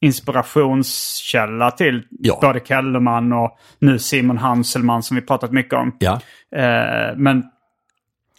inspirationskälla 0.00 1.70
till 1.70 2.02
Ja. 2.10 2.38
både 2.42 2.60
Kellerman 2.60 3.32
och 3.32 3.58
nu 3.78 3.98
Simon 3.98 4.38
Hanselman 4.38 5.02
som 5.02 5.14
vi 5.14 5.20
pratat 5.22 5.52
mycket 5.52 5.74
om. 5.74 5.96
ja. 5.98 6.12
Eh, 6.56 7.16
men 7.16 7.44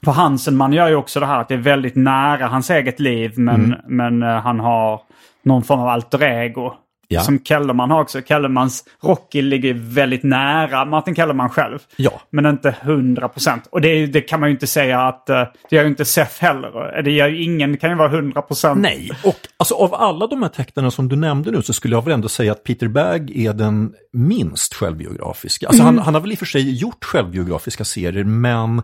för 0.05 0.11
Hanselman 0.11 0.73
gör 0.73 0.87
ju 0.89 0.95
också 0.95 1.19
det 1.19 1.25
här 1.25 1.41
att 1.41 1.47
det 1.47 1.53
är 1.53 1.57
väldigt 1.57 1.95
nära 1.95 2.47
hans 2.47 2.69
eget 2.69 2.99
liv 2.99 3.33
men, 3.35 3.65
Mm. 3.65 3.79
men 3.87 4.23
eh, 4.23 4.41
han 4.41 4.59
har 4.59 5.01
någon 5.43 5.63
form 5.63 5.79
av 5.79 5.87
alter 5.87 6.23
ego. 6.23 6.73
Ja. 7.13 7.21
Som 7.21 7.39
Kellerman 7.43 7.91
har 7.91 8.01
också. 8.01 8.21
Kellermans 8.21 8.83
Rocky 9.03 9.41
ligger 9.41 9.73
väldigt 9.73 10.23
nära 10.23 10.85
Martin 10.85 11.15
Kellerman 11.15 11.49
själv. 11.49 11.79
Ja. 11.95 12.21
Men 12.29 12.45
inte 12.45 12.75
100 12.81 13.27
procent. 13.29 13.67
Och 13.71 13.81
det, 13.81 14.05
det 14.05 14.21
kan 14.21 14.39
man 14.39 14.49
ju 14.49 14.53
inte 14.53 14.67
säga 14.67 15.01
att... 15.01 15.29
eh, 15.29 15.43
Det 15.69 15.75
gör 15.75 15.83
ju 15.83 15.89
inte 15.89 16.05
Seth 16.05 16.41
heller. 16.41 17.01
Det 17.01 17.11
gör 17.11 17.27
ju 17.27 17.43
ingen, 17.43 17.77
kan 17.77 17.89
ju 17.89 17.95
vara 17.95 18.11
100 18.11 18.41
procent. 18.41 18.81
Nej, 18.81 19.11
och 19.23 19.35
alltså, 19.57 19.75
av 19.75 19.93
alla 19.93 20.27
de 20.27 20.41
här 20.41 20.49
tecknarna 20.49 20.91
som 20.91 21.07
du 21.09 21.15
nämnde 21.15 21.51
nu 21.51 21.61
så 21.61 21.73
skulle 21.73 21.95
jag 21.95 22.03
väl 22.05 22.13
ändå 22.13 22.27
säga 22.29 22.51
att 22.51 22.63
Peter 22.63 22.87
Bagg 22.87 23.31
är 23.45 23.53
den 23.53 23.93
minst 24.13 24.73
självbiografiska. 24.73 25.67
Alltså 25.67 25.83
han, 25.83 25.97
han 25.99 26.13
har 26.13 26.21
väl 26.21 26.31
i 26.31 26.35
och 26.35 26.39
för 26.39 26.45
sig 26.45 26.75
gjort 26.81 27.03
självbiografiska 27.05 27.83
serier 27.85 28.23
men 28.23 28.81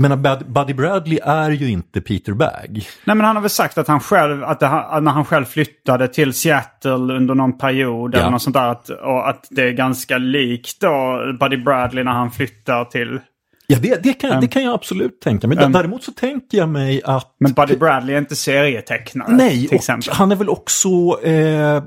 men 0.00 0.22
Bud- 0.22 0.52
Buddy 0.52 0.74
Bradley 0.74 1.18
är 1.22 1.50
ju 1.50 1.70
inte 1.70 2.00
Peter 2.00 2.32
Bagg. 2.32 2.88
Nej 3.04 3.16
men 3.16 3.20
han 3.20 3.36
har 3.36 3.40
väl 3.40 3.50
sagt 3.50 3.78
att 3.78 3.88
han 3.88 4.00
själv, 4.00 4.44
att 4.44 4.60
det, 4.60 4.66
när 5.00 5.10
han 5.10 5.24
själv 5.24 5.44
flyttade 5.44 6.08
till 6.08 6.32
Seattle 6.34 6.90
under 6.92 7.34
någon 7.34 7.58
period 7.58 8.14
Ja. 8.14 8.18
eller 8.18 8.30
något 8.30 8.42
sånt 8.42 8.54
där. 8.56 8.68
Att, 8.68 8.88
och 8.88 9.28
att 9.28 9.46
det 9.50 9.62
är 9.62 9.70
ganska 9.72 10.18
likt 10.18 10.80
då 10.80 11.20
Buddy 11.40 11.56
Bradley 11.56 12.04
när 12.04 12.12
han 12.12 12.30
flyttar 12.30 12.84
till... 12.84 13.20
Ja, 13.66 13.78
det, 13.82 14.02
det, 14.02 14.12
kan, 14.12 14.40
det 14.40 14.46
kan 14.48 14.62
jag 14.64 14.74
absolut 14.74 15.20
tänka 15.20 15.48
mig. 15.48 15.56
Däremot 15.56 16.02
så 16.02 16.12
tänker 16.12 16.58
jag 16.58 16.68
mig 16.68 17.02
att... 17.04 17.34
Men 17.40 17.52
Buddy 17.52 17.76
Bradley 17.76 18.14
är 18.14 18.18
inte 18.18 18.36
serietecknare 18.36 19.32
Nej, 19.32 19.68
till 19.68 19.76
exempel. 19.76 20.12
han 20.14 20.32
är 20.32 20.36
väl 20.36 20.48
också... 20.48 20.88
Eh, 21.24 21.82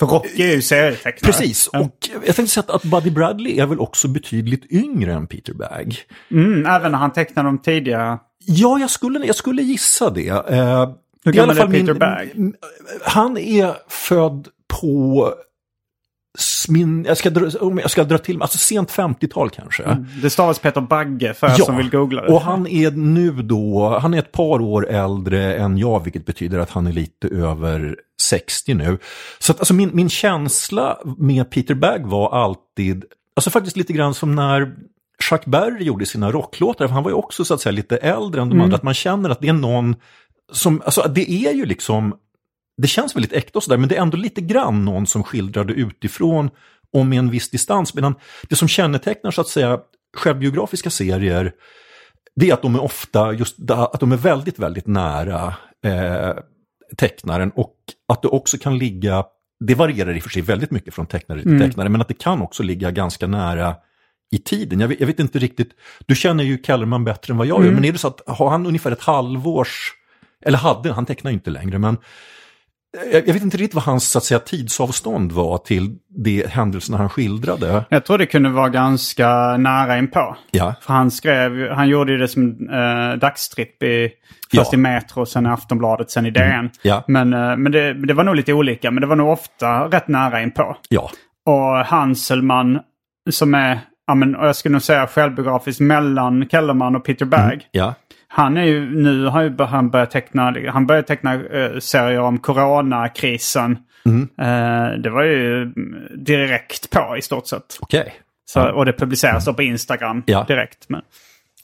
För 0.00 0.06
Rocky 0.06 0.42
är 0.42 0.54
ju 0.54 0.62
serietecknare. 0.62 1.32
precis, 1.32 1.66
och 1.66 2.08
jag 2.26 2.36
tänkte 2.36 2.46
säga 2.54 2.64
att, 2.68 2.82
Buddy 2.84 3.10
Bradley 3.10 3.58
är 3.60 3.66
väl 3.66 3.80
också 3.80 4.08
betydligt 4.08 4.72
yngre 4.72 5.12
än 5.12 5.26
Peter 5.26 5.54
Bagg. 5.54 5.96
Mm, 6.30 6.66
även 6.66 6.92
när 6.92 6.98
han 6.98 7.12
tecknar 7.12 7.44
de 7.44 7.58
tidiga... 7.58 8.18
Ja, 8.46 8.78
jag 8.78 8.90
skulle, 8.90 9.26
jag 9.26 9.36
skulle 9.36 9.62
gissa 9.62 10.10
det. 10.10 10.28
Eh, 10.28 10.90
Hur 11.24 11.32
gammal 11.32 11.58
är 11.58 11.66
Peter 11.66 11.84
min- 11.84 11.98
Bagg? 11.98 12.52
Han 13.02 13.38
är 13.38 13.74
född 13.88 14.48
på 14.80 15.28
min, 16.68 17.04
jag 17.04 17.16
ska, 17.16 17.30
dra, 17.30 17.50
jag 17.80 17.90
ska 17.90 18.04
dra 18.04 18.18
till 18.18 18.42
alltså 18.42 18.58
sent 18.58 18.90
50-tal 18.92 19.50
kanske. 19.50 19.96
Det 20.22 20.30
stavas 20.30 20.58
Peter 20.58 20.80
Bagge 20.80 21.34
för 21.34 21.46
er 21.46 21.50
som 21.50 21.76
vill 21.76 21.90
googla 21.90 22.22
det. 22.22 22.28
och 22.32 22.40
han 22.40 22.66
är 22.66 22.90
nu 22.90 23.30
då, 23.30 23.98
han 24.02 24.14
är 24.14 24.18
ett 24.18 24.32
par 24.32 24.60
år 24.60 24.88
äldre 24.88 25.54
än 25.54 25.78
jag, 25.78 26.04
vilket 26.04 26.26
betyder 26.26 26.58
att 26.58 26.70
han 26.70 26.86
är 26.86 26.92
lite 26.92 27.28
över 27.28 27.96
60 28.28 28.74
nu. 28.74 28.98
Så 29.38 29.52
att, 29.52 29.58
alltså 29.58 29.74
min, 29.74 29.90
min 29.92 30.08
känsla 30.08 30.98
med 31.18 31.50
Peter 31.50 31.74
Bagg 31.74 32.06
var 32.06 32.44
alltid, 32.44 33.04
alltså 33.36 33.50
faktiskt 33.50 33.76
lite 33.76 33.92
grann 33.92 34.14
som 34.14 34.34
när 34.34 34.74
Chuck 35.22 35.44
Berry 35.44 35.84
gjorde 35.84 36.06
sina 36.06 36.30
rocklåtar, 36.30 36.86
för 36.86 36.94
han 36.94 37.02
var 37.02 37.10
ju 37.10 37.14
också 37.14 37.44
så 37.44 37.54
att 37.54 37.60
säga 37.60 37.72
lite 37.72 37.96
äldre 37.96 38.42
än 38.42 38.48
de 38.48 38.60
andra, 38.60 38.76
att 38.76 38.82
man 38.82 38.94
känner 38.94 39.30
att 39.30 39.40
det 39.40 39.48
är 39.48 39.52
någon 39.52 39.96
som, 40.52 40.82
alltså 40.84 41.02
det 41.14 41.30
är 41.30 41.52
ju 41.52 41.66
liksom, 41.66 42.14
det 42.82 42.88
känns 42.88 43.16
väldigt 43.16 43.32
äkta 43.32 43.58
och 43.58 43.62
sådär, 43.62 43.76
men 43.76 43.88
det 43.88 43.96
är 43.96 44.02
ändå 44.02 44.16
lite 44.16 44.40
grann 44.40 44.84
någon 44.84 45.06
som 45.06 45.24
skildrar 45.24 45.64
det 45.64 45.72
utifrån 45.72 46.50
och 46.92 47.06
med 47.06 47.18
en 47.18 47.30
viss 47.30 47.50
distans. 47.50 47.94
Medan 47.94 48.14
det 48.48 48.56
som 48.56 48.68
kännetecknar 48.68 49.30
så 49.30 49.40
att 49.40 49.48
säga 49.48 49.78
självbiografiska 50.16 50.90
serier, 50.90 51.52
det 52.36 52.50
är 52.50 52.54
att 52.54 52.62
de 52.62 52.74
är 52.74 52.82
ofta 52.82 53.32
just 53.32 53.70
att 53.70 54.00
de 54.00 54.12
är 54.12 54.16
väldigt, 54.16 54.58
väldigt 54.58 54.86
nära 54.86 55.54
eh, 55.84 56.32
tecknaren 56.96 57.50
och 57.50 57.74
att 58.08 58.22
det 58.22 58.28
också 58.28 58.58
kan 58.58 58.78
ligga, 58.78 59.24
det 59.60 59.74
varierar 59.74 60.16
i 60.16 60.18
och 60.18 60.22
för 60.22 60.30
sig 60.30 60.42
väldigt 60.42 60.70
mycket 60.70 60.94
från 60.94 61.06
tecknare 61.06 61.42
till 61.42 61.60
tecknare, 61.60 61.88
men 61.88 62.00
att 62.00 62.08
det 62.08 62.18
kan 62.18 62.42
också 62.42 62.62
ligga 62.62 62.90
ganska 62.90 63.26
nära 63.26 63.74
i 64.30 64.38
tiden. 64.38 64.80
Jag 64.80 64.88
vet, 64.88 65.00
jag 65.00 65.06
vet 65.06 65.20
inte 65.20 65.38
riktigt, 65.38 65.70
du 66.06 66.14
känner 66.14 66.44
ju 66.44 66.62
Kellerman 66.62 67.04
bättre 67.04 67.32
än 67.32 67.38
vad 67.38 67.46
jag 67.46 67.64
gör, 67.64 67.72
men 67.72 67.84
är 67.84 67.92
det 67.92 67.98
så 67.98 68.08
att 68.08 68.20
har 68.26 68.50
han 68.50 68.66
ungefär 68.66 68.92
ett 68.92 69.02
halvårs, 69.02 69.92
eller 70.44 70.58
hade, 70.58 70.92
han 70.92 71.06
tecknar 71.06 71.30
ju 71.30 71.34
inte 71.34 71.50
längre, 71.50 71.78
men 71.78 71.96
jag, 73.12 73.22
vet 73.32 73.42
inte 73.42 73.56
riktigt 73.56 73.74
vad 73.74 73.84
hans 73.84 74.10
så 74.10 74.18
att 74.18 74.24
säga, 74.24 74.38
tidsavstånd 74.40 75.32
var 75.32 75.58
till 75.58 75.96
de 76.24 76.46
händelserna 76.48 76.98
han 76.98 77.08
skildrade. 77.08 77.84
Jag 77.88 78.04
tror 78.04 78.18
det 78.18 78.26
kunde 78.26 78.48
vara 78.48 78.68
ganska 78.68 79.56
nära 79.56 79.98
inpå. 79.98 80.36
Ja, 80.50 80.74
För 80.80 80.92
han 80.92 81.10
skrev, 81.10 81.70
han 81.70 81.88
gjorde 81.88 82.12
ju 82.12 82.18
det 82.18 82.28
som 82.28 82.68
eh, 82.70 83.18
dagstripp 83.18 83.82
i, 83.82 84.08
först 84.50 84.72
Ja. 84.72 84.74
i 84.74 84.76
Metro, 84.76 85.26
sen 85.26 85.46
i 85.46 85.48
Aftonbladet, 85.48 86.10
sen 86.10 86.26
i 86.26 86.30
DN. 86.30 86.70
Ja. 86.82 87.04
Men, 87.08 87.32
eh, 87.32 87.56
men 87.56 87.72
det, 87.72 87.92
det 88.06 88.14
var 88.14 88.24
nog 88.24 88.36
lite 88.36 88.52
olika, 88.52 88.90
men 88.90 89.00
det 89.00 89.06
var 89.06 89.16
nog 89.16 89.28
ofta 89.28 89.80
rätt 89.88 90.08
nära 90.08 90.42
inpå. 90.42 90.76
ja, 90.88 91.10
Och 91.46 91.76
Hanselman 91.86 92.78
som 93.30 93.54
är, 93.54 93.78
ja 94.06 94.14
men 94.14 94.32
jag 94.32 94.56
skulle 94.56 94.72
nog 94.72 94.82
säga 94.82 95.06
självbiografiskt 95.06 95.80
mellan 95.80 96.48
Kellerman 96.48 96.96
och 96.96 97.04
Peter 97.04 97.24
Bagg. 97.26 97.68
ja, 97.70 97.94
Han 98.28 98.56
är 98.56 98.64
ju, 98.64 98.90
nu 99.02 99.24
har 99.26 99.42
ju 99.42 99.58
han 99.58 99.90
börjat 99.90 100.10
teckna, 100.10 100.54
han 100.68 100.86
började 100.86 101.06
teckna 101.06 101.34
eh, 101.34 101.78
serier 101.78 102.20
om 102.20 102.38
coronakrisen. 102.38 103.78
Mm. 104.06 104.28
Eh, 104.40 104.98
det 104.98 105.10
var 105.10 105.22
ju 105.22 105.72
direkt 106.16 106.90
på 106.90 107.16
i 107.18 107.22
stort 107.22 107.46
sett. 107.46 107.78
Okej. 107.80 108.14
Så, 108.44 108.70
Och 108.70 108.84
det 108.84 108.92
publiceras 108.92 109.44
då 109.44 109.54
på 109.54 109.62
Instagram 109.62 110.22
Ja. 110.26 110.44
direkt. 110.48 110.86
Men, 110.88 111.00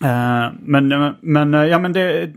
eh, 0.05 0.53
men, 0.61 1.15
men, 1.21 1.55
eh, 1.55 1.65
ja, 1.65 1.79
men 1.79 1.93
det, 1.93 2.33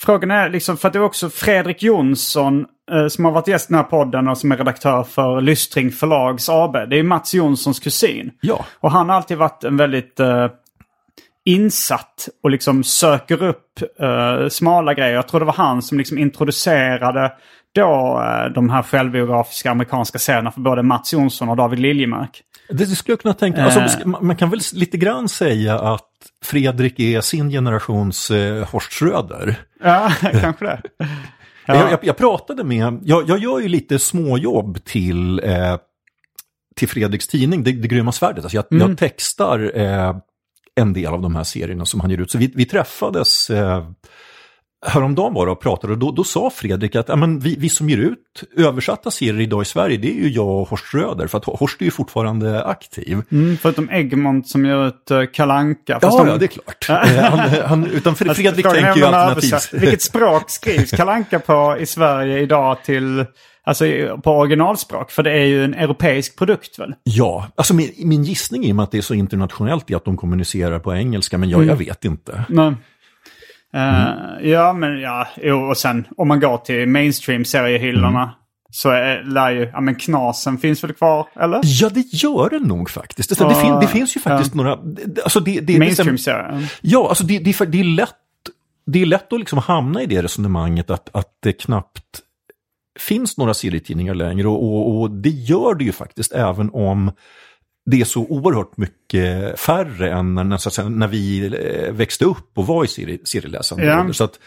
frågan 0.00 0.30
är 0.30 0.48
liksom, 0.48 0.76
för 0.76 0.88
att 0.88 0.92
det 0.92 0.98
är 0.98 1.02
också 1.02 1.30
Fredrik 1.30 1.82
Jonsson 1.82 2.66
eh, 2.92 3.06
som 3.06 3.24
har 3.24 3.32
varit 3.32 3.48
gäst 3.48 3.70
i 3.70 3.72
den 3.72 3.82
här 3.82 3.90
podden 3.90 4.28
och 4.28 4.38
som 4.38 4.52
är 4.52 4.56
redaktör 4.56 5.02
för 5.02 5.40
Lystring 5.40 5.90
Förlags 5.90 6.48
AB. 6.48 6.72
Det 6.72 6.98
är 6.98 7.02
Mats 7.02 7.34
Jonssons 7.34 7.80
kusin. 7.80 8.30
Ja. 8.40 8.64
Och 8.80 8.90
han 8.90 9.08
har 9.08 9.16
alltid 9.16 9.36
varit 9.38 9.64
en 9.64 9.76
väldigt 9.76 10.20
eh, 10.20 10.48
insatt 11.44 12.28
och 12.42 12.50
liksom 12.50 12.84
söker 12.84 13.42
upp 13.42 13.82
eh, 14.00 14.48
smala 14.48 14.94
grejer. 14.94 15.14
Jag 15.14 15.28
tror 15.28 15.40
det 15.40 15.46
var 15.46 15.52
han 15.52 15.82
som 15.82 15.98
liksom 15.98 16.18
introducerade 16.18 17.32
då 17.74 18.22
eh, 18.22 18.52
de 18.52 18.70
här 18.70 18.82
självbiografiska 18.82 19.70
amerikanska 19.70 20.18
serierna 20.18 20.50
för 20.52 20.60
både 20.60 20.82
Mats 20.82 21.12
Jonsson 21.12 21.48
och 21.48 21.56
David 21.56 21.78
Liljemark. 21.78 22.42
Det, 22.68 22.86
skulle 22.86 23.12
jag 23.12 23.20
kunna 23.20 23.34
tänka. 23.34 23.64
Alltså, 23.64 24.08
man 24.08 24.26
man 24.26 24.36
kan 24.36 24.50
väl 24.50 24.60
lite 24.72 24.96
grann 24.96 25.28
säga 25.28 25.78
att 25.78 26.10
Fredrik 26.44 27.00
är 27.00 27.20
sin 27.20 27.50
generations 27.50 28.30
eh, 28.30 28.68
Horst 28.68 28.92
Schröder. 28.92 29.56
Ja, 29.82 30.12
kanske 30.40 30.64
det. 30.64 30.82
Jag, 31.66 31.92
jag, 31.92 31.98
jag 32.02 32.16
pratade 32.16 32.64
med, 32.64 32.98
jag, 33.02 33.28
jag 33.28 33.38
gör 33.38 33.60
ju 33.60 33.68
lite 33.68 33.98
småjobb 33.98 34.84
till, 34.84 35.40
eh, 35.44 35.76
till 36.76 36.88
Fredriks 36.88 37.28
tidning, 37.28 37.64
Det, 37.64 37.72
det 37.72 37.88
grymma 37.88 38.12
svärdet. 38.12 38.44
Alltså 38.44 38.56
jag, 38.56 38.64
jag 38.68 38.98
textar 38.98 39.78
eh, 39.78 40.16
en 40.80 40.92
del 40.92 41.06
av 41.14 41.22
de 41.22 41.36
här 41.36 41.44
serierna 41.44 41.86
som 41.86 42.00
han 42.00 42.10
ger 42.10 42.18
ut. 42.20 42.30
Så 42.30 42.38
vi, 42.38 42.52
vi 42.54 42.64
träffades 42.66 43.50
eh, 43.50 43.84
häromdagen 44.86 45.34
var 45.34 45.46
det 45.46 45.52
och 45.52 45.60
pratade 45.60 45.92
och 45.92 45.98
då, 45.98 46.10
då 46.10 46.24
sa 46.24 46.50
Fredrik 46.50 46.96
att 46.96 47.08
ja, 47.08 47.16
men 47.16 47.38
vi, 47.40 47.56
vi 47.58 47.68
som 47.68 47.88
ger 47.90 47.98
ut 47.98 48.42
översatta 48.56 49.10
serier 49.10 49.40
idag 49.40 49.62
i 49.62 49.64
Sverige, 49.64 49.96
det 49.96 50.10
är 50.10 50.14
ju 50.14 50.28
jag 50.28 50.48
och 50.48 50.68
Horst 50.68 50.84
Schröder, 50.84 51.26
för 51.26 51.38
att 51.38 51.44
Horst 51.44 51.80
är 51.80 51.84
ju 51.84 51.90
fortfarande 51.90 52.64
aktiv. 52.64 53.22
Mm, 53.32 53.56
förutom 53.56 53.90
Egmont 53.90 54.48
som 54.48 54.64
gör 54.64 54.86
ut 54.88 55.10
uh, 55.10 55.24
Kalanka. 55.32 55.98
Ja, 56.02 56.08
de- 56.18 56.28
ja, 56.28 56.36
det 56.36 56.44
är 56.44 56.48
klart. 56.48 56.86
Eh, 56.88 57.22
han, 57.22 57.38
han, 57.64 57.84
utan 57.86 58.10
Alltså, 58.10 58.34
Fredrik 58.34 58.64
tänker 58.66 58.80
ju 58.96 59.04
om 59.04 59.12
de 59.12 59.18
alternativ. 59.18 59.50
översatt- 59.54 59.72
Vilket 59.82 60.02
språk 60.02 60.50
skrivs 60.50 60.90
Kalanka 60.90 61.38
på 61.38 61.76
i 61.80 61.86
Sverige 61.86 62.38
idag 62.38 62.82
till, 62.84 63.24
alltså 63.64 63.84
på 64.24 64.30
originalspråk? 64.32 65.10
För 65.10 65.22
det 65.22 65.30
är 65.32 65.44
ju 65.44 65.64
en 65.64 65.74
europeisk 65.74 66.38
produkt 66.38 66.78
väl? 66.78 66.94
Ja, 67.04 67.46
alltså 67.54 67.74
min, 67.74 67.92
min 67.98 68.24
gissning 68.24 68.64
i 68.64 68.72
och 68.72 68.76
med 68.76 68.82
att 68.82 68.90
det 68.90 68.98
är 68.98 69.02
så 69.02 69.14
internationellt 69.14 69.90
är 69.90 69.96
att 69.96 70.04
de 70.04 70.16
kommunicerar 70.16 70.78
på 70.78 70.94
engelska, 70.94 71.38
men 71.38 71.48
jag, 71.50 71.58
Mm. 71.62 71.68
jag 71.68 71.76
vet 71.76 72.04
inte. 72.04 72.44
Nej. 72.48 72.72
Eh, 73.74 74.48
Ja, 74.50 74.72
men 74.72 75.00
ja, 75.00 75.28
jo, 75.42 75.58
och 75.70 75.76
sen 75.76 76.04
om 76.16 76.28
man 76.28 76.40
går 76.40 76.58
till 76.58 76.86
mainstream-seriehyllorna 76.88 78.30
så 78.70 78.90
är, 78.90 79.22
lär 79.22 79.50
ju, 79.50 79.70
ja 79.72 79.80
men 79.80 79.94
Knasen 79.94 80.58
finns 80.58 80.84
väl 80.84 80.92
kvar, 80.92 81.26
eller? 81.40 81.60
Ja, 81.64 81.88
det 81.88 82.00
gör 82.14 82.50
det 82.50 82.58
nog 82.60 82.90
faktiskt. 82.90 83.38
Det, 83.38 83.48
det, 83.48 83.54
fin, 83.54 83.74
det 83.80 83.86
finns 83.86 84.16
ju 84.16 84.20
faktiskt 84.20 84.54
några... 84.54 84.76
det- 84.76 85.22
Alltså 85.22 85.40
det, 85.40 85.60
det, 85.60 85.60
det, 85.60 85.78
Mainstream-serier. 85.78 86.72
Ja, 86.80 87.08
alltså 87.08 87.24
det, 87.24 87.38
det, 87.38 87.64
det 87.64 87.80
är 87.80 87.84
lätt, 87.84 88.10
det 88.86 89.02
är 89.02 89.06
lätt 89.06 89.32
att 89.32 89.38
liksom 89.38 89.58
hamna 89.58 90.02
i 90.02 90.06
det 90.06 90.22
resonemanget 90.22 90.90
att, 90.90 91.08
att 91.16 91.28
det 91.42 91.52
knappt 91.52 92.20
finns 92.98 93.36
några 93.36 93.54
serietidningar 93.54 94.14
längre 94.14 94.48
och, 94.48 94.64
och, 94.64 95.00
och 95.00 95.10
det 95.10 95.30
gör 95.30 95.74
det 95.74 95.84
ju 95.84 95.92
faktiskt 95.92 96.32
även 96.32 96.70
om 96.70 97.10
det 97.86 98.00
är 98.00 98.04
så 98.04 98.20
oerhört 98.20 98.76
mycket 98.76 99.60
färre 99.60 100.10
än 100.10 100.34
när, 100.34 100.88
när, 100.88 101.08
vi 101.08 101.46
eh, 101.46 101.92
växte 101.92 102.24
upp 102.24 102.58
och 102.58 102.66
var 102.66 102.84
i 102.84 102.88
serie, 102.88 103.18
serieläsande 103.24 103.84
Ja. 103.84 104.12
Så 104.12 104.24
att, 104.24 104.38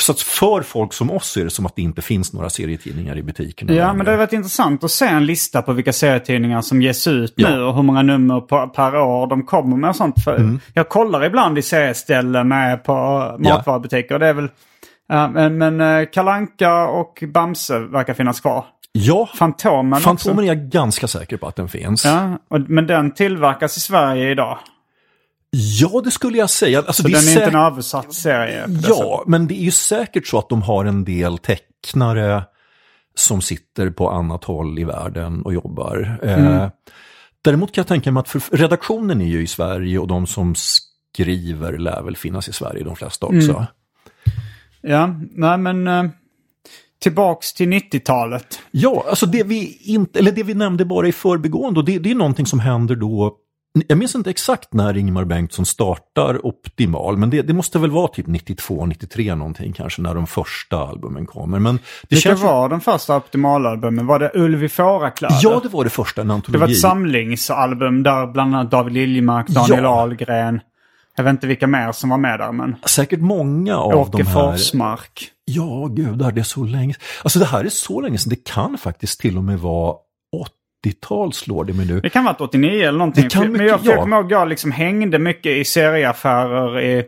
så 0.00 0.12
att 0.12 0.20
för 0.20 0.62
folk 0.62 0.92
som 0.92 1.10
oss 1.10 1.36
är 1.36 1.44
det 1.44 1.50
som 1.50 1.66
att 1.66 1.76
det 1.76 1.82
inte 1.82 2.02
finns 2.02 2.32
några 2.32 2.50
serietidningar 2.50 3.18
i 3.18 3.22
butikerna. 3.22 3.72
Ja, 3.72 3.78
längre. 3.78 3.96
men 3.96 4.04
det 4.06 4.10
har 4.10 4.18
varit 4.18 4.32
intressant 4.32 4.84
att 4.84 4.90
se 4.90 5.06
en 5.06 5.26
lista 5.26 5.62
på 5.62 5.72
vilka 5.72 5.92
serietidningar 5.92 6.62
som 6.62 6.82
ges 6.82 7.06
ut 7.06 7.32
Ja. 7.36 7.50
nu 7.50 7.62
och 7.62 7.74
hur 7.74 7.82
många 7.82 8.02
nummer 8.02 8.40
på, 8.40 8.68
per 8.68 8.96
år 8.96 9.26
de 9.26 9.46
kommer 9.46 9.76
med 9.76 9.90
och 9.90 9.96
sånt. 9.96 10.24
För 10.24 10.36
Mm. 10.36 10.60
Jag 10.74 10.88
kollar 10.88 11.24
ibland 11.24 11.58
i 11.58 11.62
serieställen 11.62 12.48
med 12.48 12.84
på 12.84 12.92
matvarubutiker. 13.38 14.18
Det 14.18 14.26
är 14.26 14.34
väl, 14.34 14.44
ja, 14.44 14.50
men, 15.28 15.58
men 15.58 15.80
eh, 15.80 16.06
Kalanka 16.12 16.88
och 16.88 17.24
Bamse 17.34 17.78
verkar 17.78 18.14
finnas 18.14 18.40
kvar. 18.40 18.64
Ja, 18.92 19.28
Fantomen, 19.34 20.00
Fantomen 20.00 20.38
också. 20.38 20.44
är 20.44 20.46
jag 20.46 20.70
ganska 20.70 21.08
säker 21.08 21.36
på 21.36 21.46
att 21.46 21.56
den 21.56 21.68
finns. 21.68 22.04
Ja, 22.04 22.38
och, 22.50 22.60
men 22.60 22.86
den 22.86 23.14
tillverkas 23.14 23.76
i 23.76 23.80
Sverige 23.80 24.30
idag. 24.30 24.58
Ja, 25.50 26.00
det 26.04 26.10
skulle 26.10 26.38
jag 26.38 26.50
säga. 26.50 26.78
Alltså, 26.78 27.02
Så 27.02 27.08
det 27.08 27.14
den 27.14 27.28
är 27.28 27.32
inte 27.32 27.44
en 27.58 27.64
översatt 27.64 28.14
serie. 28.14 28.66
det 28.66 28.74
sättet. 28.82 28.88
Ja, 28.98 29.24
men 29.26 29.46
det 29.46 29.54
är 29.54 29.64
ju 29.64 29.70
säkert 29.70 30.26
så 30.26 30.38
att 30.38 30.48
de 30.48 30.62
har 30.62 30.84
en 30.84 31.04
del 31.04 31.38
tecknare 31.38 32.44
som 33.14 33.40
sitter 33.40 33.90
på 33.90 34.10
annat 34.10 34.44
håll 34.44 34.78
i 34.78 34.84
världen 34.84 35.42
och 35.42 35.54
jobbar. 35.54 36.18
Eh, 36.22 36.68
däremot 37.42 37.72
kan 37.72 37.82
jag 37.82 37.88
tänka 37.88 38.12
mig 38.12 38.20
att 38.20 38.28
för 38.28 38.56
redaktionen 38.56 39.20
är 39.20 39.26
ju 39.26 39.42
i 39.42 39.46
Sverige 39.46 39.98
och 39.98 40.06
de 40.08 40.26
som 40.26 40.54
skriver 40.56 41.78
lär 41.78 42.02
väl 42.02 42.16
finnas 42.16 42.48
i 42.48 42.52
Sverige, 42.52 42.84
de 42.84 42.96
flesta 42.96 43.26
också. 43.26 43.66
Ja, 44.82 45.14
nej 45.34 45.58
men 45.58 45.86
eh, 45.88 46.04
tillbaks 47.02 47.52
till 47.52 47.68
90-talet. 47.72 48.60
Ja, 48.70 49.04
alltså 49.08 49.26
det 49.26 49.42
vi, 49.42 49.78
inte, 49.82 50.18
eller 50.18 50.32
det 50.32 50.42
vi 50.42 50.54
nämnde 50.54 50.84
bara 50.84 51.08
i 51.08 51.12
förbigående, 51.12 51.80
och 51.80 51.86
det, 51.86 51.98
det 51.98 52.10
är 52.10 52.14
någonting 52.14 52.46
som 52.46 52.60
händer 52.60 52.96
då 52.96 53.36
jag 53.88 53.98
minns 53.98 54.14
inte 54.14 54.30
exakt 54.30 54.72
när 54.74 54.96
Ingmar 54.96 55.24
Bengtsson 55.24 55.66
startar 55.66 56.46
Optimal, 56.46 57.16
men 57.16 57.30
det, 57.30 57.42
det 57.42 57.52
måste 57.52 57.78
väl 57.78 57.90
vara 57.90 58.08
typ 58.08 58.26
92, 58.26 58.86
93 58.86 59.34
någonting 59.34 59.72
kanske, 59.72 60.02
när 60.02 60.14
de 60.14 60.26
första 60.26 60.76
albumen 60.76 61.26
kommer. 61.26 61.58
Men 61.58 61.74
det 61.76 61.82
Vilka 62.08 62.28
känns 62.28 62.42
var 62.42 62.68
den 62.68 62.80
första 62.80 63.16
optimalalbumen? 63.16 64.06
Var 64.06 64.18
det 64.18 64.30
Ulv 64.34 64.64
i 64.64 64.68
fårakläder? 64.68 65.36
Ja, 65.42 65.60
det 65.62 65.68
var 65.68 65.84
det 65.84 65.90
första, 65.90 66.20
en 66.20 66.28
Det 66.28 66.34
antologi. 66.34 66.60
var 66.60 66.68
ett 66.68 66.78
samlingsalbum 66.80 68.02
där 68.02 68.26
bland 68.26 68.54
annat 68.54 68.70
David 68.70 68.92
Liljemark, 68.92 69.48
Daniel 69.48 69.84
Ja. 69.84 69.88
Ahlgren. 69.90 70.60
Jag 71.16 71.24
vet 71.24 71.30
inte 71.30 71.46
vilka 71.46 71.66
mer 71.66 71.92
som 71.92 72.10
var 72.10 72.18
med 72.18 72.38
där 72.38 72.52
men. 72.52 72.76
Säkert 72.86 73.20
många 73.20 73.76
av 73.76 73.94
Åke 73.94 74.18
de 74.18 74.22
här... 74.26 74.32
Forsmark. 74.52 75.28
Ja, 75.44 75.86
gudar, 75.90 76.32
det 76.32 76.40
är 76.40 76.44
så 76.44 76.64
länge 76.64 76.94
Alltså 77.22 77.38
det 77.38 77.44
här 77.44 77.64
är 77.64 77.68
så 77.68 78.00
länge 78.00 78.18
sedan, 78.18 78.30
det 78.30 78.44
kan 78.44 78.78
faktiskt 78.78 79.20
till 79.20 79.36
och 79.36 79.44
med 79.44 79.58
vara 79.58 79.96
80-tal 80.86 81.32
slår 81.32 81.64
det 81.64 81.72
mig 81.72 81.86
nu. 81.86 82.00
Det 82.00 82.08
kan 82.10 82.24
vara 82.24 82.36
89 82.38 82.82
eller 82.88 82.98
någonting. 82.98 83.24
Det 83.24 83.30
kan 83.30 83.42
För- 83.42 83.48
men 83.48 83.52
mycket- 83.52 83.68
jag, 83.68 83.80
jag 83.92 83.96
ja. 83.98 84.02
kommer 84.02 84.16
ihåg 84.16 84.32
jag 84.32 84.48
liksom 84.48 84.72
hängde 84.72 85.18
mycket 85.18 85.52
i 85.52 85.64
serieaffärer 85.64 86.80
i, 86.80 87.04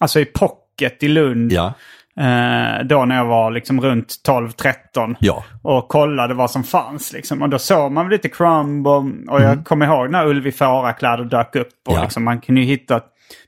alltså 0.00 0.20
i 0.20 0.24
Pocket 0.24 1.02
i 1.02 1.08
Lund. 1.08 1.52
Ja, 1.52 1.72
Eh, 2.20 2.84
då 2.84 3.04
när 3.04 3.16
jag 3.16 3.24
var 3.26 3.50
liksom 3.50 3.80
runt 3.80 4.14
12-13. 4.28 5.16
ja. 5.20 5.44
Och 5.62 5.88
kollade 5.88 6.34
vad 6.34 6.50
som 6.50 6.64
fanns 6.64 7.12
liksom. 7.12 7.42
Och 7.42 7.48
då 7.48 7.58
såg 7.58 7.92
man 7.92 8.08
lite 8.08 8.28
Crumb 8.28 8.86
och, 8.86 9.04
och 9.28 9.42
jag 9.42 9.64
kommer 9.64 9.86
ihåg 9.86 10.10
när 10.10 10.26
Ulv 10.26 10.46
i 10.46 10.52
fårakläder 10.52 11.24
dök 11.24 11.56
upp. 11.56 11.68
Och 11.86 11.92
Mm. 11.92 11.98
Ja. 11.98 12.02
liksom, 12.02 12.24
man 12.24 12.40
kunde 12.40 12.60
ju 12.60 12.66
hitta 12.66 13.00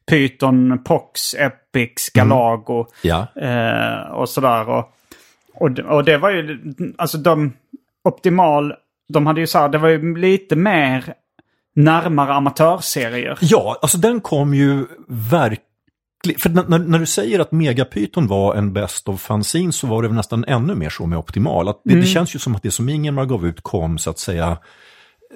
Python, 0.09 0.85
Pox, 0.85 1.35
Epix, 1.35 2.11
Mm. 2.17 2.29
Galago. 2.29 2.87
Ja, 3.03 3.27
Eh, 3.37 4.11
och 4.13 4.29
sådär. 4.29 4.69
Och, 4.69 4.93
och, 5.55 5.79
och 5.79 6.05
det 6.05 6.19
var 6.19 6.31
ju, 6.31 6.59
alltså 6.99 7.19
de, 7.19 7.53
Optimal, 8.05 8.75
de 9.13 9.27
hade 9.27 9.41
ju 9.41 9.47
så 9.47 9.59
här, 9.59 9.69
det 9.69 9.79
var 9.79 9.89
ju 9.89 10.17
lite 10.17 10.57
mer 10.57 11.15
närmare 11.77 12.33
amatörserier. 12.35 13.39
ja 13.41 13.79
alltså 13.83 13.99
den 13.99 14.21
kom 14.21 14.55
ju 14.55 14.87
verkligen 15.09 15.65
för 16.39 16.51
när, 16.51 16.79
när- 16.79 16.99
du 16.99 17.07
säger 17.07 17.39
att 17.41 17.53
Megapython 17.53 18.27
var 18.27 18.55
en 18.55 18.73
Best 18.73 19.09
of 19.09 19.21
fanzine 19.21 19.73
så 19.73 19.87
var 19.87 20.03
det 20.03 20.09
väl 20.09 20.17
nästan 20.17 20.45
ännu 20.45 20.75
mer 20.75 20.91
så 20.91 21.07
med 21.07 21.19
Optimal. 21.19 21.69
Att 21.69 21.81
det, 21.85 21.91
Mm. 21.93 22.01
det 22.01 22.07
känns 22.07 22.35
ju 22.35 22.39
som 22.39 22.55
att 22.55 22.63
det 22.63 22.71
som 22.71 22.89
Ingemar 22.89 23.25
gav 23.25 23.47
ut 23.47 23.61
kom 23.63 23.99
så 23.99 24.11
att 24.11 24.19
säga 24.19 24.59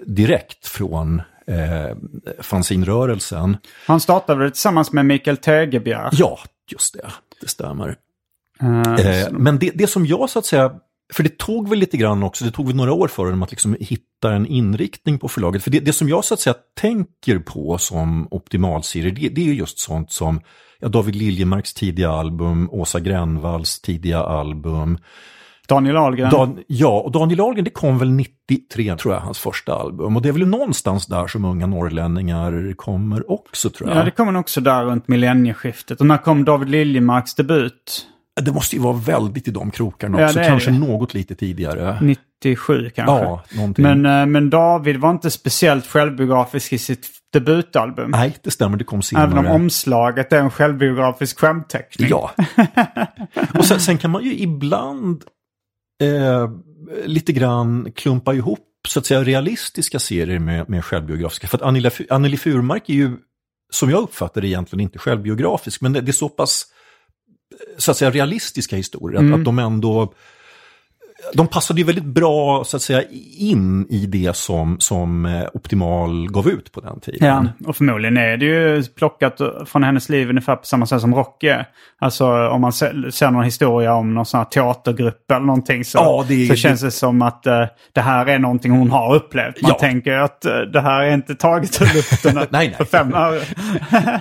direkt 0.07 0.67
från 0.67 1.23
eh, 1.47 1.97
fanzinrörelsen. 2.41 3.57
Han 3.87 4.01
startade 4.01 4.39
väl 4.41 4.51
tillsammans 4.51 4.93
med 4.93 5.07
Mikael 5.07 5.37
Tegebjer. 5.37 6.09
Ja, 6.13 6.39
just 6.71 6.95
det. 6.95 7.11
Det 7.41 7.49
stämmer. 7.49 7.97
Eh, 8.61 9.23
Eh, 9.23 9.31
men 9.31 9.59
det, 9.59 9.71
det 9.75 9.87
som 9.87 10.07
jag 10.07 10.31
så 10.31 10.39
att 10.39 10.47
säga, 10.47 10.73
för 11.13 11.23
det 11.23 11.39
tog 11.39 11.69
väl 11.69 11.79
lite 11.79 11.97
grann 11.97 12.23
också, 12.23 12.45
det 12.45 12.51
tog 12.51 12.67
väl 12.67 12.77
några 12.77 12.93
år 12.93 13.09
för 13.09 13.27
dem 13.31 13.43
att 13.43 13.51
liksom 13.51 13.77
hitta 13.81 14.33
en 14.33 14.47
inriktning 14.47 15.19
på 15.19 15.29
förlaget. 15.29 15.63
För 15.63 15.71
det, 15.71 15.81
det 15.81 15.93
som 15.93 16.09
jag 16.09 16.25
så 16.25 16.35
att 16.35 16.41
säga 16.41 16.57
tänker 16.81 17.39
på 17.39 17.79
som 17.79 18.29
optimalserie, 18.31 19.11
det, 19.11 19.29
det 19.29 19.41
är 19.41 19.45
ju 19.45 19.55
just 19.55 19.79
sånt 19.79 20.13
som 20.13 20.41
ja, 20.81 20.89
David 20.89 21.17
Liljemarks 21.17 21.75
tidiga 21.75 22.11
album, 22.11 22.69
Åsa 22.73 23.01
Gränvalls 23.01 23.81
tidiga 23.81 24.19
album. 24.19 24.99
Daniel 25.75 25.97
Ahlgren. 25.97 26.31
Dan, 26.31 26.59
ja, 26.67 27.01
och 27.01 27.13
Daniel 27.13 27.41
Ahlgren, 27.41 27.65
det 27.65 27.71
kom 27.71 27.99
väl 27.99 28.11
93 28.11 28.97
tror 28.97 29.15
jag, 29.15 29.21
hans 29.21 29.39
första 29.39 29.75
album. 29.75 30.17
Och 30.17 30.23
det 30.23 30.29
är 30.29 30.33
väl 30.33 30.47
någonstans 30.47 31.07
där 31.07 31.27
som 31.27 31.45
unga 31.45 31.67
norrlänningar 31.67 32.75
kommer 32.77 33.31
också 33.31 33.71
tror 33.71 33.91
jag. 33.91 33.99
Ja, 33.99 34.05
det 34.05 34.11
kommer 34.11 34.37
också 34.37 34.61
där 34.61 34.85
runt 34.85 35.09
millennieskiftet. 35.09 36.01
Och 36.01 36.07
när 36.07 36.19
kom 36.19 36.45
David 36.45 36.69
Liljemarks 36.69 37.35
debut? 37.35 38.07
Det 38.41 38.53
måste 38.53 38.77
ju 38.77 38.83
vara 38.83 38.97
väldigt 38.97 39.49
i 39.49 39.51
de 39.51 39.71
krokarna 39.71 40.21
Ja, 40.21 40.27
också, 40.27 40.41
kanske 40.41 40.71
det. 40.71 40.79
något 40.79 41.15
lite 41.15 41.35
tidigare. 41.35 41.99
97 42.01 42.91
kanske. 42.95 43.25
Ja, 43.25 43.43
någonting. 43.55 43.83
men, 43.83 44.07
eh, 44.07 44.27
men 44.27 44.51
David 44.51 44.97
var 44.97 45.11
inte 45.11 45.31
speciellt 45.31 45.87
självbiografisk 45.87 46.73
i 46.73 46.79
sitt 46.79 47.07
debutalbum. 47.33 48.11
Nej, 48.11 48.37
det 48.43 48.51
stämmer, 48.51 48.77
det 48.77 48.85
kom 48.85 49.03
senare. 49.03 49.27
Även 49.27 49.39
om 49.39 49.47
omslaget 49.47 50.33
är 50.33 50.39
en 50.39 50.51
självbiografisk 50.51 51.41
skämtteckning. 51.41 52.09
Ja. 52.11 52.31
och 53.59 53.65
sen, 53.65 53.81
sen 53.81 53.99
kan 53.99 54.11
man 54.11 54.25
ju 54.25 54.35
ibland 54.35 55.25
eh, 56.03 56.51
lite 57.05 57.33
grann 57.33 57.93
klumpa 57.93 58.35
ihop 58.35 58.69
så 58.89 58.99
att 58.99 59.07
säga 59.07 59.25
realistiska 59.25 59.99
serier 59.99 60.39
med, 60.39 60.71
med 60.71 60.85
självbiografiska. 60.85 61.47
För 61.47 61.59
att 61.59 61.63
Anneli, 61.63 61.91
Anneli 62.11 62.37
Furmark 62.37 62.89
är 62.89 62.95
ju, 62.95 63.17
som 63.71 63.91
jag 63.91 64.03
uppfattar 64.03 64.41
det, 64.41 64.49
egentligen 64.49 64.81
inte 64.81 64.99
självbiografisk. 64.99 65.81
Men 65.81 65.93
det, 65.93 66.01
det 66.01 66.11
är 66.11 66.13
så 66.13 66.29
pass 66.29 66.67
så 67.79 67.91
att 67.91 67.97
säga 67.97 68.11
realistiska 68.11 68.77
historier. 68.77 69.19
Att, 69.19 69.39
att 69.39 69.45
de 69.45 69.59
ändå 69.59 70.15
de 71.35 71.47
passade 71.47 71.81
ju 71.81 71.87
väldigt 71.87 72.05
bra 72.05 72.65
så 72.65 72.77
att 72.77 72.83
säga 72.83 73.03
in 73.39 73.87
i 73.91 74.07
det 74.07 74.37
som, 74.37 74.81
som 74.81 75.27
eh, 75.27 75.43
Optimal 75.55 76.29
gav 76.31 76.49
ut 76.49 76.73
på 76.73 76.81
den 76.81 77.01
tiden. 77.01 77.29
Ja, 77.61 77.69
och 77.69 77.77
förmodligen 77.77 78.17
är 78.17 78.37
det 78.37 78.45
ju 78.47 78.83
plockat 78.85 79.41
från 79.67 79.83
hennes 79.85 80.09
liv 80.09 80.29
ungefär 80.31 80.57
på 80.57 80.65
samma 80.67 80.87
sätt 80.87 81.01
som 81.01 81.15
Rocky. 81.15 81.53
Alltså 81.99 82.27
om 82.49 82.61
man 82.61 82.73
ser 82.73 83.31
någon 83.31 83.45
historia 83.45 83.95
om 83.95 84.15
någon 84.15 84.27
sån 84.27 84.39
här 84.39 84.45
teatergrupp 84.45 85.31
eller 85.31 85.47
någonting 85.47 85.85
så, 85.85 85.99
Ja, 85.99 86.25
det 86.29 86.47
så 86.47 86.55
känns 86.55 86.81
det 86.81 86.91
som 86.91 87.23
att 87.23 87.47
eh, 87.47 87.65
det 87.93 88.01
här 88.01 88.27
är 88.27 88.39
någonting 88.39 88.73
hon 88.73 88.91
har 88.91 89.15
upplevt. 89.15 89.63
Man 89.63 89.69
Ja. 89.71 89.79
tänker 89.79 90.13
att 90.13 90.45
eh, 90.45 90.59
det 90.61 90.81
här 90.81 91.03
är 91.03 91.15
inte 91.15 91.35
taget 91.35 91.83
ur 91.83 91.95
luften 91.97 92.35
Nej, 92.35 92.47
nej. 92.51 92.75
för 92.77 92.85
fem 92.85 93.15
öre. 93.15 93.41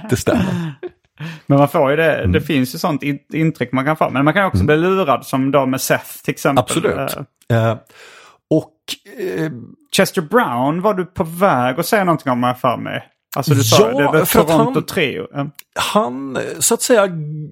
Det 0.10 0.16
stämmer. 0.16 0.46
Men 1.48 1.58
man 1.60 1.68
får 1.70 1.90
ju 1.92 1.96
det, 1.98 2.14
Mm. 2.18 2.32
det 2.32 2.42
finns 2.42 2.76
ju 2.76 2.80
sånt 2.80 3.04
in- 3.04 3.20
intryck 3.34 3.72
man 3.72 3.86
kan 3.86 3.98
få. 3.98 4.10
Men 4.10 4.26
man 4.26 4.34
kan 4.34 4.46
också 4.46 4.64
bli 4.64 4.78
lurad 4.78 5.26
som 5.26 5.52
då 5.52 5.66
med 5.66 5.82
Seth 5.82 6.24
till 6.24 6.32
exempel. 6.32 6.62
Absolut. 6.64 7.16
Eh, 7.52 7.76
och 8.50 8.74
eh, 9.20 9.52
Chester 9.96 10.22
Brown 10.22 10.82
var 10.82 10.94
du 10.94 11.06
på 11.06 11.24
väg 11.24 11.80
att 11.80 11.86
säga 11.86 12.04
någonting 12.04 12.32
om 12.32 12.44
här 12.44 12.54
för 12.54 12.78
mig. 12.78 13.04
Alltså 13.36 13.54
du 13.54 13.64
sa 13.64 13.92
Ja, 13.92 14.12
det, 14.12 14.20
det 14.20 14.26
Toronto 14.26 14.74
han- 14.74 14.86
Trio. 14.86 15.28
Han 15.76 16.36
eh, 16.36 16.42
så 16.60 16.74
att 16.74 16.82
säga 16.82 17.08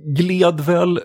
gled 0.06 0.60
väl 0.60 1.00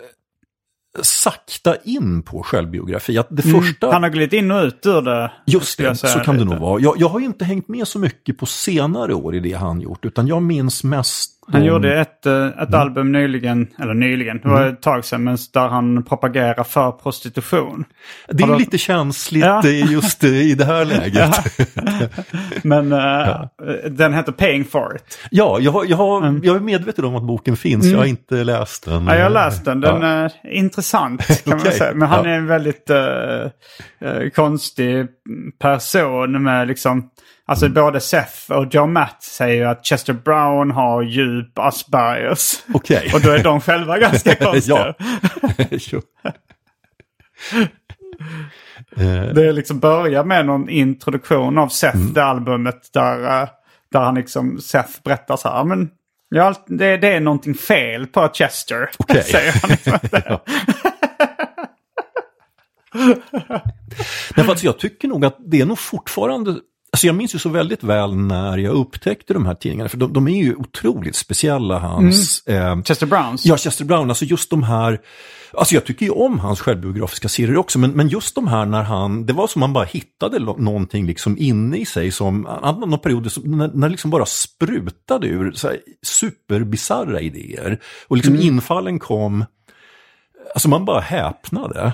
sakta 1.01 1.75
in 1.83 2.23
på 2.23 2.43
självbiografi. 2.43 3.17
Att 3.17 3.27
det 3.29 3.41
första... 3.41 3.85
Mm. 3.87 3.93
Han 3.93 4.03
har 4.03 4.09
glidit 4.09 4.33
in 4.33 4.51
och 4.51 4.63
ut 4.63 4.85
ur 4.85 5.01
det. 5.01 5.31
Just 5.45 5.77
det, 5.77 5.95
så 5.95 6.07
kan 6.19 6.35
det 6.37 6.43
lite. 6.43 6.53
nog 6.55 6.61
vara. 6.63 6.79
Jag, 6.81 6.95
jag 6.97 7.09
har 7.09 7.19
inte 7.19 7.45
hängt 7.45 7.67
med 7.67 7.87
så 7.87 7.99
mycket 7.99 8.37
på 8.37 8.45
senare 8.45 9.13
år 9.13 9.35
i 9.35 9.39
det 9.39 9.53
han 9.53 9.81
gjort, 9.81 10.05
utan 10.05 10.27
jag 10.27 10.41
minns 10.43 10.83
mest... 10.83 11.31
Han 11.51 11.61
de- 11.61 11.67
gjorde 11.67 11.99
ett, 11.99 12.25
eh, 12.25 12.45
ett 12.47 12.67
Mm. 12.67 12.79
album 12.79 13.11
nyligen, 13.11 13.67
eller 13.81 13.93
nyligen, 13.93 14.39
det 14.43 14.47
var 14.49 14.65
ett 14.67 14.81
tag 14.81 15.05
sedan, 15.05 15.23
men 15.23 15.37
där 15.53 15.67
han 15.67 16.03
propagerar 16.03 16.63
för 16.63 16.91
prostitution. 16.91 17.85
Det 18.29 18.43
är 18.43 18.47
du- 18.47 18.57
lite 18.57 18.77
känsligt 18.77 19.45
Ja. 19.45 19.65
eh, 19.67 19.91
just 19.91 20.23
eh, 20.23 20.29
i 20.41 20.55
det 20.55 20.65
här 20.65 20.85
läget. 20.95 21.35
Men 22.63 22.91
eh, 22.93 23.41
den 23.89 24.13
heter 24.13 24.31
Paying 24.31 24.65
for 24.65 24.95
it. 24.95 25.17
Ja, 25.31 25.57
jag, 25.61 25.71
har- 25.71 25.85
jag, 25.85 25.97
har, 25.97 26.39
jag 26.43 26.55
är 26.55 26.59
medveten 26.59 27.05
om 27.05 27.15
att 27.15 27.23
boken 27.23 27.57
finns, 27.57 27.85
jag 27.85 27.97
har 27.97 28.05
inte 28.05 28.43
läst 28.43 28.85
den. 28.85 28.93
Mm. 28.95 29.07
Ja, 29.07 29.15
jag 29.15 29.23
har 29.23 29.29
läst 29.29 29.65
den. 29.65 29.81
Den 29.81 30.01
Ja. 30.01 30.07
är 30.07 30.31
intressant 30.51 31.27
kan 31.27 31.35
man 31.45 31.59
Okej. 31.59 31.71
säga. 31.71 31.93
Men 31.93 32.07
han 32.07 32.25
Ja. 32.25 32.31
är 32.31 32.35
en 32.37 32.47
väldigt 32.47 32.89
eh, 32.89 32.97
eh, 34.09 34.29
konstig 34.35 35.05
person 35.61 36.43
med 36.43 36.67
liksom... 36.67 37.09
Alltså 37.47 37.65
Mm. 37.65 37.73
både 37.73 37.99
Seth 37.99 38.51
och 38.51 38.73
Joe 38.73 38.87
Matt 38.87 39.23
säger 39.23 39.55
ju 39.55 39.63
att 39.65 39.85
Chester 39.85 40.13
Brown 40.13 40.71
har 40.71 41.01
djup 41.03 41.59
Aspergers. 41.59 42.53
Okej. 42.73 43.11
och 43.13 43.21
då 43.21 43.29
är 43.31 43.43
de 43.43 43.61
själva 43.61 43.99
ganska 43.99 44.35
konstiga. 44.35 44.93
Eh, 48.97 49.33
Det 49.33 49.47
är 49.47 49.53
liksom 49.53 49.79
börjar 49.79 50.23
med 50.23 50.45
någon 50.45 50.69
introduktion 50.69 51.57
av 51.57 51.67
Seth, 51.67 51.95
Mm. 51.97 52.13
det 52.13 52.23
albumet 52.23 52.89
där, 52.93 53.41
eh, 53.41 53.49
där 53.91 53.99
han 53.99 54.15
liksom, 54.15 54.59
Seth 54.61 55.01
berättar 55.03 55.37
så 55.37 55.49
här, 55.49 55.63
men 55.63 55.89
ja, 56.29 56.53
det, 56.67 56.97
det 56.97 57.07
är 57.07 57.19
någonting 57.19 57.53
fel 57.55 58.07
på 58.07 58.29
Chester, 58.33 58.89
Okej. 58.97 59.23
säger 59.31 59.51
han. 59.61 59.69
Liksom. 59.69 59.99
Därför 64.35 64.51
att 64.51 64.63
jag 64.63 64.79
tycker 64.79 65.07
nog 65.07 65.25
att 65.25 65.37
det 65.39 65.61
är 65.61 65.65
nog 65.65 65.79
fortfarande 65.79 66.55
Alltså 66.95 67.07
jag 67.07 67.15
minns 67.15 67.35
ju 67.35 67.39
så 67.39 67.49
väldigt 67.49 67.83
väl 67.83 68.15
när 68.15 68.57
jag 68.57 68.73
upptäckte 68.75 69.33
de 69.33 69.45
här 69.45 69.55
tidningarna, 69.55 69.89
för 69.89 69.97
de, 69.97 70.13
de 70.13 70.27
är 70.27 70.43
ju 70.43 70.55
otroligt 70.55 71.15
speciella, 71.15 71.79
hans... 71.79 72.47
Eh, 72.47 72.81
Chester 72.83 73.05
Browns. 73.05 73.45
ja, 73.45 73.57
Chester 73.57 73.85
Brown, 73.85 74.09
alltså 74.09 74.25
just 74.25 74.49
de 74.49 74.63
här... 74.63 75.01
Alltså 75.53 75.75
jag 75.75 75.85
tycker 75.85 76.05
ju 76.05 76.11
om 76.11 76.39
hans 76.39 76.61
självbiografiska 76.61 77.29
serier 77.29 77.57
också, 77.57 77.79
men, 77.79 77.91
men 77.91 78.07
just 78.07 78.35
de 78.35 78.47
här 78.47 78.65
när 78.65 78.83
han... 78.83 79.25
Det 79.25 79.33
var 79.33 79.47
som 79.47 79.59
man 79.59 79.73
bara 79.73 79.85
hittade 79.85 80.39
någonting 80.39 81.05
liksom 81.05 81.37
inne 81.37 81.77
i 81.77 81.85
sig 81.85 82.11
som... 82.11 82.45
Han 82.45 82.63
hade 82.63 82.85
någon 82.85 82.99
period 82.99 83.31
som, 83.31 83.43
när, 83.57 83.71
när 83.73 83.89
liksom 83.89 84.11
bara 84.11 84.25
sprutade 84.25 85.27
ur 85.27 85.51
så 85.51 85.67
här 85.67 85.79
superbisarra 86.03 87.21
idéer. 87.21 87.79
Och 88.07 88.17
liksom 88.17 88.35
infallen 88.35 88.99
kom... 88.99 89.45
Alltså 90.53 90.69
man 90.69 90.85
bara 90.85 90.99
häpnade. 90.99 91.93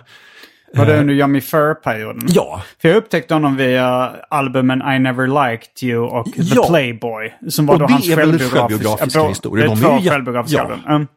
Var 0.73 0.85
det 0.85 0.99
under 0.99 1.13
Yummy 1.13 1.41
Fur-perioden? 1.41 2.27
Ja, 2.27 2.61
För 2.81 2.89
jag 2.89 2.97
upptäckte 2.97 3.33
honom 3.33 3.55
via 3.55 4.15
albumen 4.29 4.81
I 4.81 4.99
Never 4.99 5.51
Liked 5.51 5.89
You 5.89 6.07
och 6.07 6.25
The 6.25 6.41
Ja. 6.41 6.67
Playboy. 6.69 7.33
Som 7.49 7.65
var 7.65 7.73
Och 7.73 7.79
då 7.79 7.85
det 7.85 7.93
hans 7.93 8.09
är 8.09 8.15
väl 8.15 8.39
självbiografiska, 8.39 9.19
Ja, 9.19 9.27
historier. 9.27 9.67
Det 9.67 9.71
är 9.71 9.75
De 9.75 9.81
två 9.81 10.09
självbiografiska 10.09 10.57
ja. 10.57 10.63
album. 10.63 10.79
Mm. 10.87 11.07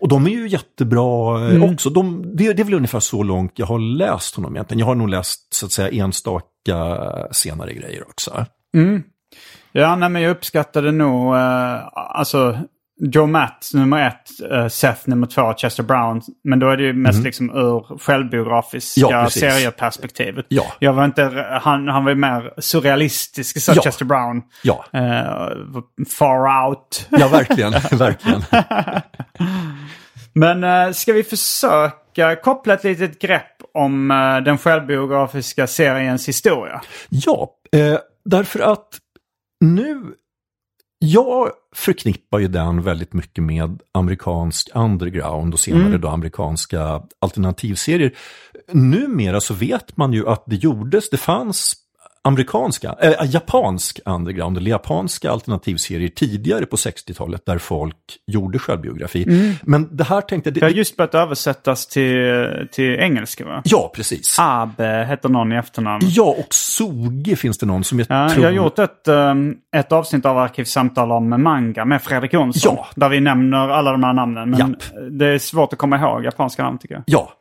Och 0.00 0.08
de 0.08 0.26
är 0.26 0.30
ju 0.30 0.48
jättebra 0.48 1.48
eh, 1.50 1.72
också. 1.72 1.90
De, 1.90 2.22
det, 2.36 2.52
det 2.52 2.62
är 2.62 2.64
väl 2.64 2.74
ungefär 2.74 3.00
så 3.00 3.22
långt 3.22 3.52
jag 3.56 3.66
har 3.66 3.78
läst 3.78 4.36
honom 4.36 4.56
egentligen. 4.56 4.78
Jag 4.78 4.86
har 4.86 4.94
nog 4.94 5.08
läst 5.08 5.54
så 5.54 5.66
att 5.66 5.72
säga 5.72 6.04
enstaka 6.04 6.76
senare 7.30 7.72
grejer 7.74 8.02
också. 8.08 8.46
Ja, 9.72 9.96
nej, 9.96 10.08
men 10.08 10.22
jag 10.22 10.30
uppskattade 10.30 10.92
nog, 10.92 11.34
eh, 11.34 11.80
alltså 11.94 12.58
Joe 13.04 13.26
Matt 13.26 13.70
nummer 13.74 14.06
ett, 14.08 14.50
eh, 14.52 14.68
Seth 14.68 15.08
nummer 15.08 15.26
två, 15.26 15.54
Chester 15.56 15.82
Brown. 15.82 16.22
Men 16.44 16.58
då 16.58 16.68
är 16.70 16.76
det 16.76 16.82
ju 16.82 16.92
mest 16.92 17.22
liksom 17.24 17.50
ur 17.50 17.98
självbiografiska. 17.98 19.00
Ja, 19.00 19.30
serieperspektivet. 19.30 20.46
Ja. 20.48 20.64
Jag 20.78 20.92
var 20.92 21.04
inte, 21.04 21.46
han, 21.62 21.88
han 21.88 22.04
var 22.04 22.10
ju 22.10 22.16
mer 22.16 22.52
surrealistisk, 22.60 23.62
så 23.62 23.72
Ja. 23.76 23.82
Chester 23.82 24.04
Brown. 24.04 24.42
Ja, 24.62 24.84
Eh, 24.92 25.48
far 26.18 26.66
out. 26.68 27.06
ja 27.10 27.28
verkligen, 27.28 27.72
verkligen. 27.98 28.42
Men 30.34 30.64
eh, 30.64 30.92
ska 30.92 31.12
vi 31.12 31.22
försöka 31.24 32.36
koppla 32.42 32.74
ett 32.74 32.84
litet 32.84 33.20
grepp 33.20 33.56
om 33.74 34.10
eh, 34.10 34.36
den 34.44 34.58
självbiografiska 34.58 35.66
seriens 35.66 36.28
historia? 36.28 36.80
Ja, 37.08 37.50
därför 38.24 38.60
att 38.72 38.88
nu, 39.60 40.02
jag 41.04 41.50
förknippar 41.74 42.38
ju 42.38 42.48
den 42.48 42.82
väldigt 42.82 43.12
mycket 43.12 43.44
med 43.44 43.80
amerikansk 43.92 44.70
underground 44.74 45.54
och 45.54 45.60
senare 45.60 45.98
då 45.98 46.08
amerikanska 46.08 47.02
alternativserier. 47.18 48.12
Numera 48.72 49.40
så 49.40 49.54
vet 49.54 49.96
man 49.96 50.12
ju 50.12 50.28
att 50.28 50.44
det 50.46 50.56
gjordes, 50.56 51.10
det 51.10 51.16
fanns 51.16 51.74
amerikanska, 52.24 52.96
äh, 53.00 53.12
japansk 53.24 54.00
underground 54.04 54.58
eller 54.58 54.70
japanska 54.70 55.30
alternativserier 55.30 56.08
tidigare 56.08 56.66
på 56.66 56.76
60-talet 56.76 57.46
där 57.46 57.58
folk 57.58 57.96
gjorde 58.26 58.58
självbiografi. 58.58 59.56
Men 59.62 59.96
det 59.96 60.04
här 60.04 60.20
tänkte 60.20 60.50
jag... 60.50 60.54
Det 60.54 60.60
har 60.60 60.70
just 60.70 60.96
börjat 60.96 61.14
översättas 61.14 61.86
till, 61.86 62.68
till 62.72 62.94
engelska 62.94 63.44
va? 63.44 63.62
ja, 63.64 63.92
precis. 63.94 64.36
Abe 64.40 65.06
heter 65.08 65.28
någon 65.28 65.52
i 65.52 65.56
efternamn. 65.56 66.02
Ja, 66.04 66.36
och 66.38 66.54
Soge 66.54 67.36
finns 67.36 67.58
det 67.58 67.66
någon 67.66 67.84
som 67.84 67.98
jag 67.98 68.06
Ja, 68.10 68.28
tror... 68.28 68.44
Jag 68.44 68.50
har 68.50 68.56
gjort 68.56 68.78
ett, 68.78 69.08
um, 69.08 69.56
ett 69.76 69.92
avsnitt 69.92 70.26
av 70.26 70.38
Arkivsamtal 70.38 71.12
om 71.12 71.42
manga 71.42 71.84
med 71.84 72.02
Fredrik 72.02 72.32
Jonsson. 72.32 72.76
Ja. 72.76 72.86
Där 72.94 73.08
vi 73.08 73.20
nämner 73.20 73.68
alla 73.68 73.92
de 73.92 74.02
här 74.02 74.12
namnen. 74.12 74.50
Men 74.50 74.58
Japp. 74.58 74.82
det 75.10 75.26
är 75.26 75.38
svårt 75.38 75.72
att 75.72 75.78
komma 75.78 75.98
ihåg 75.98 76.24
japanska 76.24 76.62
namn 76.62 76.78
tycker 76.78 76.94
jag. 76.94 77.02
Ja, 77.06 77.32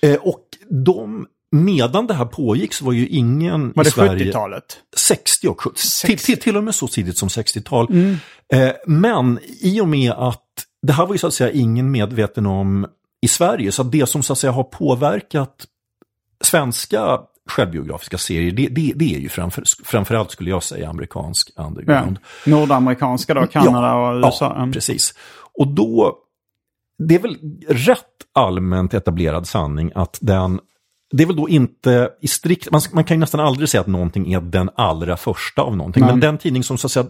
eh, 0.00 0.14
och 0.14 0.44
de, 0.70 1.26
medan 1.52 2.06
det 2.06 2.14
här 2.14 2.24
pågick 2.24 2.74
så 2.74 2.84
var 2.84 2.92
ju 2.92 3.06
ingen 3.06 3.72
Var 3.76 3.86
i 3.86 3.90
Sverige... 3.90 4.24
70-talet? 4.24 4.64
60 4.96 5.48
och 5.48 5.60
70. 5.60 5.76
Till, 6.06 6.18
till, 6.18 6.40
till 6.40 6.56
och 6.56 6.64
med 6.64 6.74
så 6.74 6.88
tidigt 6.88 7.18
som 7.18 7.28
60-tal. 7.28 7.86
Mm. 7.90 8.16
Eh, 8.52 8.72
men 8.86 9.38
i 9.60 9.80
och 9.80 9.88
med 9.88 10.12
att 10.12 10.44
det 10.82 10.92
här 10.92 11.06
var 11.06 11.14
ju 11.14 11.18
så 11.18 11.26
att 11.26 11.34
säga 11.34 11.50
ingen 11.50 11.90
medveten 11.90 12.46
om 12.46 12.86
i 13.22 13.28
Sverige, 13.28 13.72
så 13.72 13.82
att 13.82 13.92
det 13.92 14.06
som 14.06 14.22
så 14.22 14.32
att 14.32 14.38
säga 14.38 14.52
har 14.52 14.64
påverkat 14.64 15.66
svenska 16.44 17.20
självbiografiska 17.50 18.18
serier, 18.18 18.52
det, 18.52 18.68
det, 18.68 18.92
det 18.96 19.14
är 19.14 19.18
ju 19.18 19.28
framför, 19.28 19.64
framförallt 19.84 20.30
skulle 20.30 20.50
jag 20.50 20.62
säga 20.62 20.88
amerikansk 20.88 21.52
Ja. 21.56 21.66
underground. 21.66 22.18
Nordamerikanska 22.46 23.34
då, 23.34 23.46
Kanada 23.46 23.86
Ja, 23.86 24.10
och 24.10 24.16
USA. 24.16 24.54
Ja, 24.58 24.68
precis. 24.72 25.14
Och 25.58 25.68
då, 25.68 26.18
det 26.98 27.14
är 27.14 27.18
väl 27.18 27.36
rätt 27.68 28.06
allmänt 28.34 28.94
etablerad 28.94 29.48
sanning 29.48 29.92
att 29.94 30.18
den, 30.20 30.60
det 31.12 31.22
är 31.22 31.26
väl 31.26 31.36
då 31.36 31.48
inte 31.48 32.10
i 32.20 32.28
strikt, 32.28 32.70
man, 32.70 32.80
man 32.92 33.04
kan 33.04 33.16
ju 33.16 33.18
nästan 33.20 33.40
aldrig 33.40 33.68
säga 33.68 33.80
att 33.80 33.86
någonting 33.86 34.32
är 34.32 34.40
den 34.40 34.70
allra 34.74 35.16
första 35.16 35.62
av 35.62 35.76
någonting, 35.76 36.00
Nej. 36.00 36.12
men 36.12 36.20
den 36.20 36.38
tidning 36.38 36.62
som 36.62 36.78
så 36.78 36.86
att 36.86 36.92
säga 36.92 37.06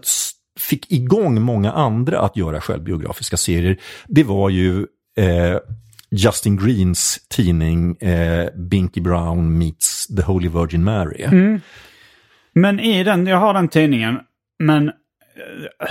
fick 0.59 0.91
igång 0.91 1.41
många 1.41 1.71
andra 1.71 2.19
att 2.19 2.37
göra 2.37 2.61
självbiografiska 2.61 3.37
serier, 3.37 3.77
det 4.07 4.23
var 4.23 4.49
ju 4.49 4.87
eh, 5.17 5.57
Justin 6.11 6.57
Greens 6.57 7.19
tidning 7.29 7.95
eh, 7.95 8.49
Binky 8.55 9.01
Brown 9.01 9.57
meets 9.57 10.07
the 10.07 10.21
Holy 10.21 10.49
Virgin 10.49 10.83
Mary. 10.83 11.23
Mm. 11.23 11.61
Men 12.53 12.79
i 12.79 13.03
den, 13.03 13.27
jag 13.27 13.37
har 13.37 13.53
den 13.53 13.67
tidningen, 13.67 14.19
men 14.59 14.91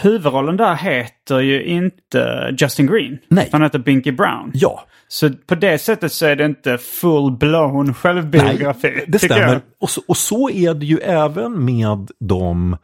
huvudrollen 0.03 0.57
där 0.57 0.75
heter 0.75 1.41
ju 1.41 1.65
inte 1.65 2.55
Justin 2.59 2.87
Green. 2.87 3.19
Nej. 3.29 3.49
Han 3.53 3.63
heter 3.63 3.79
Binky 3.79 4.13
Brown. 4.13 4.51
Ja, 4.55 4.85
Så 5.09 5.31
på 5.31 5.55
det 5.55 5.79
sättet 5.79 6.13
så 6.13 6.27
är 6.27 6.37
det 6.37 6.45
inte 6.45 6.77
full-blown 6.77 7.95
självbiografi. 7.95 8.93
Nej, 8.97 9.05
det 9.09 9.19
stämmer. 9.19 9.61
Och 9.81 9.91
så, 9.91 10.01
och 10.09 10.17
så 10.17 10.51
är 10.51 10.75
det 10.75 10.87
ju 10.87 10.99
även 10.99 11.65
med 11.65 12.11
de... 12.21 12.77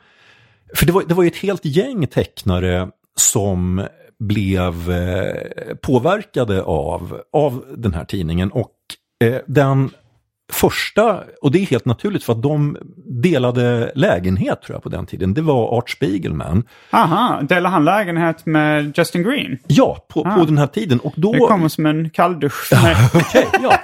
För 0.75 0.87
det 0.87 0.93
var, 0.93 1.03
det 1.09 1.15
var 1.15 1.23
ju 1.23 1.29
ett 1.29 1.37
helt 1.37 1.65
gäng 1.65 2.07
tecknare 2.07 2.89
som 3.17 3.87
blev 4.19 4.91
eh, 4.91 5.75
påverkade 5.83 6.63
av, 6.63 7.21
av 7.33 7.65
den 7.77 7.95
här 7.95 8.05
tidningen. 8.05 8.51
Och 8.53 8.75
eh, 9.25 9.41
den 9.47 9.91
första, 10.53 11.21
och 11.43 11.51
det 11.53 11.59
är 11.59 11.67
helt 11.67 11.85
naturligt 11.85 12.25
för 12.25 12.33
att 12.33 12.43
de 12.43 12.77
delade 13.23 13.93
lägenhet 13.95 14.63
tror 14.63 14.75
jag 14.77 14.83
på 14.83 14.89
den 14.89 15.07
tiden, 15.07 15.35
det 15.35 15.43
var 15.43 15.79
Art 15.79 15.91
Spiegelman. 15.91 16.63
Aha, 16.91 17.41
delar 17.43 17.71
han 17.71 17.85
lägenhet 17.85 18.47
med 18.47 18.93
Justin 18.99 19.23
Green? 19.23 19.59
Ja, 19.67 20.07
på, 20.09 20.21
Ah. 20.27 20.35
på 20.39 20.45
den 20.45 20.59
här 20.59 20.67
tiden. 20.67 20.99
Och 21.01 21.13
då... 21.17 21.33
Det 21.33 21.39
kommer 21.39 21.69
som 21.69 21.87
en 21.87 22.11
kalldusch. 22.11 22.71
Okej, 23.15 23.47
ja. 23.63 23.79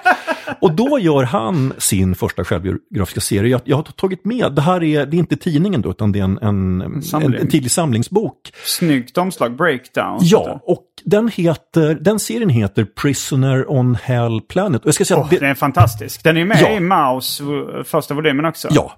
Och 0.61 0.73
då 0.73 0.99
gör 0.99 1.23
han 1.23 1.73
sin 1.79 2.15
första 2.15 2.45
självbiografiska 2.45 3.21
serie. 3.21 3.51
Jag, 3.51 3.61
jag 3.65 3.77
har 3.77 3.83
tagit 3.83 4.25
med, 4.25 4.53
det 4.53 4.63
här 4.63 4.83
är, 4.83 5.07
det 5.07 5.17
är 5.17 5.19
inte 5.19 5.37
tidningen 5.37 5.83
då, 5.83 5.91
utan 5.91 6.13
det 6.13 6.19
är 6.19 6.25
en, 6.25 6.39
en, 6.43 6.81
en, 6.81 7.03
Samling. 7.03 7.41
en 7.41 7.49
tidig 7.49 7.71
samlingsbok. 7.71 8.53
Snyggt 8.65 9.19
omslag, 9.19 9.57
breakdown. 9.57 10.19
Ja, 10.23 10.61
och 10.63 10.85
den, 11.05 11.29
heter, 11.29 11.95
den 11.95 12.19
serien 12.19 12.49
heter 12.51 12.85
Prisoner 12.85 13.71
on 13.71 13.95
Hell 13.95 14.41
Planet. 14.41 14.83
Och 14.83 14.89
jag 14.89 14.95
ska 14.95 15.05
säga 15.05 15.21
att 15.21 15.31
det, 15.31 15.39
den 15.39 15.51
är 15.51 15.55
fantastisk. 15.55 16.25
Den 16.25 16.37
är 16.37 16.45
med 16.45 16.59
Ja. 16.61 16.71
i 16.71 16.81
Maus 16.81 17.43
första 17.85 18.15
volymen 18.15 18.45
också. 18.45 18.69
Ja. 18.71 18.93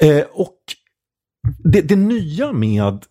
Eh, 0.00 0.24
och 0.32 0.56
det, 1.64 1.80
det 1.80 1.96
nya 1.96 2.52
med 2.52 3.04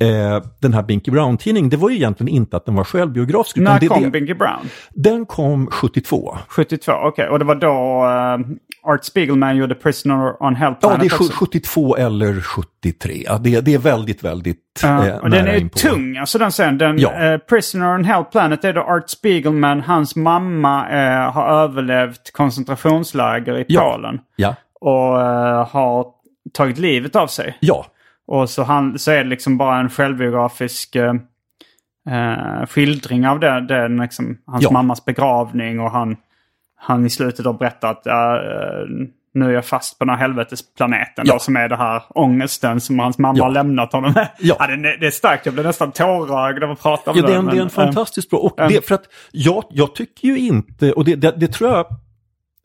eh, 0.00 0.42
den 0.60 0.74
här 0.74 0.82
Binky 0.82 1.10
Brown-tidningen, 1.10 1.70
det 1.70 1.76
var 1.76 1.90
ju 1.90 1.96
egentligen 1.96 2.28
inte 2.34 2.56
att 2.56 2.66
den 2.66 2.74
var 2.74 2.84
självbiografisk. 2.84 3.56
När 3.56 3.80
det, 3.80 3.86
kom 3.86 4.02
det, 4.02 4.10
Binky 4.10 4.34
Brown? 4.34 4.68
Den 4.90 5.26
kom 5.26 5.66
72. 5.66 6.36
72, 6.48 6.92
okej. 6.92 7.28
Och 7.28 7.38
det 7.38 7.44
var 7.44 7.54
då 7.54 8.04
eh, 8.04 8.90
Art 8.92 9.04
Spiegelman 9.04 9.56
gjorde 9.56 9.74
Prisoner 9.74 10.42
on 10.42 10.54
Hell 10.54 10.72
Ja, 10.80 10.88
Planet 10.88 11.00
det 11.00 11.06
är 11.06 11.14
också. 11.22 11.32
72 11.32 11.96
eller 11.96 12.40
73. 12.40 13.22
Ja, 13.26 13.38
det, 13.38 13.60
det 13.60 13.74
är 13.74 13.78
väldigt, 13.78 14.24
väldigt 14.24 14.80
Ja, 14.82 15.06
eh, 15.06 15.16
och 15.16 15.30
den 15.30 15.46
är 15.48 15.54
inpå. 15.56 15.78
tung, 15.78 16.16
alltså 16.16 16.38
den 16.38 16.52
serien. 16.52 16.78
Den, 16.78 16.98
Ja. 16.98 17.12
eh, 17.12 17.38
Prisoner 17.38 17.94
on 17.94 18.04
Hell 18.04 18.24
Planet 18.24 18.64
är 18.64 18.72
då 18.72 18.80
Art 18.80 19.10
Spiegelman, 19.10 19.80
hans 19.80 20.16
mamma 20.16 20.90
eh, 20.90 21.32
har 21.32 21.48
överlevt 21.62 22.32
koncentrationsläger 22.32 23.58
i 23.58 23.64
Ja. 23.68 23.92
Polen. 23.92 24.18
Ja, 24.36 24.54
Och 24.80 24.96
har 25.68 26.06
tagit 26.52 26.78
livet 26.78 27.16
av 27.16 27.26
sig. 27.26 27.56
ja, 27.60 27.86
Och 28.26 28.50
så, 28.50 28.62
han, 28.62 28.98
så 28.98 29.10
är 29.10 29.24
det 29.24 29.30
liksom 29.30 29.58
bara 29.58 29.78
en 29.80 29.90
självbiografisk 29.90 30.96
eh, 30.96 31.14
eh, 32.10 32.66
skildring 32.66 33.26
av 33.26 33.40
det. 33.40 33.60
det 33.60 33.88
liksom 33.88 34.38
hans 34.46 34.62
Ja. 34.64 34.70
mammas 34.70 35.04
begravning 35.04 35.80
och 35.80 35.90
han, 35.90 36.16
han 36.76 37.06
i 37.06 37.10
slutet 37.10 37.44
då 37.44 37.52
berättar 37.52 37.90
att 37.90 38.06
eh, 38.06 38.14
nu 39.34 39.46
är 39.48 39.50
jag 39.50 39.64
fast 39.64 39.98
på 39.98 40.04
den 40.04 40.14
här 40.14 40.20
helvetesplaneten 40.20 41.24
Ja. 41.26 41.32
då, 41.32 41.38
som 41.38 41.56
är 41.56 41.68
det 41.68 41.76
här 41.76 42.02
ångesten 42.08 42.80
som 42.80 42.98
hans 42.98 43.18
mamma 43.18 43.38
Ja. 43.38 43.44
har 43.44 43.50
lämnat 43.50 43.92
honom 43.92 44.12
med. 44.14 44.28
Ja. 44.38 44.66
det, 44.66 44.72
är- 44.72 45.00
det 45.00 45.06
är 45.06 45.10
starkt, 45.10 45.46
jag 45.46 45.54
blir 45.54 45.64
nästan 45.64 45.92
tårögd 45.92 46.64
av 46.64 46.70
att 46.70 46.82
prata 46.82 47.10
om 47.10 47.16
ja 47.16 47.26
det, 47.26 47.32
är 47.34 47.38
en, 47.38 47.44
men, 47.44 47.54
det 47.54 47.58
är 47.60 47.62
en 47.62 47.66
eh, 47.66 47.72
fantastiskt 47.72 48.30
bra. 48.30 48.38
Och 48.40 48.54
det, 48.68 48.86
för 48.88 48.94
att 48.94 49.04
jag, 49.32 49.64
jag 49.70 49.94
tycker 49.94 50.28
ju 50.28 50.38
inte, 50.38 50.92
och 50.92 51.04
det, 51.04 51.14
det, 51.14 51.34
det 51.36 51.48
tror 51.48 51.70
jag 51.70 51.86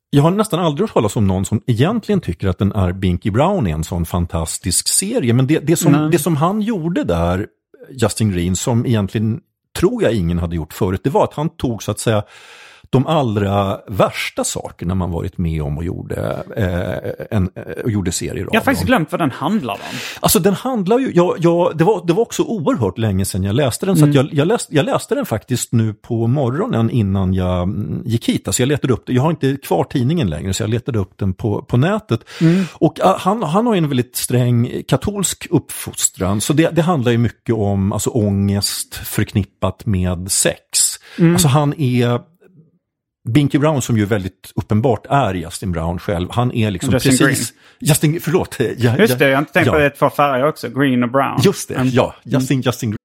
jag 0.10 0.24
har 0.24 0.32
nästan 0.32 0.60
aldrig 0.60 0.88
hört 0.88 0.94
talas 0.94 1.16
om 1.16 1.28
någon 1.28 1.46
som 1.46 1.62
egentligen 1.68 2.22
tycker 2.22 2.48
att 2.48 2.58
den 2.58 2.72
är 2.72 2.94
Binky 2.94 3.32
Brown 3.32 3.68
är 3.68 3.74
en 3.74 3.84
sån 3.84 4.06
fantastisk 4.06 4.88
serie. 4.88 5.34
Men 5.34 5.48
det, 5.48 5.60
det, 5.60 5.76
som, 5.76 6.10
det 6.12 6.20
som 6.20 6.36
han 6.36 6.62
gjorde 6.62 7.04
där, 7.04 7.48
Justin 7.92 8.32
Green, 8.32 8.56
som 8.56 8.86
egentligen 8.86 9.40
tror 9.80 10.04
jag 10.04 10.14
ingen 10.14 10.40
hade 10.40 10.56
gjort 10.56 10.74
förut, 10.74 11.02
det 11.04 11.10
var 11.10 11.24
att 11.24 11.34
han 11.34 11.50
tog 11.50 11.84
så 11.84 11.92
att 11.92 12.00
säga 12.00 12.24
de 12.90 13.08
allra 13.08 13.80
värsta 13.88 14.44
sakerna 14.44 14.96
man 14.96 15.12
varit 15.12 15.38
med 15.38 15.62
om 15.62 15.78
och 15.78 15.84
gjorde, 15.84 16.44
eh, 16.56 17.38
en, 17.38 17.50
eh, 17.56 17.84
och 17.84 17.92
gjorde 17.92 18.12
serier 18.12 18.44
av. 18.44 18.50
Jag 18.54 18.60
har 18.60 18.66
faktiskt 18.66 18.88
glömt 18.88 19.12
vad 19.12 19.22
den 19.22 19.32
handlar 19.32 19.74
om. 19.74 19.80
Alltså 20.20 20.40
den 20.40 20.54
handlar 20.54 21.00
ju, 21.00 21.12
jag, 21.16 21.36
jag, 21.40 21.78
det, 21.78 21.84
var, 21.84 22.08
det 22.08 22.14
var 22.14 22.22
också 22.22 22.44
oerhört 22.44 22.98
länge 22.98 23.26
sedan 23.26 23.44
jag 23.44 23.56
läste 23.56 23.86
den, 23.86 23.98
så 23.98 24.06
Mm. 24.10 24.10
att 24.10 24.16
jag, 24.16 24.40
jag, 24.40 24.48
läste, 24.48 24.76
jag 24.76 24.86
läste 24.86 25.16
den 25.16 25.26
faktiskt 25.26 25.72
nu 25.72 25.94
på 25.94 26.28
morgonen 26.28 26.90
innan 26.90 27.34
jag 27.34 27.64
mm, 27.64 28.02
gick 28.06 28.30
hit. 28.30 28.48
Alltså 28.48 28.62
jag 28.62 28.68
letade 28.68 28.94
upp 28.94 29.04
jag 29.06 29.22
har 29.22 29.30
inte 29.30 29.58
kvar 29.64 29.84
tidningen 29.84 30.30
längre 30.30 30.54
så 30.54 30.64
jag 30.64 30.70
letade 30.70 31.00
upp 31.00 31.18
den 31.18 31.34
på, 31.34 31.62
på 31.62 31.78
nätet. 31.78 32.24
Mm. 32.42 32.66
Och 32.74 33.00
ah, 33.04 33.18
han, 33.18 33.44
han 33.44 33.68
har 33.68 33.76
en 33.76 33.88
väldigt 33.88 34.16
sträng 34.16 34.84
katolsk 34.88 35.48
uppfostran, 35.50 36.42
så 36.42 36.54
det, 36.54 36.70
det 36.70 36.82
handlar 36.82 37.12
ju 37.12 37.18
mycket 37.18 37.56
om 37.56 37.94
alltså, 37.94 38.10
ångest 38.10 38.96
förknippat 38.96 39.86
med 39.86 40.32
sex. 40.32 40.60
Mm. 41.20 41.34
Alltså 41.34 41.48
han 41.48 41.74
är 41.80 42.20
Binky 43.34 43.58
Brown 43.58 43.82
som 43.82 43.98
ju 43.98 44.06
väldigt 44.06 44.52
uppenbart 44.56 45.06
är 45.10 45.34
Justin 45.34 45.72
Brown 45.72 46.00
själv, 46.00 46.28
han 46.32 46.52
är 46.52 46.72
liksom 46.72 46.94
Justin 46.94 47.18
precis... 47.18 47.54
Justin, 47.80 48.22
förlåt. 48.22 48.56
Jag, 48.60 49.00
Just 49.00 49.20
det, 49.20 49.28
jag 49.30 49.36
har 49.36 49.42
inte 49.42 49.54
tänkt 49.54 49.68
ja. 49.68 49.74
på 49.74 49.80
det, 49.80 49.90
två 49.90 50.10
färger 50.10 50.48
också, 50.48 50.70
green 50.70 51.04
och 51.04 51.12
brown. 51.12 51.40
Just 51.44 51.68
det, 51.68 51.76
Mm. 51.76 51.90
ja. 51.90 52.16
Justin, 52.24 52.62
Justin 52.62 52.96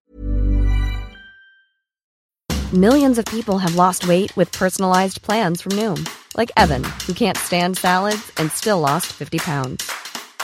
Millions 2.73 3.19
of 3.19 3.25
people 3.27 3.59
have 3.59 3.77
lost 3.77 4.07
weight 4.09 4.37
with 4.37 4.59
personalized 4.59 5.23
plans 5.23 5.63
from 5.63 5.73
Noom, 5.73 6.07
like 6.37 6.51
Evan, 6.57 6.83
who 7.07 7.13
can't 7.13 7.37
stand 7.37 7.79
salads 7.79 8.33
and 8.37 8.51
still 8.53 8.81
lost 8.81 9.07
50 9.13 9.39
pounds. 9.39 9.91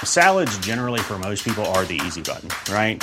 Salads, 0.04 0.58
generally, 0.58 1.00
for 1.00 1.18
most 1.18 1.44
people, 1.44 1.64
are 1.74 1.84
the 1.84 2.00
easy 2.06 2.22
button, 2.22 2.48
right? 2.72 3.02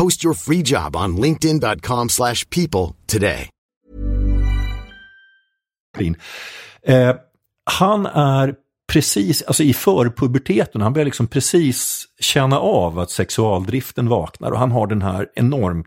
Post 0.00 0.24
your 0.24 0.34
free 0.34 0.62
job 0.64 0.96
on 0.96 1.16
linkedin.com 1.16 2.08
slash 2.08 2.50
people 2.50 2.96
today. 3.06 3.48
Eh, 6.86 7.14
han 7.64 8.06
är 8.06 8.54
precis, 8.92 9.42
alltså 9.42 9.62
i 9.62 9.72
förpuberteten, 9.72 10.80
han 10.80 10.92
börjar 10.92 11.04
liksom 11.04 11.26
precis 11.26 12.04
känna 12.20 12.58
av 12.58 12.98
att 12.98 13.10
sexualdriften 13.10 14.08
vaknar 14.08 14.50
och 14.50 14.58
han 14.58 14.70
har 14.70 14.86
den 14.86 15.02
här 15.02 15.26
enormt 15.34 15.86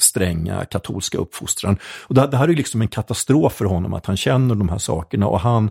stränga 0.00 0.64
katolska 0.64 1.18
uppfostran. 1.18 1.78
Och 1.82 2.14
det, 2.14 2.26
det 2.26 2.36
här 2.36 2.48
är 2.48 2.54
liksom 2.54 2.82
en 2.82 2.88
katastrof 2.88 3.52
för 3.52 3.64
honom 3.64 3.94
att 3.94 4.06
han 4.06 4.16
känner 4.16 4.54
de 4.54 4.68
här 4.68 4.78
sakerna. 4.78 5.26
Och 5.26 5.40
han, 5.40 5.70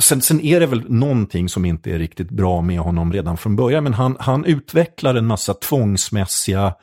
sen, 0.00 0.22
sen 0.22 0.40
är 0.40 0.60
det 0.60 0.66
väl 0.66 0.90
någonting 0.90 1.48
som 1.48 1.64
inte 1.64 1.90
är 1.90 1.98
riktigt 1.98 2.30
bra 2.30 2.60
med 2.62 2.78
honom 2.78 3.12
redan 3.12 3.36
från 3.36 3.56
början, 3.56 3.84
men 3.84 3.94
han, 3.94 4.16
han 4.20 4.44
utvecklar 4.44 5.14
en 5.14 5.26
massa 5.26 5.54
tvångsmässiga 5.54 6.74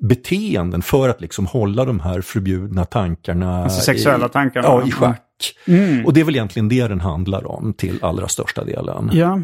beteenden 0.00 0.82
för 0.82 1.08
att 1.08 1.20
liksom 1.20 1.46
hålla 1.46 1.84
de 1.84 2.00
här 2.00 2.20
förbjudna 2.20 2.84
tankarna. 2.84 3.62
Alltså 3.62 3.80
sexuella 3.80 4.26
i, 4.26 4.28
tankarna. 4.28 4.68
Ja, 4.68 4.86
i 4.86 4.90
schack. 4.90 5.20
Mm. 5.68 6.06
Och 6.06 6.12
det 6.12 6.20
är 6.20 6.24
väl 6.24 6.34
egentligen 6.34 6.68
det 6.68 6.88
den 6.88 7.00
handlar 7.00 7.46
om 7.50 7.72
till 7.72 7.98
allra 8.02 8.28
största 8.28 8.64
delen. 8.64 9.10
Ja, 9.12 9.40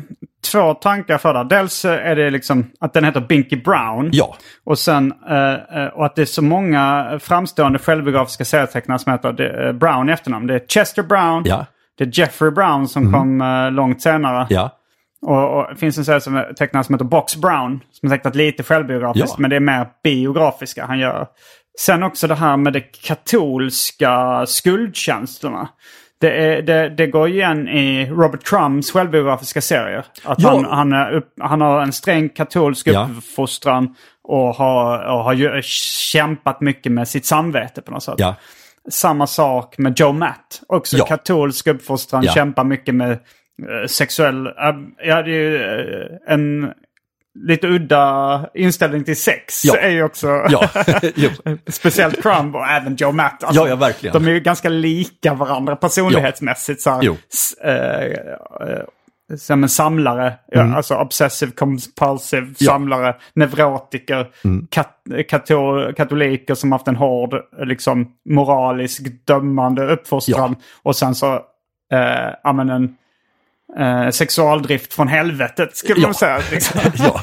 två 0.52 0.74
tankar 0.74 1.18
för 1.18 1.34
det. 1.34 1.56
Dels 1.56 1.84
är 1.84 2.16
det 2.16 2.30
liksom 2.30 2.70
att 2.80 2.92
den 2.92 3.04
heter 3.04 3.20
Binky 3.20 3.56
Brown. 3.56 4.10
Ja. 4.12 4.36
Och 4.64 4.78
sen 4.78 5.12
eh, 5.30 5.86
och 5.86 6.06
att 6.06 6.16
det 6.16 6.22
är 6.22 6.26
så 6.26 6.42
många 6.42 7.18
framstående 7.22 7.78
självbiografiska 7.78 8.44
serietecknare 8.44 8.98
som 8.98 9.12
heter 9.12 9.66
eh, 9.66 9.72
Brown 9.72 10.08
i 10.08 10.12
efternamn. 10.12 10.46
Det 10.46 10.54
är 10.54 10.62
Chester 10.68 11.02
Brown. 11.02 11.42
Ja. 11.46 11.66
Det 11.98 12.04
är 12.04 12.20
Jeffrey 12.20 12.50
Brown 12.50 12.88
som 12.88 13.02
mm. 13.02 13.12
kom 13.12 13.40
eh, 13.40 13.70
långt 13.70 14.02
senare. 14.02 14.46
Ja. 14.50 14.70
Och, 15.22 15.58
och 15.58 15.66
det 15.70 15.76
finns 15.76 15.98
en 15.98 16.04
serie 16.04 16.20
som 16.20 16.44
tecknare 16.58 16.84
som 16.84 16.94
heter 16.94 17.04
Box 17.04 17.36
Brown. 17.36 17.80
Som 17.92 18.12
är 18.12 18.16
tecknat 18.16 18.34
lite 18.34 18.62
självbiografiskt. 18.62 19.28
Ja. 19.28 19.36
Men 19.38 19.50
det 19.50 19.56
är 19.56 19.60
mer 19.60 19.88
biografiska 20.02 20.86
han 20.86 20.98
gör. 20.98 21.26
Sen 21.78 22.02
också 22.02 22.26
det 22.26 22.34
här 22.34 22.56
med 22.56 22.72
de 22.72 22.80
katolska 22.80 24.44
skuldtjänsterna. 24.46 25.68
Det, 26.20 26.30
är, 26.30 26.62
det, 26.62 26.88
det, 26.88 27.06
går 27.06 27.28
igen 27.28 27.68
i 27.68 28.06
Robert 28.10 28.44
Crumbs 28.44 28.90
självbiografiska 28.90 29.60
serier. 29.60 30.04
Att 30.24 30.42
ja. 30.42 30.50
han, 30.50 30.64
han, 30.64 30.92
är 30.92 31.12
upp, 31.12 31.34
han 31.40 31.60
har 31.60 31.82
en 31.82 31.92
sträng 31.92 32.28
katolsk 32.28 32.86
uppfostran 32.88 33.94
och 34.22 34.54
har, 34.54 35.04
och 35.04 35.24
har 35.24 35.62
kämpat 36.12 36.60
mycket 36.60 36.92
med 36.92 37.08
sitt 37.08 37.26
samvete 37.26 37.82
på 37.82 37.90
något 37.90 38.02
sätt. 38.02 38.14
Ja. 38.18 38.34
Samma 38.90 39.26
sak 39.26 39.78
med 39.78 40.00
Joe 40.00 40.12
Matt. 40.12 40.62
Också 40.66 40.96
ja. 40.96 41.06
katolsk 41.06 41.66
uppfostran, 41.66 42.22
ja. 42.24 42.32
kämpar 42.32 42.64
mycket 42.64 42.94
med 42.94 43.18
sexuell... 43.86 44.46
Uh, 44.46 44.52
ja, 45.04 45.22
det 45.22 45.30
är 45.30 45.50
ju 45.50 45.58
uh, 45.58 46.16
en 46.26 46.72
lite 47.38 47.66
udda 47.66 48.46
inställning 48.54 49.04
till 49.04 49.16
sex 49.16 49.64
ja. 49.64 49.76
är 49.76 49.90
ju 49.90 50.02
också 50.02 50.26
ja. 50.26 50.68
speciellt 51.68 52.22
Crumb 52.22 52.56
och 52.56 52.66
även 52.66 52.96
Joe 52.96 53.12
Matt. 53.12 53.44
Alltså, 53.44 53.62
ja, 53.62 53.68
ja, 53.68 53.76
verkligen. 53.76 54.12
De 54.12 54.28
är 54.28 54.32
ju 54.32 54.40
ganska 54.40 54.68
lika 54.68 55.34
varandra 55.34 55.76
personlighetsmässigt. 55.76 56.80
Så 56.80 56.90
här, 56.90 57.16
som 59.36 59.62
en 59.62 59.68
samlare, 59.68 60.34
mm. 60.52 60.74
alltså 60.74 60.94
obsessive 60.94 61.52
compulsive 61.52 62.54
samlare, 62.54 63.06
ja. 63.06 63.14
neurotiker, 63.34 64.30
mm. 64.44 64.66
kat 64.70 64.96
kato 65.28 65.92
katoliker 65.96 66.54
som 66.54 66.72
haft 66.72 66.88
en 66.88 66.96
hård 66.96 67.34
liksom, 67.58 68.12
moralisk 68.28 69.26
dömande 69.26 69.92
uppfostran. 69.92 70.56
Ja. 70.58 70.64
Och 70.82 70.96
sen 70.96 71.14
så, 71.14 71.34
äh, 71.92 72.60
en 72.60 72.96
eh, 73.78 74.10
sexualdrift 74.10 74.94
från 74.94 75.08
helvetet 75.08 75.76
skulle 75.76 76.00
ja. 76.00 76.06
man 76.06 76.14
säga. 76.14 76.40
Liksom. 76.50 76.80
ja. 76.98 77.20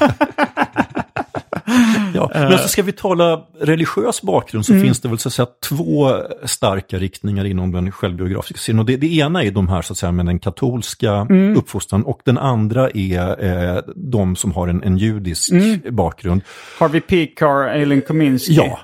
ja. 2.14 2.30
Men 2.34 2.52
alltså 2.52 2.68
ska 2.68 2.82
vi 2.82 2.92
tala 2.92 3.44
religiös 3.60 4.22
bakgrund 4.22 4.66
så 4.66 4.72
mm. 4.72 4.84
finns 4.84 5.00
det 5.00 5.08
väl 5.08 5.18
så 5.18 5.28
att 5.28 5.32
säga 5.32 5.48
två 5.68 6.22
starka 6.44 6.98
riktningar 6.98 7.44
inom 7.44 7.72
den 7.72 7.92
självbiografiska 7.92 8.58
serien. 8.58 8.78
Och 8.78 8.86
det, 8.86 8.96
det 8.96 9.16
ena 9.16 9.44
är 9.44 9.50
de 9.50 9.68
här 9.68 9.82
så 9.82 9.92
att 9.92 9.98
säga 9.98 10.12
med 10.12 10.26
den 10.26 10.38
katolska 10.38 11.12
mm. 11.12 11.56
uppfostran 11.56 12.02
och 12.02 12.20
den 12.24 12.38
andra 12.38 12.90
är 12.90 13.44
eh, 13.44 13.82
de 13.96 14.36
som 14.36 14.52
har 14.52 14.68
en, 14.68 14.82
en 14.82 14.98
judisk 14.98 15.50
mm. 15.50 15.80
bakgrund. 15.90 16.42
Harvey 16.78 17.00
Pekar, 17.00 17.68
Eileen 17.68 18.02
Kominsky. 18.02 18.52
Ja. 18.52 18.80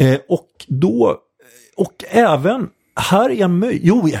Eh, 0.00 0.18
och 0.28 0.48
då, 0.68 1.16
och 1.76 2.04
även 2.10 2.68
här 3.00 3.30
är 3.30 3.48
möjlig. 3.48 3.80
Jo, 3.84 4.08
jag 4.08 4.20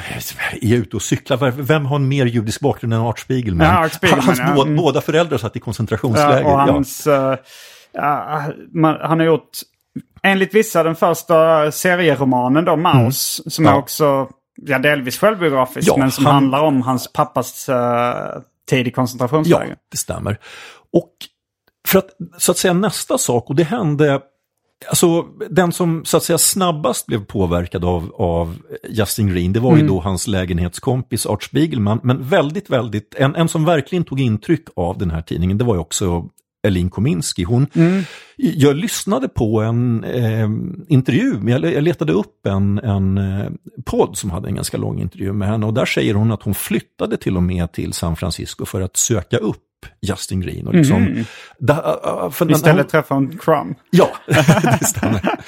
är 0.62 0.76
ute 0.76 0.96
och 0.96 1.02
cyklar. 1.02 1.50
Vem 1.50 1.86
har 1.86 1.96
en 1.96 2.08
mer 2.08 2.26
judisk 2.26 2.60
bakgrund 2.60 2.94
än 2.94 3.00
Art 3.00 3.18
Spiegelman? 3.18 3.66
Ja, 3.66 3.84
Art 3.84 3.92
Spiegelman 3.92 4.24
hans 4.26 4.38
ja. 4.38 4.52
båda, 4.54 4.76
båda 4.76 5.00
föräldrar 5.00 5.38
satt 5.38 5.56
i 5.56 5.60
koncentrationsläger. 5.60 6.40
Ja, 6.40 6.52
och 6.52 6.60
hans, 6.60 7.06
ja. 7.06 7.36
Uh, 7.96 8.54
man, 8.74 8.96
han 9.00 9.18
har 9.18 9.26
gjort, 9.26 9.48
enligt 10.22 10.54
vissa, 10.54 10.82
den 10.82 10.96
första 10.96 11.72
serieromanen 11.72 12.64
då, 12.64 12.76
Maus, 12.76 13.40
mm. 13.40 13.50
som 13.50 13.66
är 13.66 13.74
också 13.74 14.28
ja, 14.62 14.78
delvis 14.78 15.18
självbiografisk, 15.18 15.96
men 15.96 16.10
som 16.10 16.26
han... 16.26 16.34
handlar 16.34 16.62
om 16.62 16.82
hans 16.82 17.12
pappas 17.12 17.68
uh, 17.68 17.74
tid 18.70 18.88
i 18.88 18.90
koncentrationsläger. 18.90 19.68
Ja, 19.68 19.76
det 19.90 19.96
stämmer. 19.96 20.38
Och 20.92 21.12
för 21.88 21.98
att, 21.98 22.08
så 22.38 22.52
att 22.52 22.58
säga 22.58 22.74
nästa 22.74 23.18
sak, 23.18 23.50
och 23.50 23.56
det 23.56 23.64
hände 23.64 24.20
Alltså 24.88 25.22
den 25.50 25.72
som 25.72 26.04
så 26.04 26.16
att 26.16 26.22
säga 26.22 26.38
snabbast 26.38 27.06
blev 27.06 27.24
påverkad 27.24 27.84
av, 27.84 28.12
av 28.14 28.58
Justin 28.88 29.28
Green, 29.28 29.52
det 29.52 29.60
var 29.60 29.70
mm. 29.72 29.82
ju 29.82 29.88
då 29.88 30.00
hans 30.00 30.26
lägenhetskompis 30.26 31.26
Art 31.26 31.42
Spiegelman. 31.42 32.00
Men 32.02 32.22
väldigt, 32.22 32.70
väldigt, 32.70 33.14
en, 33.14 33.34
en 33.34 33.48
som 33.48 33.64
verkligen 33.64 34.04
tog 34.04 34.20
intryck 34.20 34.64
av 34.76 34.98
den 34.98 35.10
här 35.10 35.22
tidningen, 35.22 35.58
det 35.58 35.64
var 35.64 35.74
ju 35.74 35.80
också 35.80 36.28
Elin 36.62 36.90
Kominski. 36.90 37.42
Hon, 37.42 37.66
mm. 37.74 38.02
Jag 38.36 38.76
lyssnade 38.76 39.28
på 39.28 39.60
en 39.60 40.04
eh, 40.04 40.48
intervju, 40.88 41.50
jag, 41.50 41.64
jag 41.64 41.82
letade 41.82 42.12
upp 42.12 42.46
en, 42.46 42.78
en 42.78 43.18
eh, 43.18 43.50
podd 43.84 44.18
som 44.18 44.30
hade 44.30 44.48
en 44.48 44.54
ganska 44.54 44.76
lång 44.76 45.00
intervju 45.00 45.32
med 45.32 45.48
henne 45.48 45.66
och 45.66 45.74
där 45.74 45.84
säger 45.84 46.14
hon 46.14 46.32
att 46.32 46.42
hon 46.42 46.54
flyttade 46.54 47.16
till 47.16 47.36
och 47.36 47.42
med 47.42 47.72
till 47.72 47.92
San 47.92 48.16
Francisco 48.16 48.64
för 48.64 48.80
att 48.80 48.96
söka 48.96 49.36
upp 49.36 49.69
Justin 50.02 50.40
Green. 50.40 50.66
Och 50.66 50.74
liksom, 50.74 50.96
mm. 50.96 51.24
da, 51.58 52.00
uh, 52.24 52.30
för 52.30 52.50
Istället 52.50 52.82
hon, 52.82 52.90
träffa 52.90 53.14
en 53.14 53.38
Crumb. 53.38 53.76
Ja, 53.90 54.10
det 54.80 54.86
stämmer. 54.86 55.38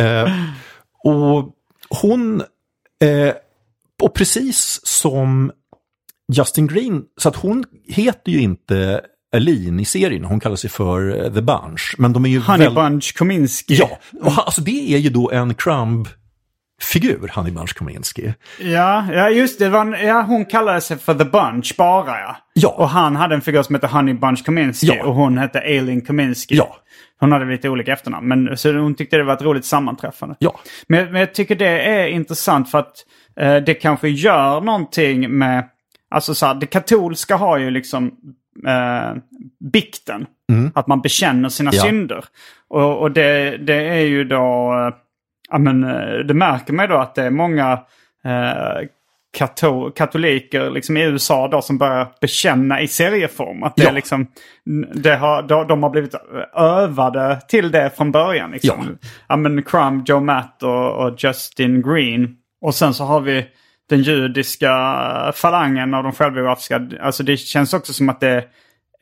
uh, 0.00 0.32
och 1.04 1.54
hon, 1.88 2.40
uh, 3.04 3.32
och 4.02 4.14
precis 4.14 4.80
som 4.82 5.52
Justin 6.32 6.66
Green, 6.66 7.02
så 7.20 7.28
att 7.28 7.36
hon 7.36 7.64
heter 7.88 8.32
ju 8.32 8.40
inte 8.40 9.00
Aline 9.36 9.80
i 9.80 9.84
serien, 9.84 10.24
hon 10.24 10.40
kallar 10.40 10.56
sig 10.56 10.70
för 10.70 11.30
The 11.34 11.40
Bunch. 11.40 11.94
Men 11.98 12.12
de 12.12 12.24
är 12.24 12.28
ju 12.28 12.40
Honey 12.40 12.66
väl... 12.66 12.74
Bunch 12.74 13.14
Kominsky. 13.18 13.74
Ja, 13.74 13.98
och 14.20 14.32
alltså 14.38 14.60
det 14.60 14.94
är 14.94 14.98
ju 14.98 15.10
då 15.10 15.30
en 15.30 15.54
Crumb 15.54 16.08
figur, 16.84 17.30
Honey 17.34 17.52
Bunch 17.52 17.74
Kominsky. 17.74 18.32
Ja, 18.58 19.06
ja 19.12 19.30
just 19.30 19.58
det. 19.58 19.68
Var, 19.68 19.96
ja, 20.04 20.22
hon 20.22 20.44
kallade 20.44 20.80
sig 20.80 20.98
för 20.98 21.14
The 21.14 21.24
Bunch 21.24 21.76
bara 21.76 22.20
ja. 22.20 22.36
ja. 22.52 22.68
Och 22.68 22.88
han 22.88 23.16
hade 23.16 23.34
en 23.34 23.40
figur 23.40 23.62
som 23.62 23.74
hette 23.74 23.86
Honey 23.86 24.14
Bunch 24.14 24.44
Kominsky 24.44 24.86
ja. 24.86 25.04
och 25.04 25.14
hon 25.14 25.38
hette 25.38 25.58
Aileen 25.58 26.00
Kominsky. 26.00 26.54
Ja. 26.54 26.76
Hon 27.20 27.32
hade 27.32 27.44
lite 27.44 27.68
olika 27.68 27.92
efternamn, 27.92 28.28
men 28.28 28.56
så 28.56 28.72
hon 28.72 28.94
tyckte 28.94 29.16
det 29.16 29.24
var 29.24 29.34
ett 29.34 29.42
roligt 29.42 29.64
sammanträffande. 29.64 30.36
Ja. 30.38 30.60
Men, 30.88 31.12
men 31.12 31.20
jag 31.20 31.34
tycker 31.34 31.54
det 31.54 31.80
är 31.80 32.06
intressant 32.06 32.70
för 32.70 32.78
att 32.78 32.92
eh, 33.36 33.56
det 33.56 33.74
kanske 33.74 34.08
gör 34.08 34.60
någonting 34.60 35.38
med... 35.38 35.68
Alltså 36.10 36.34
så 36.34 36.46
här, 36.46 36.54
det 36.54 36.66
katolska 36.66 37.36
har 37.36 37.58
ju 37.58 37.70
liksom 37.70 38.12
eh, 38.66 39.22
bikten. 39.72 40.26
Mm. 40.52 40.72
Att 40.74 40.86
man 40.86 41.00
bekänner 41.00 41.48
sina 41.48 41.70
ja. 41.74 41.82
synder. 41.82 42.24
Och, 42.68 42.98
och 42.98 43.10
det, 43.10 43.56
det 43.56 43.88
är 43.88 44.06
ju 44.06 44.24
då... 44.24 44.72
Ja, 45.52 45.58
men, 45.58 45.84
eh, 45.84 46.18
det 46.18 46.34
märker 46.34 46.72
man 46.72 46.88
då 46.88 46.96
att 46.96 47.14
det 47.14 47.22
är 47.22 47.30
många 47.30 47.72
eh, 48.24 48.88
kato 49.32 49.90
katoliker 49.90 50.70
liksom 50.70 50.96
i 50.96 51.02
USA 51.02 51.48
då 51.48 51.62
som 51.62 51.78
börjar 51.78 52.12
bekänna 52.20 52.80
i 52.80 52.88
serieform. 52.88 53.62
Att 53.62 53.76
det 53.76 53.82
ja. 53.82 53.90
liksom, 53.90 54.26
det 54.94 55.16
har, 55.16 55.42
de, 55.42 55.66
de, 55.66 55.82
har 55.82 55.90
blivit 55.90 56.14
övade 56.54 57.40
till 57.48 57.70
det 57.70 57.90
från 57.96 58.12
början. 58.12 58.50
Liksom. 58.50 58.98
Ja. 59.02 59.08
ja 59.28 59.36
men 59.36 59.62
Crumb, 59.62 60.08
Joe 60.08 60.20
Matt 60.20 60.62
och, 60.62 61.06
och, 61.06 61.14
Justin 61.18 61.82
Green. 61.82 62.36
Och 62.60 62.74
sen 62.74 62.94
så 62.94 63.04
har 63.04 63.20
vi 63.20 63.46
den 63.88 64.02
judiska 64.02 64.72
falangen 65.34 65.94
av 65.94 66.02
de 66.02 66.12
självbiografiska. 66.12 66.88
Alltså 67.00 67.22
det 67.22 67.36
känns 67.36 67.74
också 67.74 67.92
som 67.92 68.08
att 68.08 68.20
det 68.20 68.44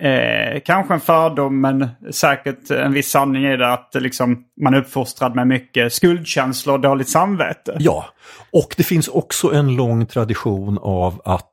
Eh, 0.01 0.61
kanske 0.65 0.95
en 0.95 1.01
fördom 1.01 1.61
men 1.61 1.89
säkert 2.11 2.71
en 2.71 2.93
viss 2.93 3.11
sanning 3.11 3.45
i 3.45 3.57
det 3.57 3.73
att 3.73 3.91
liksom, 3.95 4.45
man 4.61 4.75
är 4.75 4.79
uppfostrad 4.79 5.35
med 5.35 5.47
mycket 5.47 5.93
skuldkänslor 5.93 6.75
och 6.75 6.81
dåligt 6.81 7.09
samvete. 7.09 7.77
Ja, 7.79 8.05
och 8.53 8.75
det 8.77 8.83
finns 8.83 9.09
också 9.09 9.53
en 9.55 9.77
lång 9.77 10.07
tradition 10.07 10.79
av 10.83 11.23
att 11.25 11.51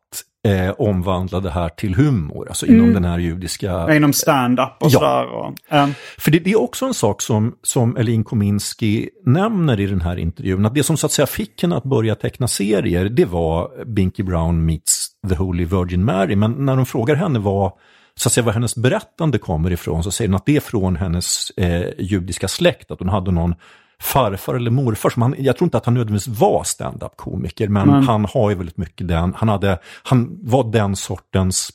eh, 0.47 0.71
omvandla 0.77 1.39
det 1.39 1.49
här 1.49 1.69
till 1.69 1.95
humor, 1.95 2.47
alltså 2.47 2.65
inom 2.65 2.79
mm. 2.79 2.93
den 2.93 3.05
här 3.05 3.19
judiska... 3.19 3.65
Ja, 3.65 3.93
inom 3.93 4.13
stand-up 4.13 4.73
och 4.79 4.87
ja. 4.87 4.89
sådär. 4.89 5.25
Och, 5.25 5.53
um... 5.69 5.93
För 6.17 6.31
det, 6.31 6.39
det, 6.39 6.51
är 6.51 6.61
också 6.61 6.85
en 6.85 6.93
sak 6.93 7.21
som, 7.21 7.55
som 7.63 7.97
Elin 7.97 8.23
Kominski 8.23 9.09
nämner 9.25 9.79
i 9.79 9.85
den 9.85 10.01
här 10.01 10.17
intervjun, 10.17 10.65
att 10.65 10.75
det 10.75 10.83
som 10.83 10.97
så 10.97 11.05
att 11.05 11.11
säga 11.11 11.27
fick 11.27 11.61
henne 11.61 11.75
att 11.77 11.83
börja 11.83 12.15
teckna 12.15 12.47
serier, 12.47 13.05
det 13.05 13.25
var 13.25 13.85
Binky 13.85 14.23
Brown 14.23 14.65
meets 14.65 15.07
The 15.29 15.35
Holy 15.35 15.65
Virgin 15.65 16.05
Mary, 16.05 16.35
men 16.35 16.65
när 16.65 16.75
de 16.75 16.85
frågar 16.85 17.15
henne 17.15 17.39
vad 17.39 17.71
så 18.17 18.29
att 18.29 18.33
säga 18.33 18.43
var 18.43 18.53
hennes 18.53 18.75
berättande 18.75 19.37
kommer 19.37 19.71
ifrån 19.71 20.03
så 20.03 20.11
säger 20.11 20.29
hon 20.29 20.35
att 20.35 20.45
det 20.45 20.55
är 20.55 20.59
från 20.59 20.95
hennes 20.95 21.49
eh, 21.49 21.89
judiska 21.97 22.47
släkt, 22.47 22.91
att 22.91 22.99
hon 22.99 23.09
hade 23.09 23.31
någon 23.31 23.55
farfar 23.99 24.55
eller 24.55 24.71
morfar 24.71 25.09
som 25.09 25.21
han, 25.21 25.35
jag 25.37 25.57
tror 25.57 25.65
inte 25.65 25.77
att 25.77 25.85
han 25.85 25.93
nödvändigtvis 25.93 26.39
var 26.39 26.63
stand-up 26.63 27.11
komiker 27.15 27.67
men 27.67 27.89
mm. 27.89 28.07
han 28.07 28.25
har 28.25 28.49
ju 28.49 28.55
väldigt 28.55 28.77
mycket 28.77 29.07
den, 29.07 29.33
han, 29.37 29.49
hade, 29.49 29.79
han 30.03 30.39
var 30.41 30.71
den 30.71 30.95
sortens 30.95 31.71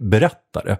berättare. 0.00 0.76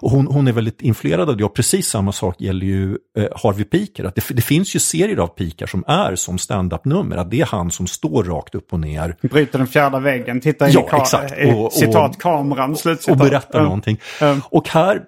Och 0.00 0.10
hon, 0.10 0.26
hon 0.26 0.48
är 0.48 0.52
väldigt 0.52 0.82
influerad 0.82 1.30
av 1.30 1.36
det 1.36 1.44
och 1.44 1.54
precis 1.54 1.86
samma 1.88 2.12
sak 2.12 2.40
gäller 2.40 2.66
ju 2.66 2.98
eh, 3.18 3.26
Harvey 3.42 3.64
Piker. 3.64 4.04
Att 4.04 4.14
det, 4.14 4.24
det 4.30 4.42
finns 4.42 4.76
ju 4.76 4.80
serier 4.80 5.16
av 5.16 5.26
Piker 5.26 5.66
som 5.66 5.84
är 5.86 6.14
som 6.16 6.38
stand-up-nummer, 6.38 7.16
att 7.16 7.30
det 7.30 7.40
är 7.40 7.46
han 7.46 7.70
som 7.70 7.86
står 7.86 8.24
rakt 8.24 8.54
upp 8.54 8.72
och 8.72 8.80
ner 8.80 9.16
Bryter 9.22 9.58
den 9.58 9.66
fjärde 9.66 10.00
väggen, 10.00 10.40
tittar 10.40 10.66
in 10.66 10.72
Ja, 10.72 10.80
i, 10.80 10.90
ka- 10.90 11.00
exakt. 11.00 11.34
Och- 11.54 11.64
och- 11.64 11.72
citat 11.72 12.18
kameran, 12.18 12.76
slutcitat. 12.76 13.12
och 13.20 13.26
berättar 13.26 13.58
Ja. 13.58 13.64
någonting. 13.64 13.98
Ja. 14.20 14.36
Och 14.44 14.68
här, 14.68 15.02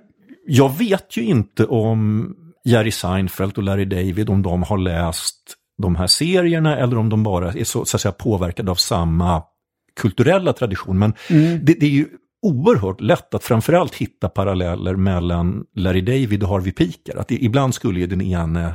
jag 0.47 0.79
vet 0.79 1.17
ju 1.17 1.23
inte 1.25 1.65
om 1.67 2.29
Jerry 2.65 2.91
Seinfeld 2.91 3.57
och 3.59 3.63
Larry 3.63 3.85
David, 3.85 4.31
om 4.31 4.43
de 4.43 4.63
har 4.63 4.79
läst 4.79 5.37
de 5.83 5.97
här 5.97 6.07
serierna 6.07 6.79
eller 6.79 6.99
om 6.99 7.09
de 7.09 7.23
bara 7.23 7.53
är 7.53 7.65
så, 7.65 7.85
så 7.85 7.97
att 7.97 8.01
säga, 8.01 8.13
påverkade 8.13 8.71
av 8.71 8.75
samma 8.75 9.43
kulturella 10.01 10.53
tradition. 10.53 10.99
Men 10.99 11.13
Mm. 11.31 11.59
det, 11.65 11.75
det 11.81 11.87
är 11.87 11.91
ju 11.91 12.07
oerhört 12.43 13.01
lätt 13.01 13.35
att 13.35 13.45
framförallt 13.45 13.95
hitta 13.95 14.29
paralleller 14.29 14.97
mellan 14.97 15.65
Larry 15.75 16.01
David 16.01 16.43
och 16.43 16.49
Harvey 16.49 16.73
Piker. 16.73 17.17
Att 17.17 17.29
det, 17.29 17.35
ibland 17.45 17.75
skulle 17.75 18.01
ju 18.01 18.07
den 18.07 18.21
ene 18.21 18.75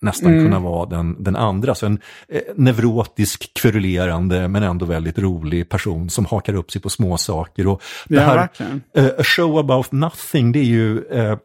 nästan 0.00 0.32
Mm. 0.32 0.44
kunna 0.44 0.60
vara 0.60 0.88
den, 0.88 1.22
den 1.22 1.36
andra. 1.36 1.74
Så 1.74 1.86
en 1.86 2.00
eh, 2.28 2.40
neurotisk, 2.56 3.54
kverulerande 3.54 4.48
men 4.48 4.62
ändå 4.62 4.86
väldigt 4.86 5.18
rolig 5.18 5.68
person 5.68 6.10
som 6.10 6.24
hakar 6.26 6.54
upp 6.54 6.70
sig 6.70 6.82
på 6.82 6.90
små 6.90 7.16
saker. 7.16 7.66
Och 7.66 7.82
det 8.08 8.14
Ja, 8.14 8.20
här, 8.20 8.48
eh, 8.96 9.06
A 9.18 9.24
show 9.24 9.58
about 9.58 9.92
nothing, 9.92 10.52
det 10.52 10.58
är 10.58 10.64
ju, 10.64 11.04
eh, 11.04 11.38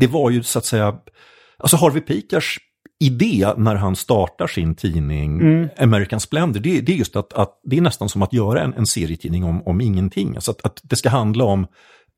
det 0.00 0.06
var 0.06 0.30
ju 0.30 0.42
så 0.42 0.58
att 0.58 0.64
säga, 0.64 0.94
alltså 1.58 1.76
Harvey 1.76 2.00
Pikers 2.00 2.58
idé 3.00 3.52
när 3.56 3.74
han 3.74 3.96
startar 3.96 4.46
sin 4.46 4.74
tidning 4.74 5.40
Mm. 5.40 5.68
American 5.78 6.20
Splendor, 6.20 6.60
det, 6.60 6.80
det 6.80 6.92
är 6.92 6.96
just 6.96 7.16
att, 7.16 7.32
att 7.32 7.60
det 7.64 7.76
är 7.76 7.80
nästan 7.80 8.08
som 8.08 8.22
att 8.22 8.32
göra 8.32 8.62
en, 8.62 8.74
en 8.74 8.86
serietidning 8.86 9.44
om, 9.44 9.62
om 9.62 9.80
ingenting. 9.80 10.34
Alltså 10.34 10.50
att, 10.50 10.64
att 10.64 10.80
det 10.82 10.96
ska 10.96 11.08
handla 11.08 11.44
om 11.44 11.66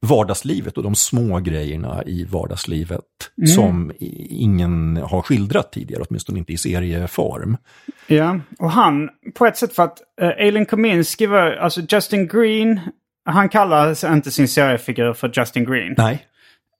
vardagslivet 0.06 0.76
och 0.76 0.82
de 0.82 0.94
små 0.94 1.38
grejerna 1.38 2.02
i 2.06 2.24
vardagslivet 2.24 3.04
Mm. 3.38 3.46
som 3.46 3.92
ingen 4.30 4.96
har 4.96 5.22
skildrat 5.22 5.72
tidigare, 5.72 6.02
åtminstone 6.08 6.38
inte 6.38 6.52
i 6.52 6.56
serieform. 6.56 7.56
Ja, 8.06 8.40
och 8.58 8.70
han, 8.70 9.08
på 9.34 9.46
ett 9.46 9.56
sätt 9.56 9.72
för 9.72 9.82
att 9.82 9.98
uh, 10.22 10.28
Aileen 10.28 10.66
Kominski 10.66 11.26
var, 11.26 11.52
alltså 11.52 11.80
Justin 11.88 12.28
Green, 12.28 12.80
han 13.24 13.48
kallar 13.48 14.14
inte 14.14 14.30
sin 14.30 14.48
seriefigur 14.48 15.12
för 15.12 15.32
Justin 15.34 15.64
Green. 15.64 15.94
Nej, 15.98 16.26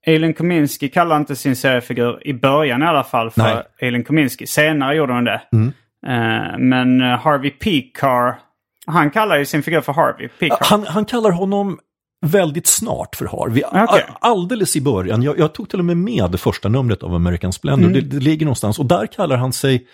Aileen 0.07 0.35
Kominski 0.35 0.89
kallar 0.89 1.17
inte 1.17 1.37
sin 1.37 1.57
seriefigur 1.57 2.27
i 2.27 2.35
början 2.35 2.83
i 2.83 2.87
alla 2.87 3.05
fall 3.05 3.31
för 3.31 3.43
Nej. 3.43 3.63
Aileen 3.83 4.05
Kominski. 4.05 4.47
Senare 4.47 4.97
gjorde 4.97 5.13
hon 5.13 5.25
det. 5.25 5.43
Mm. 5.53 5.73
Eh, 6.07 6.59
men 6.59 7.01
eh, 7.01 7.19
Harvey 7.19 7.51
Pekar, 7.51 8.39
han 8.87 9.11
kallar 9.11 9.39
ju 9.39 9.45
sin 9.47 9.63
figur 9.63 9.81
för 9.81 9.93
Harvey 9.93 10.29
Pekar. 10.29 10.59
Han, 10.61 10.87
han 10.87 11.05
kallar 11.05 11.31
honom 11.31 11.79
väldigt 12.27 12.67
snart 12.67 13.17
för 13.17 13.27
Harvey. 13.27 13.63
A- 13.73 13.99
Alldeles 14.21 14.77
i 14.77 14.81
början. 14.81 15.23
Jag, 15.23 15.39
jag 15.39 15.53
tog 15.55 15.69
till 15.71 15.79
och 15.79 15.85
med 15.85 15.97
med 15.97 16.31
det 16.31 16.39
första 16.39 16.69
numret 16.69 17.03
av 17.03 17.15
American 17.15 17.53
Splendor. 17.53 17.87
Mm. 17.89 17.93
Det, 17.93 18.01
det 18.01 18.25
ligger 18.25 18.47
någonstans. 18.47 18.79
Och 18.79 18.87
där 18.87 19.07
kallar 19.07 19.37
han 19.37 19.53
sig 19.53 19.87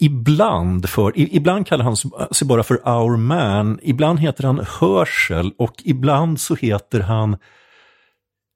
ibland 0.00 0.88
för, 0.88 1.18
i, 1.18 1.36
ibland 1.36 1.66
kallar 1.66 1.84
han 1.84 1.96
sig 1.96 2.48
bara 2.48 2.62
för 2.62 2.88
Our 2.88 3.16
Man. 3.16 3.78
Ibland 3.82 4.20
heter 4.20 4.44
han 4.44 4.66
Hörsel 4.80 5.52
och 5.58 5.74
ibland 5.84 6.40
så 6.40 6.54
heter 6.54 7.00
han 7.00 7.36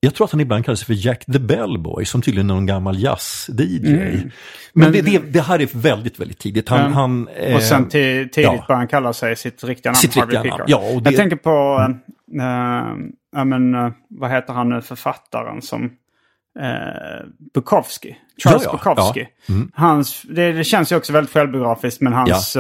jag 0.01 0.15
tror 0.15 0.25
att 0.25 0.31
han 0.33 0.41
ibland 0.41 0.65
kallar 0.65 0.77
sig 0.77 0.87
för 0.87 1.07
Jack 1.07 1.25
the 1.25 1.39
Bellboy 1.39 2.05
som 2.05 2.23
tydligen 2.23 2.51
är 2.51 2.55
någon 2.55 2.67
gammal 2.67 2.99
jazz-DJ. 2.99 3.87
Mm. 3.87 4.31
Men- 4.73 4.93
det, 4.93 5.01
det, 5.03 5.19
det 5.19 5.41
här 5.41 5.59
är 5.61 5.69
väldigt, 5.73 6.21
väldigt 6.21 6.39
tidigt. 6.39 6.69
Han, 6.69 6.93
han, 6.93 7.29
och 7.55 7.63
sen 7.63 7.83
eh, 7.83 7.89
tidigt 7.89 8.37
ja. 8.37 8.65
börjar 8.69 8.79
han 8.79 8.89
kalla 8.89 9.13
sig 9.13 9.37
sitt 9.37 9.65
riktiga 9.65 9.91
namn, 9.91 9.97
Sitt 9.97 10.17
riktiga 10.17 10.43
namn, 10.43 10.65
ja, 10.67 10.79
det- 10.81 11.11
Jag 11.11 11.17
tänker 11.17 11.37
på, 11.37 11.51
uh, 11.51 12.47
ja 13.37 13.45
men, 13.45 13.75
eh, 13.75 13.91
vad 14.11 14.31
heter 14.31 14.53
han 14.53 14.69
nu, 14.69 14.83
författaren 14.83 15.63
som, 15.63 15.91
Bukowski. 17.55 18.17
Charles 18.45 18.63
Ja, 18.65 18.71
ja, 18.85 18.95
Bukowski. 18.95 19.29
ja. 19.47 19.55
Mm. 19.55 19.71
Hans, 19.75 20.23
det, 20.23 20.53
det 20.53 20.65
känns 20.65 20.93
ju 20.93 20.97
också 20.97 21.13
väldigt 21.13 21.33
självbiografiskt, 21.33 22.01
men 22.01 22.13
hans, 22.13 22.57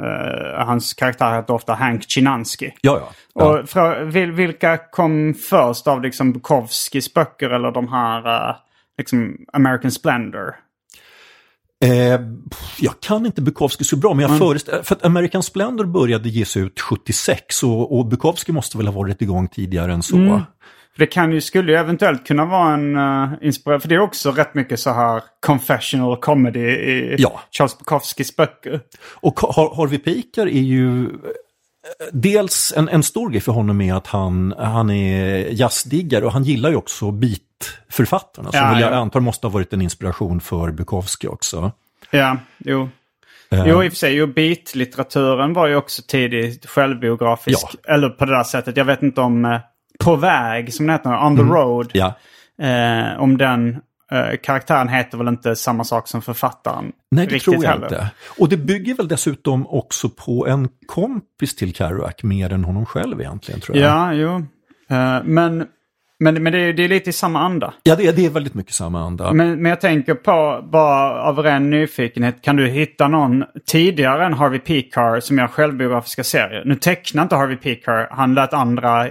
eh, 0.00 0.66
hans 0.66 0.94
karaktär 0.94 1.36
heter 1.36 1.54
ofta 1.54 1.74
Hank 1.74 2.04
Chinansky. 2.08 2.70
Ja, 2.80 2.98
ja. 3.00 3.12
ja. 3.34 3.60
Och 3.60 3.68
fra, 3.68 4.04
vil, 4.04 4.32
vilka 4.32 4.76
kom 4.76 5.34
först 5.34 5.86
av 5.88 6.02
liksom 6.02 6.32
Bukowskis 6.32 7.14
böcker 7.14 7.50
eller 7.50 7.70
de 7.70 7.88
här 7.88 8.48
eh, 8.50 8.56
liksom 8.98 9.36
American 9.52 9.90
Splendor? 9.90 10.54
Eh, 11.84 12.20
jag 12.78 13.00
kan 13.00 13.26
inte 13.26 13.42
Bukowski 13.42 13.84
så 13.84 13.96
bra, 13.96 14.14
men 14.14 14.22
jag 14.22 14.28
Mm. 14.30 14.38
föreställer 14.38 14.82
för 14.82 14.94
att 14.94 15.04
American 15.04 15.42
Splendor 15.42 15.84
började 15.84 16.28
ges 16.28 16.56
ut 16.56 16.80
76 16.80 17.62
och, 17.62 17.98
och 17.98 18.06
Bukowski 18.06 18.52
måste 18.52 18.76
väl 18.78 18.86
ha 18.86 18.94
varit 18.94 19.22
igång 19.22 19.48
tidigare 19.48 19.92
än 19.92 20.02
så. 20.02 20.16
Mm. 20.16 20.40
För 20.92 20.98
det 20.98 21.06
kan 21.06 21.32
ju, 21.32 21.40
skulle 21.40 21.72
ju 21.72 21.78
eventuellt 21.78 22.26
kunna 22.26 22.44
vara 22.44 22.74
en 22.74 22.96
uh, 22.96 23.28
inspiration. 23.40 23.80
För 23.80 23.88
det 23.88 23.94
är 23.94 24.00
också 24.00 24.30
rätt 24.32 24.54
mycket 24.54 24.80
så 24.80 24.90
här 24.92 25.22
confessional 25.40 26.16
comedy 26.16 26.60
i 26.70 27.16
Ja. 27.18 27.40
Charles 27.50 27.78
Bukowskis 27.78 28.36
böcker. 28.36 28.80
Och 29.14 29.40
Har- 29.40 29.74
Harvey 29.76 29.98
Piker 29.98 30.46
är 30.46 30.60
ju 30.60 31.04
eh, 31.04 31.08
dels 32.12 32.72
en, 32.76 32.88
en 32.88 33.02
stor 33.02 33.30
grej 33.30 33.40
för 33.40 33.52
honom 33.52 33.80
är 33.80 33.94
att 33.94 34.06
han, 34.06 34.54
han 34.58 34.90
är 34.90 35.46
jazzdiggare 35.52 36.24
och 36.26 36.32
han 36.32 36.44
gillar 36.44 36.70
ju 36.70 36.76
också 36.76 37.10
beatförfattarna 37.10 38.50
som 38.52 38.60
Ja, 38.60 38.80
jag 38.80 38.92
ja. 38.92 38.96
antar 38.96 39.20
måste 39.20 39.46
ha 39.46 39.52
varit 39.52 39.72
en 39.72 39.82
inspiration 39.82 40.40
för 40.40 40.70
Bukowski 40.70 41.26
också. 41.28 41.72
Ja, 42.10 42.36
jo. 42.58 42.88
Eh, 43.50 43.62
Jo, 43.66 43.82
i 43.82 43.88
och 43.88 43.92
för 43.92 43.98
sig. 43.98 44.14
Jo, 44.14 44.26
beat-litteraturen 44.26 45.54
var 45.54 45.66
ju 45.66 45.76
också 45.76 46.02
tidigt 46.08 46.66
självbiografisk. 46.66 47.66
Eller 47.88 48.08
på 48.08 48.24
det 48.24 48.36
där 48.36 48.44
sättet. 48.44 48.76
Jag 48.76 48.84
vet 48.84 49.02
inte 49.02 49.20
om 49.20 49.44
eh, 49.44 49.60
På 50.04 50.16
väg, 50.16 50.74
som 50.74 50.86
den 50.86 50.94
heter, 50.94 51.26
On 51.26 51.36
the 51.36 51.42
Road. 51.42 51.90
ja. 51.92 52.14
Eh, 52.62 53.20
om 53.20 53.38
den 53.38 53.76
eh, 54.12 54.36
karaktären 54.42 54.88
heter 54.88 55.18
väl 55.18 55.28
inte 55.28 55.56
samma 55.56 55.84
sak 55.84 56.08
som 56.08 56.22
författaren. 56.22 56.92
Nej, 57.10 57.26
det 57.26 57.38
tror 57.38 57.64
jag 57.64 57.70
heller. 57.70 57.86
inte. 57.86 58.10
Och 58.38 58.48
det 58.48 58.56
bygger 58.56 58.94
väl 58.94 59.08
dessutom 59.08 59.66
också 59.66 60.08
på 60.08 60.46
en 60.46 60.68
kompis 60.86 61.56
till 61.56 61.74
Kerouac 61.74 62.22
mer 62.22 62.52
än 62.52 62.64
honom 62.64 62.86
själv 62.86 63.20
egentligen 63.20 63.60
tror 63.60 63.76
jag. 63.76 63.90
Ja, 63.90 64.12
jo. 64.12 64.46
Eh, 64.96 65.22
men 65.24 65.66
men, 66.22 66.42
men 66.42 66.52
det, 66.52 66.58
är, 66.58 66.72
det 66.72 66.84
är 66.84 66.88
lite 66.88 67.10
i 67.10 67.12
samma 67.12 67.40
anda. 67.40 67.74
Ja, 67.82 67.96
det, 67.96 68.06
är- 68.06 68.12
det 68.12 68.26
är 68.26 68.30
väldigt 68.30 68.54
mycket 68.54 68.74
samma 68.74 69.00
anda. 69.00 69.32
Men, 69.32 69.62
men 69.62 69.70
jag 69.70 69.80
tänker 69.80 70.14
på, 70.14 70.64
bara 70.72 71.22
av 71.22 71.38
ren 71.38 71.70
nyfikenhet, 71.70 72.42
kan 72.42 72.56
du 72.56 72.66
hitta 72.68 73.08
någon 73.08 73.44
tidigare 73.66 74.26
än 74.26 74.32
Harvey 74.34 74.58
Pekar 74.58 75.20
som 75.20 75.38
gör 75.38 75.46
självbiografiska 75.46 76.24
serier? 76.24 76.62
Nu 76.66 76.74
tecknar 76.74 77.22
inte 77.22 77.36
Harvey 77.36 77.56
Pekar, 77.56 78.08
han 78.10 78.34
lät 78.34 78.52
andra 78.52 79.04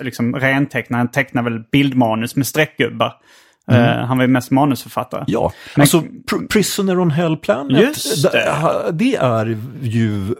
liksom, 0.00 0.34
renteckna, 0.36 0.98
han 0.98 1.08
tecknar 1.10 1.42
väl 1.42 1.62
bildmanus 1.72 2.36
med 2.36 2.46
streckgubbar. 2.46 3.12
Eh, 3.70 3.76
han 3.84 4.16
var 4.18 4.24
ju 4.24 4.28
mest 4.28 4.50
manusförfattare. 4.50 5.20
Mm. 5.20 5.26
Ja, 5.28 5.52
Men- 5.76 5.80
alltså 5.82 5.98
Pr- 6.00 6.48
Prisoner 6.48 6.98
on 7.00 7.10
Hell 7.10 7.36
Planet, 7.36 7.80
Just 7.80 8.22
det. 8.32 8.38
det. 8.38 8.92
det 8.92 9.14
är 9.16 9.56
ju... 9.82 10.34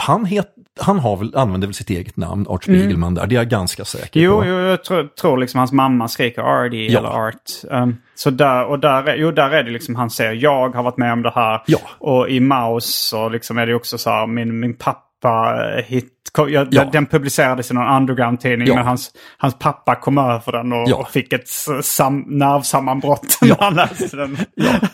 Han, 0.00 0.24
het, 0.24 0.46
han 0.80 0.98
har 0.98 1.16
väl, 1.16 1.36
använder 1.36 1.66
väl 1.68 1.74
sitt 1.74 1.90
eget 1.90 2.16
namn, 2.16 2.46
Art 2.48 2.64
Spiegelman, 2.64 3.14
där. 3.14 3.26
Det 3.26 3.34
är 3.34 3.36
jag 3.36 3.48
ganska 3.48 3.84
säker 3.84 4.20
Jo, 4.20 4.40
på. 4.40 4.46
jo 4.46 4.54
jag 4.58 4.84
tror, 4.84 5.04
tror 5.20 5.38
liksom 5.38 5.58
hans 5.58 5.72
mamma 5.72 6.08
skriker 6.08 6.42
RD 6.42 6.74
Ja. 6.74 6.98
eller 6.98 7.08
Art. 7.08 7.34
Um, 7.70 7.96
så 8.14 8.30
där, 8.30 8.64
och 8.64 8.78
där, 8.78 9.08
är- 9.08 9.16
jo, 9.16 9.30
där 9.32 9.50
är 9.50 9.62
det 9.62 9.70
liksom, 9.70 9.94
han 9.94 10.10
säger 10.10 10.32
jag 10.32 10.74
har 10.74 10.82
varit 10.82 10.96
med 10.98 11.12
om 11.12 11.22
det 11.22 11.32
här. 11.34 11.62
Ja. 11.66 11.78
Och 11.98 12.28
i 12.28 12.40
Maus 12.40 12.84
så 12.94 13.28
liksom 13.28 13.58
är 13.58 13.66
det 13.66 13.74
också 13.74 13.98
så 13.98 14.10
här, 14.10 14.26
min, 14.26 14.60
min 14.60 14.74
pappa 14.76 15.54
eh, 15.78 15.84
hit, 15.84 16.12
ko- 16.12 16.19
jag, 16.48 16.68
Ja. 16.70 16.84
den 16.92 17.06
publicerades 17.06 17.70
i 17.70 17.74
någon 17.74 17.96
underground-tidning 17.96 18.68
Ja. 18.68 18.74
men 18.74 18.86
hans, 18.86 19.10
hans 19.38 19.58
pappa 19.58 19.94
kom 19.94 20.18
över 20.18 20.52
den 20.52 20.72
och, 20.72 20.88
Ja. 20.90 20.96
och 20.96 21.10
fick 21.10 21.32
ett 21.32 21.48
sam, 21.82 22.24
nervsammanbrott 22.28 23.38
när 23.42 23.56
han 23.60 23.74
läste 23.74 24.16
den. 24.16 24.38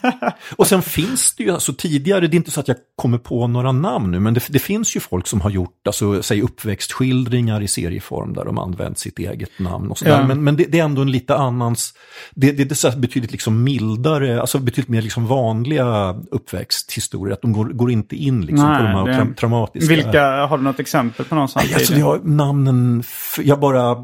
Och 0.56 0.66
sen 0.66 0.82
finns 0.82 1.34
det 1.34 1.44
ju, 1.44 1.50
alltså 1.50 1.72
tidigare, 1.72 2.26
det 2.26 2.34
är 2.34 2.36
inte 2.36 2.50
så 2.50 2.60
att 2.60 2.68
jag 2.68 2.76
kommer 2.96 3.18
på 3.18 3.46
några 3.46 3.72
namn 3.72 4.10
nu, 4.10 4.20
men 4.20 4.34
det, 4.34 4.46
det 4.48 4.58
finns 4.58 4.96
ju 4.96 5.00
folk 5.00 5.26
som 5.26 5.40
har 5.40 5.50
gjort, 5.50 5.86
alltså 5.86 6.22
säg 6.22 6.42
uppväxtskildringar 6.42 7.62
i 7.62 7.68
serieform 7.68 8.32
där 8.32 8.44
de 8.44 8.58
använt 8.58 8.98
sitt 8.98 9.18
eget 9.18 9.58
namn 9.58 9.90
och 9.90 9.98
sådär. 9.98 10.24
Men, 10.24 10.44
men 10.44 10.56
det, 10.56 10.64
det 10.64 10.78
är 10.78 10.84
ändå 10.84 11.02
en 11.02 11.10
lite 11.10 11.36
annans, 11.36 11.94
det, 12.34 12.52
det, 12.52 12.64
det 12.64 12.84
är 12.84 12.96
betydligt 12.98 13.32
liksom 13.32 13.64
mildare, 13.64 14.40
alltså 14.40 14.58
betydligt 14.58 14.88
mer 14.88 15.02
liksom 15.02 15.26
vanliga 15.26 16.16
uppväxthistorier, 16.30 17.32
att 17.34 17.42
de 17.42 17.52
går, 17.52 17.64
går 17.64 17.90
inte 17.90 18.16
in 18.16 18.40
liksom 18.46 18.66
på 18.76 18.82
de 18.82 18.86
här 18.86 19.14
tra 19.14 19.34
traumatiska. 19.36 19.94
Vilka, 19.94 20.46
har 20.46 20.58
du 20.58 20.64
något 20.64 20.80
exempel 20.80 21.15
på 21.24 21.34
någon 21.34 21.48
sån 21.48 21.62
Nej, 21.64 21.74
alltså, 21.74 21.94
jag, 21.94 22.28
namnen, 22.28 23.02
jag 23.38 23.60
bara 23.60 23.96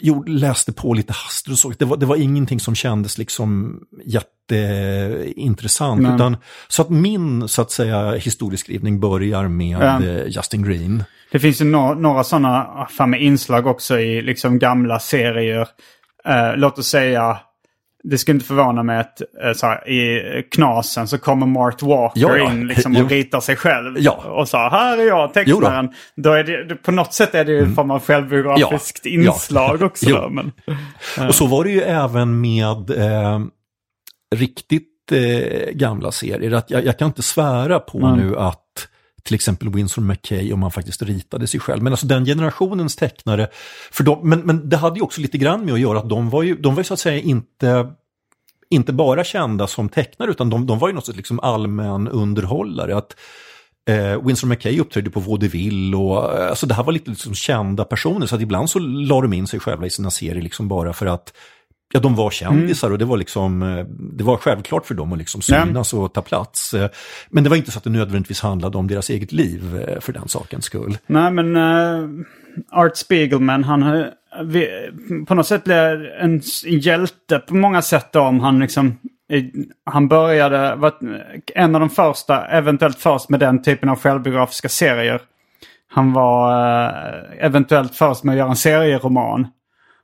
gjorde, 0.00 0.32
läste 0.32 0.72
på 0.72 0.94
lite 0.94 1.12
hastigt 1.12 1.52
och 1.52 1.58
så. 1.58 1.70
Det 1.70 1.84
var, 1.84 1.96
det 1.96 2.06
var 2.06 2.16
ingenting 2.16 2.60
som 2.60 2.74
kändes 2.74 3.18
liksom 3.18 3.80
jätteintressant. 4.04 6.14
Utan, 6.14 6.36
så 6.68 6.82
att 6.82 6.90
min, 6.90 7.48
så 7.48 7.62
att 7.62 7.70
säga, 7.70 8.12
historieskrivning 8.12 9.00
börjar 9.00 9.48
med 9.48 9.82
eh, 9.82 10.26
Justin 10.26 10.62
Green. 10.62 11.04
Det 11.32 11.38
finns 11.38 11.60
ju 11.60 11.64
no 11.64 11.94
några 11.94 12.24
sådana 12.24 12.86
inslag 13.18 13.66
också 13.66 13.98
i 13.98 14.22
liksom 14.22 14.58
gamla 14.58 14.98
serier. 14.98 15.68
Eh, 16.24 16.56
låt 16.56 16.78
oss 16.78 16.88
säga 16.88 17.38
det 18.10 18.18
skulle 18.18 18.34
inte 18.36 18.46
förvåna 18.46 18.82
mig 18.82 18.98
att 18.98 19.20
eh, 19.20 19.52
så 19.54 19.66
här, 19.66 19.88
i 19.88 20.42
knasen 20.50 21.08
så 21.08 21.18
kommer 21.18 21.46
Mart 21.46 21.82
Walker 21.82 22.20
Ja, 22.20 22.36
ja. 22.36 22.52
in 22.52 22.66
liksom, 22.66 22.94
Jo. 22.94 23.04
och 23.04 23.10
ritar 23.10 23.40
sig 23.40 23.56
själv. 23.56 23.96
Ja. 23.98 24.12
Och 24.12 24.48
så 24.48 24.56
här 24.56 24.98
är 24.98 25.02
jag, 25.06 25.20
Jo 25.22 25.26
då. 25.26 25.32
tecknaren. 25.60 25.88
Då 26.16 26.32
är 26.32 26.44
det, 26.44 26.74
på 26.74 26.92
något 26.92 27.12
sätt 27.12 27.34
är 27.34 27.44
det 27.44 27.52
ju 27.52 27.60
en 27.62 27.74
form 27.74 27.90
av 27.90 28.00
självbiografiskt 28.02 29.06
Mm. 29.06 29.20
Inslag 29.26 29.82
också. 29.82 30.06
Jo. 30.08 30.28
Men, 30.30 30.52
Och 31.28 31.34
så 31.34 31.46
var 31.46 31.64
det 31.64 31.70
ju 31.70 31.80
även 31.82 32.40
med 32.40 32.90
eh, 32.90 33.40
riktigt 34.36 35.12
eh, 35.12 35.70
gamla 35.72 36.12
serier. 36.12 36.52
Att 36.52 36.70
jag, 36.70 36.84
jag 36.84 36.98
kan 36.98 37.06
inte 37.08 37.22
svära 37.22 37.78
på 37.80 37.98
Mm. 37.98 38.18
nu 38.18 38.36
att 38.38 38.60
till 39.24 39.34
exempel 39.34 39.68
Winsor 39.68 40.02
McKay, 40.02 40.52
om 40.52 40.62
han 40.62 40.70
faktiskt 40.70 41.02
ritade 41.02 41.46
sig 41.46 41.60
själv. 41.60 41.82
Men 41.82 41.92
alltså 41.92 42.06
den 42.06 42.24
generationens 42.24 42.96
tecknare, 42.96 43.48
för 43.90 44.04
de, 44.04 44.28
men, 44.28 44.40
men 44.40 44.68
det 44.68 44.76
hade 44.76 44.96
ju 44.96 45.02
också 45.02 45.20
lite 45.20 45.38
grann 45.38 45.64
med 45.64 45.74
att 45.74 45.80
göra 45.80 45.98
att 45.98 46.08
de 46.08 46.30
var 46.30 46.42
ju, 46.42 46.54
de 46.54 46.74
var 46.74 46.80
ju 46.80 46.84
så 46.84 46.94
att 46.94 47.00
säga 47.00 47.20
inte 47.20 47.86
inte 48.70 48.92
bara 48.92 49.24
kända 49.24 49.66
som 49.66 49.88
tecknare 49.88 50.30
utan 50.30 50.50
de, 50.50 50.66
de 50.66 50.78
var 50.78 50.88
ju 50.88 50.94
något 50.94 51.06
sorts 51.06 51.16
liksom 51.16 51.40
allmän 51.40 52.08
underhållare. 52.08 52.96
Att, 52.96 53.16
eh, 53.88 54.26
Winsor 54.26 54.48
McKay 54.48 54.80
uppträdde 54.80 55.10
på 55.10 55.20
vaudeville 55.20 55.96
och 55.96 56.38
eh, 56.38 56.48
alltså 56.48 56.66
det 56.66 56.74
här 56.74 56.82
var 56.82 56.92
lite 56.92 57.10
liksom 57.10 57.34
kända 57.34 57.84
personer 57.84 58.26
så 58.26 58.34
att 58.34 58.40
ibland 58.40 58.70
så 58.70 58.78
la 58.78 59.20
de 59.20 59.32
in 59.32 59.46
sig 59.46 59.60
själva 59.60 59.86
i 59.86 59.90
sina 59.90 60.10
serier 60.10 60.42
liksom 60.42 60.68
bara 60.68 60.92
för 60.92 61.06
att 61.06 61.32
ja, 61.92 62.00
de 62.00 62.14
var 62.14 62.30
kändisar 62.30 62.90
och 62.90 62.98
det 62.98 63.04
var 63.04 63.16
liksom 63.16 63.62
eh, 63.62 63.84
det 63.88 64.24
var 64.24 64.36
självklart 64.36 64.86
för 64.86 64.94
dem 64.94 65.12
att 65.12 65.18
liksom 65.18 65.42
synas 65.42 65.94
och 65.94 66.12
ta 66.12 66.22
plats. 66.22 66.74
Eh, 66.74 66.90
Men 67.30 67.44
det 67.44 67.50
var 67.50 67.56
inte 67.56 67.70
så 67.70 67.78
att 67.78 67.84
det 67.84 67.90
nödvändigtvis 67.90 68.40
handlade 68.40 68.78
om 68.78 68.86
deras 68.86 69.10
eget 69.10 69.32
liv 69.32 69.84
eh, 69.88 70.00
för 70.00 70.12
den 70.12 70.28
sakens 70.28 70.64
skull. 70.64 70.98
nej 71.06 71.30
men 71.30 71.56
uh, 71.56 72.08
Art 72.72 72.96
Spiegelman, 72.96 73.64
han 73.64 74.04
vi, 74.44 74.68
på 75.26 75.34
något 75.34 75.46
sätt 75.46 75.64
blev 75.64 76.04
en 76.20 76.40
hjälte 76.66 77.38
på 77.38 77.54
många 77.54 77.82
sätt 77.82 78.12
då, 78.12 78.20
om 78.20 78.40
han 78.40 78.58
liksom 78.58 78.98
han 79.84 80.08
började, 80.08 80.74
var 80.74 80.92
en 81.54 81.74
av 81.74 81.80
de 81.80 81.90
första, 81.90 82.46
eventuellt 82.46 82.98
först 82.98 83.28
med 83.28 83.40
den 83.40 83.62
typen 83.62 83.88
av 83.88 83.98
självbiografiska 83.98 84.68
serier. 84.68 85.20
Han 85.88 86.12
var 86.12 86.52
eventuellt 87.38 87.94
först 87.94 88.24
med 88.24 88.32
att 88.32 88.38
göra 88.38 88.48
en 88.50 88.56
serieroman. 88.56 89.46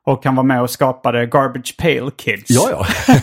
Och 0.07 0.25
han 0.25 0.37
var 0.37 0.43
med 0.43 0.63
och 0.63 0.71
skapade 0.71 1.27
Garbage 1.27 1.77
Pail 1.79 2.11
Kids. 2.11 2.51
Ja, 2.51 2.71
ja. 2.71 2.87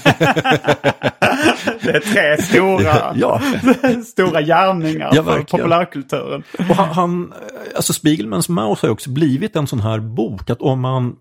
Det 1.82 1.91
är 1.91 1.99
tre 1.99 2.43
stora, 2.43 3.15
ja. 3.15 3.41
stora 4.05 4.41
gärningar 4.41 5.11
Ja, 5.13 5.23
för 5.23 5.41
populärkulturen. 5.41 6.43
Och 6.69 6.75
han, 6.75 6.89
han, 6.89 7.34
alltså 7.75 7.93
Spiegelmans 7.93 8.49
Mouse 8.49 8.86
har 8.86 8.89
ju 8.89 8.93
också 8.93 9.09
blivit 9.09 9.55
en 9.55 9.67
sån 9.67 9.80
här 9.80 9.99
bok 9.99 10.49
att 10.49 10.61
om 10.61 10.82
man 10.82 11.15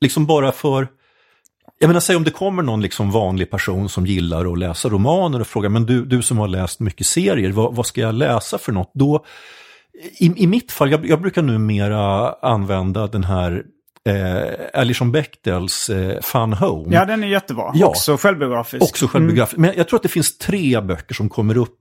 liksom 0.00 0.26
bara 0.26 0.52
för 0.52 0.88
jag 1.78 1.88
menar, 1.88 2.00
säg 2.00 2.16
om 2.16 2.24
det 2.24 2.30
kommer 2.30 2.62
någon 2.62 2.80
liksom 2.80 3.10
vanlig 3.10 3.50
person 3.50 3.88
som 3.88 4.06
gillar 4.06 4.52
att 4.52 4.58
läsa 4.58 4.88
romaner 4.88 5.40
och 5.40 5.46
frågar, 5.46 5.68
men 5.68 5.86
du, 5.86 6.04
du 6.04 6.22
som 6.22 6.38
har 6.38 6.48
läst 6.48 6.80
mycket 6.80 7.06
serier, 7.06 7.52
vad, 7.52 7.74
vad 7.74 7.86
ska 7.86 8.00
jag 8.00 8.14
läsa 8.14 8.58
för 8.58 8.72
något? 8.72 8.90
Då, 8.94 9.24
i, 10.18 10.32
I 10.36 10.46
mitt 10.46 10.72
fall, 10.72 10.90
jag, 10.90 11.06
jag 11.06 11.20
brukar 11.20 11.42
numera 11.42 12.32
använda 12.32 13.06
den 13.06 13.24
här 13.24 13.62
eh, 14.08 14.80
Alison 14.80 15.12
Bechtels 15.12 15.88
eh, 15.90 16.20
Fun 16.20 16.52
Home. 16.52 16.94
Ja, 16.94 17.04
den 17.04 17.24
är 17.24 17.28
jättebra. 17.28 17.70
Ja. 17.74 17.86
Också 17.86 18.16
självbiografisk. 18.16 18.82
Också 18.82 19.06
självbiografiskt. 19.08 19.58
Men 19.58 19.72
jag 19.76 19.88
tror 19.88 19.96
att 19.98 20.02
det 20.02 20.08
finns 20.08 20.38
tre 20.38 20.80
böcker 20.80 21.14
som 21.14 21.28
kommer 21.28 21.56
upp 21.56 21.78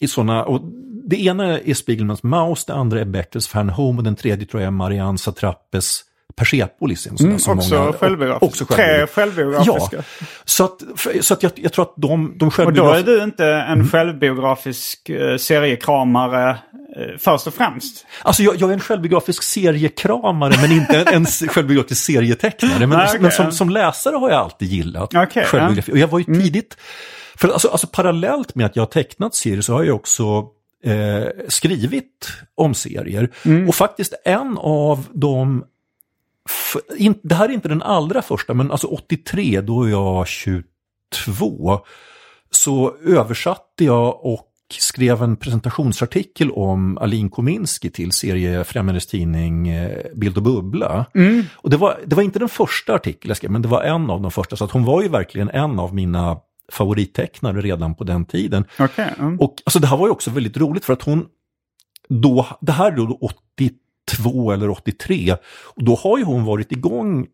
i 0.00 0.08
sådana. 0.08 0.44
Och 0.44 0.60
det 1.08 1.16
ena 1.24 1.58
är 1.60 1.74
Spiegelmans 1.74 2.22
Maus, 2.22 2.64
det 2.64 2.74
andra 2.74 3.00
är 3.00 3.04
Bechtels 3.04 3.48
Fan 3.48 3.68
Home 3.70 3.98
och 3.98 4.04
den 4.04 4.16
tredje 4.16 4.46
tror 4.46 4.62
jag 4.62 4.66
är 4.66 4.70
Marianne 4.70 5.18
Satrappes 5.18 6.00
Persepolis. 6.36 7.06
En 7.06 7.16
sån 7.16 7.24
där 7.26 7.30
Mm, 7.30 7.38
som 7.38 7.58
också 7.58 7.74
många- 7.78 7.92
självbiografisk. 7.92 8.42
Också 8.42 8.64
Tre 8.64 9.06
självbiografiska. 9.06 9.20
självbiografiska. 9.20 9.96
Ja, 10.20 10.26
så 10.44 10.64
att, 10.64 10.82
så 11.24 11.34
att 11.34 11.42
jag, 11.42 11.52
jag 11.54 11.72
tror 11.72 11.84
att 11.84 11.94
de, 11.96 12.08
de 12.08 12.16
Och 12.16 12.38
då 12.38 12.46
är 12.46 12.50
självbiografiska... 12.50 13.10
du 13.10 13.22
inte 13.22 13.46
en 13.46 13.88
självbiografisk 13.88 15.08
eh, 15.08 15.36
seriekramare 15.36 16.58
först 17.18 17.46
och 17.46 17.54
främst. 17.54 18.06
Alltså 18.22 18.42
jag, 18.42 18.56
jag 18.56 18.70
är 18.70 18.74
en 18.74 18.80
självbiografisk 18.80 19.42
seriekramare 19.42 20.54
men 20.60 20.72
inte 20.72 21.00
en, 21.02 21.26
självbiografisk 21.48 22.04
serietecknare. 22.04 22.86
Men, 22.86 22.98
Nej, 22.98 23.06
okej. 23.08 23.20
men 23.20 23.30
som, 23.30 23.52
som 23.52 23.70
läsare 23.70 24.16
har 24.16 24.30
jag 24.30 24.38
alltid 24.38 24.68
gillat 24.68 25.14
Okej, 25.14 25.44
självbiografi. 25.44 25.92
Och 25.92 25.98
jag 25.98 26.08
var 26.08 26.18
ju 26.18 26.24
tidigt, 26.24 26.76
för 27.34 27.48
alltså, 27.48 27.68
alltså 27.68 27.86
parallellt 27.86 28.54
med 28.54 28.66
att 28.66 28.76
jag 28.76 28.82
har 28.82 28.90
tecknat 28.90 29.34
serier 29.34 29.60
så 29.60 29.72
har 29.72 29.84
jag 29.84 29.96
också 29.96 30.48
eh, 30.84 31.26
skrivit 31.48 32.32
om 32.54 32.74
serier. 32.74 33.30
Och 33.68 33.74
faktiskt 33.74 34.14
en 34.24 34.58
av 34.58 35.06
de 35.12 35.64
in, 36.96 37.14
det 37.22 37.34
här 37.34 37.48
är 37.48 37.52
inte 37.52 37.68
den 37.68 37.82
allra 37.82 38.22
första, 38.22 38.54
men 38.54 38.70
alltså 38.70 38.86
83, 38.86 39.60
då 39.60 39.82
är 39.82 39.90
jag 39.90 40.28
22, 40.28 41.80
så 42.50 42.96
översatte 43.04 43.84
jag 43.84 44.24
och 44.24 44.53
skrev 44.80 45.22
en 45.22 45.36
presentationsartikel 45.36 46.50
om 46.50 46.98
Alin 46.98 47.30
Kominski 47.30 47.90
till 47.90 48.12
seriefrämjandets 48.12 49.06
tidning 49.06 49.68
eh, 49.68 49.98
Bild 50.14 50.36
och 50.36 50.42
Bubbla. 50.42 51.06
Och 51.54 51.70
det 51.70 51.76
var, 51.76 52.00
det 52.06 52.16
var 52.16 52.22
inte 52.22 52.38
den 52.38 52.48
första 52.48 52.94
artikeln 52.94 53.30
jag 53.30 53.36
skrev, 53.36 53.50
men 53.50 53.62
det 53.62 53.68
var 53.68 53.82
en 53.82 54.10
av 54.10 54.22
de 54.22 54.30
första. 54.30 54.56
Så 54.56 54.64
att 54.64 54.70
hon 54.70 54.84
var 54.84 55.02
ju 55.02 55.08
verkligen 55.08 55.50
en 55.50 55.78
av 55.78 55.94
mina 55.94 56.36
favorittecknare 56.72 57.60
redan 57.60 57.94
på 57.94 58.04
den 58.04 58.24
tiden. 58.24 58.64
Okej. 58.78 59.14
mm. 59.18 59.40
Och 59.40 59.54
alltså, 59.64 59.78
det 59.78 59.86
här 59.86 59.96
var 59.96 60.06
ju 60.06 60.12
också 60.12 60.30
väldigt 60.30 60.56
roligt 60.56 60.84
för 60.84 60.92
att 60.92 61.02
hon 61.02 61.26
då, 62.08 62.46
det 62.60 62.72
här 62.72 62.92
är 62.92 62.96
då 62.96 63.18
82 63.20 64.52
eller 64.52 64.70
83, 64.70 65.36
och 65.64 65.84
då 65.84 65.94
har 65.94 66.18
ju 66.18 66.24
hon 66.24 66.44
varit 66.44 66.72
igång 66.72 67.26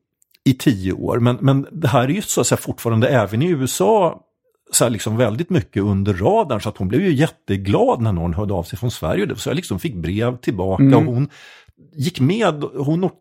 i 0.44 0.54
tio 0.54 0.92
år, 0.92 1.18
men, 1.18 1.38
men 1.40 1.66
det 1.72 1.88
här 1.88 2.04
är 2.04 2.08
ju 2.08 2.22
så 2.22 2.40
att 2.40 2.46
säga 2.46 2.58
fortfarande 2.58 3.08
även 3.08 3.42
i 3.42 3.48
USA 3.48 4.20
så 4.72 4.88
liksom 4.88 5.16
väldigt 5.16 5.50
mycket 5.50 5.82
under 5.82 6.14
radarn 6.14 6.60
så 6.60 6.68
att 6.68 6.76
hon 6.76 6.88
blev 6.88 7.00
ju 7.00 7.12
jätteglad 7.12 8.00
när 8.00 8.12
någon 8.12 8.34
hörde 8.34 8.54
av 8.54 8.62
sig 8.62 8.78
från 8.78 8.90
Sverige. 8.90 9.36
Så 9.36 9.48
jag 9.48 9.56
liksom 9.56 9.78
fick 9.78 9.94
brev 9.94 10.36
tillbaka 10.36 10.96
och 10.96 11.04
hon 11.04 11.28
gick 11.96 12.20
med, 12.20 12.64
hon 12.76 13.04
och, 13.04 13.12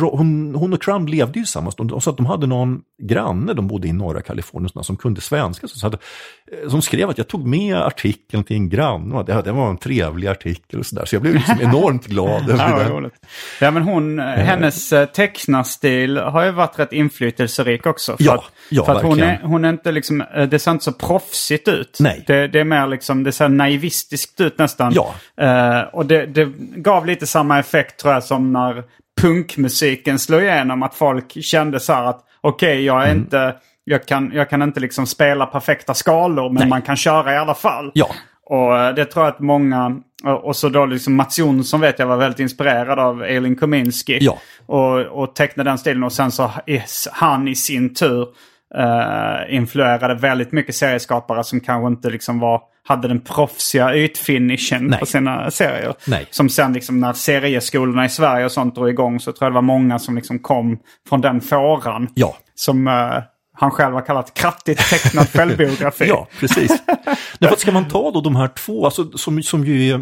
hon, 0.00 0.54
hon 0.54 0.72
och 0.72 0.80
Trump 0.80 1.08
levde 1.08 1.38
ju 1.38 1.44
tillsammans. 1.44 1.76
De, 1.76 2.00
så 2.00 2.10
att 2.10 2.16
de 2.16 2.26
hade 2.26 2.46
någon 2.46 2.80
granne, 3.02 3.52
de 3.52 3.66
bodde 3.66 3.88
i 3.88 3.92
norra 3.92 4.22
Kalifornien, 4.22 4.84
som 4.84 4.96
kunde 4.96 5.20
svenska. 5.20 5.68
Så 5.68 5.86
hade, 5.86 5.98
som 6.68 6.82
skrev 6.82 7.10
att 7.10 7.18
jag 7.18 7.28
tog 7.28 7.46
med 7.46 7.76
artikeln 7.76 8.44
till 8.44 8.56
en 8.56 8.68
granne 8.68 9.18
att 9.18 9.26
det, 9.26 9.42
det 9.42 9.52
var 9.52 9.70
en 9.70 9.76
trevlig 9.76 10.28
artikel 10.28 10.78
och 10.78 10.86
sådär. 10.86 11.04
Så 11.04 11.14
jag 11.14 11.22
blev 11.22 11.34
liksom 11.34 11.56
enormt 11.62 12.06
glad 12.06 12.50
över 12.50 12.90
Ja, 12.90 13.00
det. 13.00 13.10
Ja, 13.60 13.70
men 13.70 13.82
hon, 13.82 14.18
hennes 14.18 14.92
eh, 14.92 15.06
tecknarstil 15.06 16.16
har 16.16 16.44
ju 16.44 16.50
varit 16.50 16.78
rätt 16.78 16.92
inflytelserik 16.92 17.86
också. 17.86 18.16
För 18.16 18.24
Ja, 18.24 18.34
att, 18.34 18.44
ja, 18.68 18.84
för 18.84 18.94
att 18.94 19.02
hon, 19.02 19.20
är, 19.20 19.40
hon 19.42 19.64
är 19.64 19.68
inte 19.68 19.92
liksom, 19.92 20.20
eh, 20.20 20.48
det 20.48 20.58
ser 20.58 20.70
inte 20.70 20.84
så 20.84 20.92
proffsigt 20.92 21.68
ut. 21.68 21.98
Nej. 22.00 22.24
Det, 22.26 22.48
det 22.48 22.60
är 22.60 22.64
mer 22.64 22.86
liksom, 22.86 23.24
det 23.24 23.32
ser 23.32 23.48
naivistiskt 23.48 24.40
ut 24.40 24.58
nästan. 24.58 24.92
Ja. 24.94 25.14
Eh, 25.36 25.82
och 25.82 26.06
det, 26.06 26.26
det 26.26 26.52
gav 26.76 27.06
lite 27.06 27.26
samma 27.26 27.58
effekt 27.58 28.00
tror 28.00 28.14
jag 28.14 28.24
som 28.24 28.52
när 28.52 28.84
punkmusiken 29.20 30.18
slog 30.18 30.42
igenom. 30.42 30.82
Att 30.82 30.94
folk 30.94 31.42
kände 31.44 31.80
så 31.80 31.92
här 31.92 32.04
att 32.04 32.20
okej, 32.40 32.84
jag 32.84 33.02
är 33.02 33.06
Mm. 33.06 33.18
inte, 33.18 33.54
jag 33.84 34.06
kan, 34.06 34.30
jag 34.34 34.50
kan 34.50 34.62
inte 34.62 34.80
liksom 34.80 35.06
spela 35.06 35.46
perfekta 35.46 35.94
skalor 35.94 36.50
men 36.50 36.60
Nej. 36.60 36.68
man 36.68 36.82
kan 36.82 36.96
köra 36.96 37.34
i 37.34 37.36
alla 37.36 37.54
fall. 37.54 37.90
Ja. 37.94 38.08
Och 38.46 38.78
eh, 38.78 38.94
det 38.94 39.04
tror 39.04 39.24
jag 39.24 39.32
att 39.34 39.40
många, 39.40 39.96
och 40.42 40.56
så 40.56 40.68
då 40.68 40.86
liksom 40.86 41.14
Mats 41.14 41.38
Jonsson 41.38 41.80
vet 41.80 41.98
jag 41.98 42.06
var 42.06 42.16
väldigt 42.16 42.40
inspirerad 42.40 42.98
av 42.98 43.22
Elin 43.22 43.56
Kominski. 43.56 44.18
Ja. 44.20 44.38
Och, 44.66 45.00
och 45.00 45.34
tecknade 45.34 45.70
den 45.70 45.78
stilen 45.78 46.02
och 46.04 46.12
sen 46.12 46.30
så 46.30 46.50
han 47.12 47.48
i 47.48 47.54
sin 47.54 47.94
tur 47.94 48.28
eh, 48.78 49.54
influerade 49.56 50.14
väldigt 50.14 50.52
mycket 50.52 50.74
serieskapare 50.74 51.44
som 51.44 51.60
kanske 51.60 51.86
inte 51.88 52.10
liksom 52.10 52.38
var, 52.40 52.60
hade 52.84 53.08
den 53.08 53.20
proffsiga 53.20 53.96
ytfinishen 53.96 54.86
Nej. 54.86 54.98
på 54.98 55.06
sina 55.06 55.50
serier. 55.50 55.94
Nej. 56.06 56.26
Som 56.30 56.48
sen 56.48 56.72
liksom 56.72 57.00
när 57.00 57.12
serieskolorna 57.12 58.04
i 58.04 58.08
Sverige 58.08 58.44
och 58.44 58.52
sånt 58.52 58.74
drog 58.74 58.88
igång 58.88 59.20
så 59.20 59.32
tror 59.32 59.46
jag 59.46 59.52
det 59.52 59.54
var 59.54 59.62
många 59.62 59.98
som 59.98 60.16
liksom 60.16 60.38
kom 60.38 60.78
från 61.08 61.20
den 61.20 61.40
fåran. 61.40 62.08
Ja. 62.14 62.36
Som 62.54 62.86
eh, 62.86 63.22
han 63.54 63.70
själv 63.70 63.94
har 63.94 64.06
kallat 64.06 64.34
krattigt 64.34 64.90
tecknad 64.90 65.28
självbiografi. 65.32 66.04
Ja, 66.08 66.28
precis. 66.40 66.82
Därför 67.38 67.56
ska 67.58 67.72
man 67.72 67.88
ta 67.88 68.10
då 68.10 68.20
de 68.20 68.36
här 68.36 68.48
två, 68.48 68.84
alltså, 68.84 69.18
som, 69.18 69.42
som 69.42 69.64
ju 69.64 69.90
är 69.90 70.00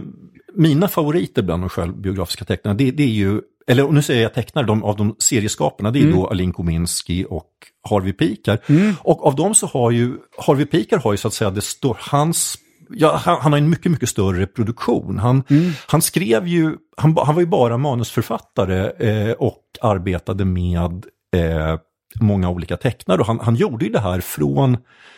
mina 0.54 0.88
favoriter 0.88 1.42
bland 1.42 1.62
de 1.62 1.68
självbiografiska 1.68 2.44
tecknarna, 2.44 2.74
det, 2.74 2.90
det 2.90 3.02
är 3.02 3.06
ju, 3.06 3.40
eller 3.66 3.88
nu 3.88 4.02
säger 4.02 4.22
jag 4.22 4.34
tecknare, 4.34 4.66
de, 4.66 4.84
av 4.84 4.96
de 4.96 5.16
serieskaparna, 5.18 5.90
det 5.90 6.02
är 6.02 6.12
då 6.12 6.26
Alin 6.26 6.52
Kominski 6.52 7.26
och 7.30 7.50
Harvey 7.88 8.12
Pikar. 8.12 8.58
Och 9.00 9.26
av 9.26 9.34
dem 9.34 9.54
så 9.54 9.66
har 9.66 9.90
ju, 9.90 10.16
Harvey 10.38 10.66
Pikar 10.66 10.98
har 10.98 11.12
ju 11.12 11.16
så 11.16 11.28
att 11.28 11.34
säga, 11.34 11.50
det 11.50 11.60
står, 11.60 11.96
hans 12.00 12.58
Ja, 12.92 13.16
han, 13.16 13.40
han 13.40 13.52
har 13.52 13.58
en 13.58 13.70
mycket, 13.70 13.92
mycket 13.92 14.08
större 14.08 14.46
produktion. 14.46 15.18
Han, 15.18 15.42
han 15.86 16.02
skrev 16.02 16.46
ju, 16.46 16.76
han, 16.96 17.16
han 17.16 17.34
var 17.34 17.42
ju 17.42 17.46
bara 17.46 17.76
manusförfattare 17.78 18.90
eh, 18.90 19.32
och 19.32 19.62
arbetade 19.80 20.44
med 20.44 21.06
eh, 21.36 21.78
många 22.20 22.50
olika 22.50 22.76
tecknare. 22.76 23.20
Och 23.20 23.26
han, 23.26 23.40
han 23.40 23.54
gjorde 23.54 23.84
ju 23.84 23.92
det 23.92 24.00
här 24.00 24.20
från, 24.20 24.76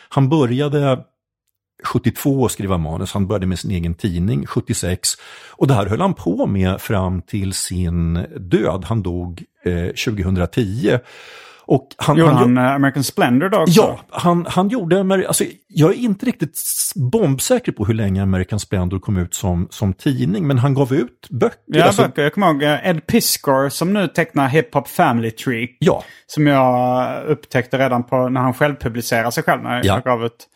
han 0.09 0.29
började 0.29 1.03
72 1.83 2.45
att 2.45 2.51
skriva 2.51 2.77
manus, 2.77 3.13
han 3.13 3.27
började 3.27 3.47
med 3.47 3.59
sin 3.59 3.71
egen 3.71 3.93
tidning 3.93 4.45
76. 4.45 5.09
Och 5.51 5.67
det 5.67 5.73
här 5.73 5.85
höll 5.85 6.01
han 6.01 6.13
på 6.13 6.47
med 6.47 6.81
fram 6.81 7.21
till 7.21 7.53
sin 7.53 8.13
död, 8.37 8.85
han 8.85 9.03
dog 9.03 9.43
eh, 9.65 9.87
2010. 9.87 10.99
Och 11.65 11.87
han, 11.97 12.17
Gjorde 12.17 12.31
han, 12.31 12.57
han 12.57 12.65
eh, 12.65 12.73
American 12.75 13.03
Splendor 13.03 13.49
då 13.49 13.57
också? 13.61 13.81
Ja, 13.81 13.99
han, 14.09 14.45
han 14.49 14.69
gjorde, 14.69 15.27
alltså, 15.27 15.43
jag 15.67 15.89
är 15.91 15.95
inte 15.97 16.25
riktigt 16.25 16.59
bombsäker 16.95 17.71
på 17.71 17.85
hur 17.85 17.93
länge 17.93 18.23
American 18.23 18.59
Splendor 18.59 18.99
kom 18.99 19.17
ut 19.17 19.33
som, 19.33 19.67
som 19.69 19.93
tidning, 19.93 20.47
men 20.47 20.57
han 20.57 20.73
gav 20.73 20.93
ut 20.93 21.27
böcker. 21.29 21.57
Ja, 21.65 21.83
alltså, 21.85 22.01
böcker. 22.01 22.21
Jag 22.23 22.33
kommer 22.33 22.47
ihåg 22.47 22.63
eh, 22.63 22.87
Ed 22.89 23.07
Piskor 23.07 23.69
som 23.69 23.93
nu 23.93 24.07
tecknar 24.07 24.47
Hip 24.47 24.73
Hop 24.73 24.87
Family 24.87 25.31
Tree. 25.31 25.67
Ja, 25.79 26.03
Som 26.27 26.47
jag 26.47 27.23
upptäckte 27.25 27.77
redan 27.77 28.03
på 28.03 28.29
när 28.29 28.41
han 28.41 28.53
själv 28.53 28.75
publicerade 28.75 29.31
sig 29.31 29.43
själv. 29.43 29.63
När 29.63 29.75
jag 29.75 29.85
Ja. 29.85 29.99
gav 29.99 30.25
ut 30.25 30.47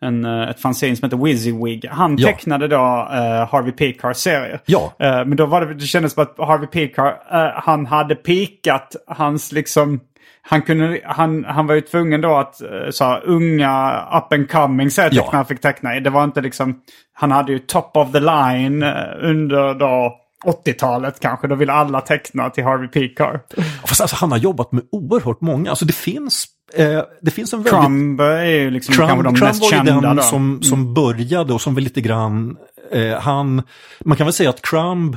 en, 0.00 0.24
eh, 0.24 0.48
ett 0.50 0.60
fanzine 0.60 0.96
som 0.96 1.06
heter 1.06 1.24
Wizzywig. 1.24 1.86
Han 1.90 2.16
Ja. 2.18 2.26
tecknade 2.28 2.68
då 2.68 2.76
uh, 2.76 3.48
Harvey 3.52 3.72
Pekars 3.72 4.16
serie. 4.16 4.60
Ja. 4.66 4.92
Eh, 4.98 5.24
men 5.24 5.36
då 5.36 5.46
var 5.46 5.66
det, 5.66 5.74
det 5.74 5.84
kändes 5.86 6.12
som 6.12 6.22
att 6.22 6.34
Harvey 6.48 6.66
Pekar, 6.66 7.06
uh, 7.08 7.50
han 7.54 7.86
hade 7.86 8.14
pikat 8.14 8.96
hans 9.06 9.52
liksom... 9.52 10.00
Han, 10.46 10.62
kunde, 10.62 11.00
han, 11.04 11.44
han 11.44 11.66
var 11.66 11.74
ju 11.74 11.80
tvungen 11.80 12.20
då 12.20 12.36
att 12.36 12.60
uh, 12.62 12.90
så 12.90 13.04
här, 13.04 13.22
unga 13.24 14.02
up 14.18 14.32
and 14.32 14.50
coming 14.50 14.90
serietecknare 14.90 15.40
Ja. 15.40 15.44
fick 15.44 15.60
teckna. 15.60 16.00
Det 16.00 16.10
var 16.10 16.24
inte 16.24 16.40
liksom... 16.40 16.80
Han 17.12 17.30
hade 17.30 17.52
ju 17.52 17.58
top 17.58 17.96
of 17.96 18.12
the 18.12 18.20
line 18.20 18.82
eh, 18.82 18.94
under 19.22 19.74
då 19.74 20.16
80-talet 20.44 21.20
kanske. 21.20 21.48
Då 21.48 21.54
ville 21.54 21.72
alla 21.72 22.00
teckna 22.00 22.50
till 22.50 22.64
Harvey 22.64 22.88
Pekar. 22.88 23.40
fast 23.86 24.00
alltså, 24.00 24.16
han 24.16 24.30
har 24.30 24.38
jobbat 24.38 24.72
med 24.72 24.82
oerhört 24.92 25.40
många. 25.40 25.70
Alltså 25.70 25.84
det 25.84 25.92
finns, 25.92 26.46
eh, 26.74 27.02
det 27.22 27.30
finns 27.30 27.52
en 27.52 27.62
väldigt... 27.62 27.80
Crumb 27.80 28.20
är 28.20 28.44
ju 28.44 28.70
liksom 28.70 28.94
kanske 28.94 29.14
Crumb, 29.14 29.24
de 29.24 29.34
Crumb 29.34 29.48
mest 29.48 29.70
kända 29.70 30.00
den 30.00 30.16
då. 30.16 30.22
som, 30.22 30.62
som 30.62 30.94
började 30.94 31.52
och 31.52 31.60
som 31.60 31.74
väl 31.74 31.84
lite 31.84 32.00
grann, 32.00 32.56
eh, 32.92 33.18
han, 33.18 33.62
man 34.04 34.16
kan 34.16 34.26
väl 34.26 34.34
säga 34.34 34.50
att 34.50 34.62
Crumb 34.62 35.16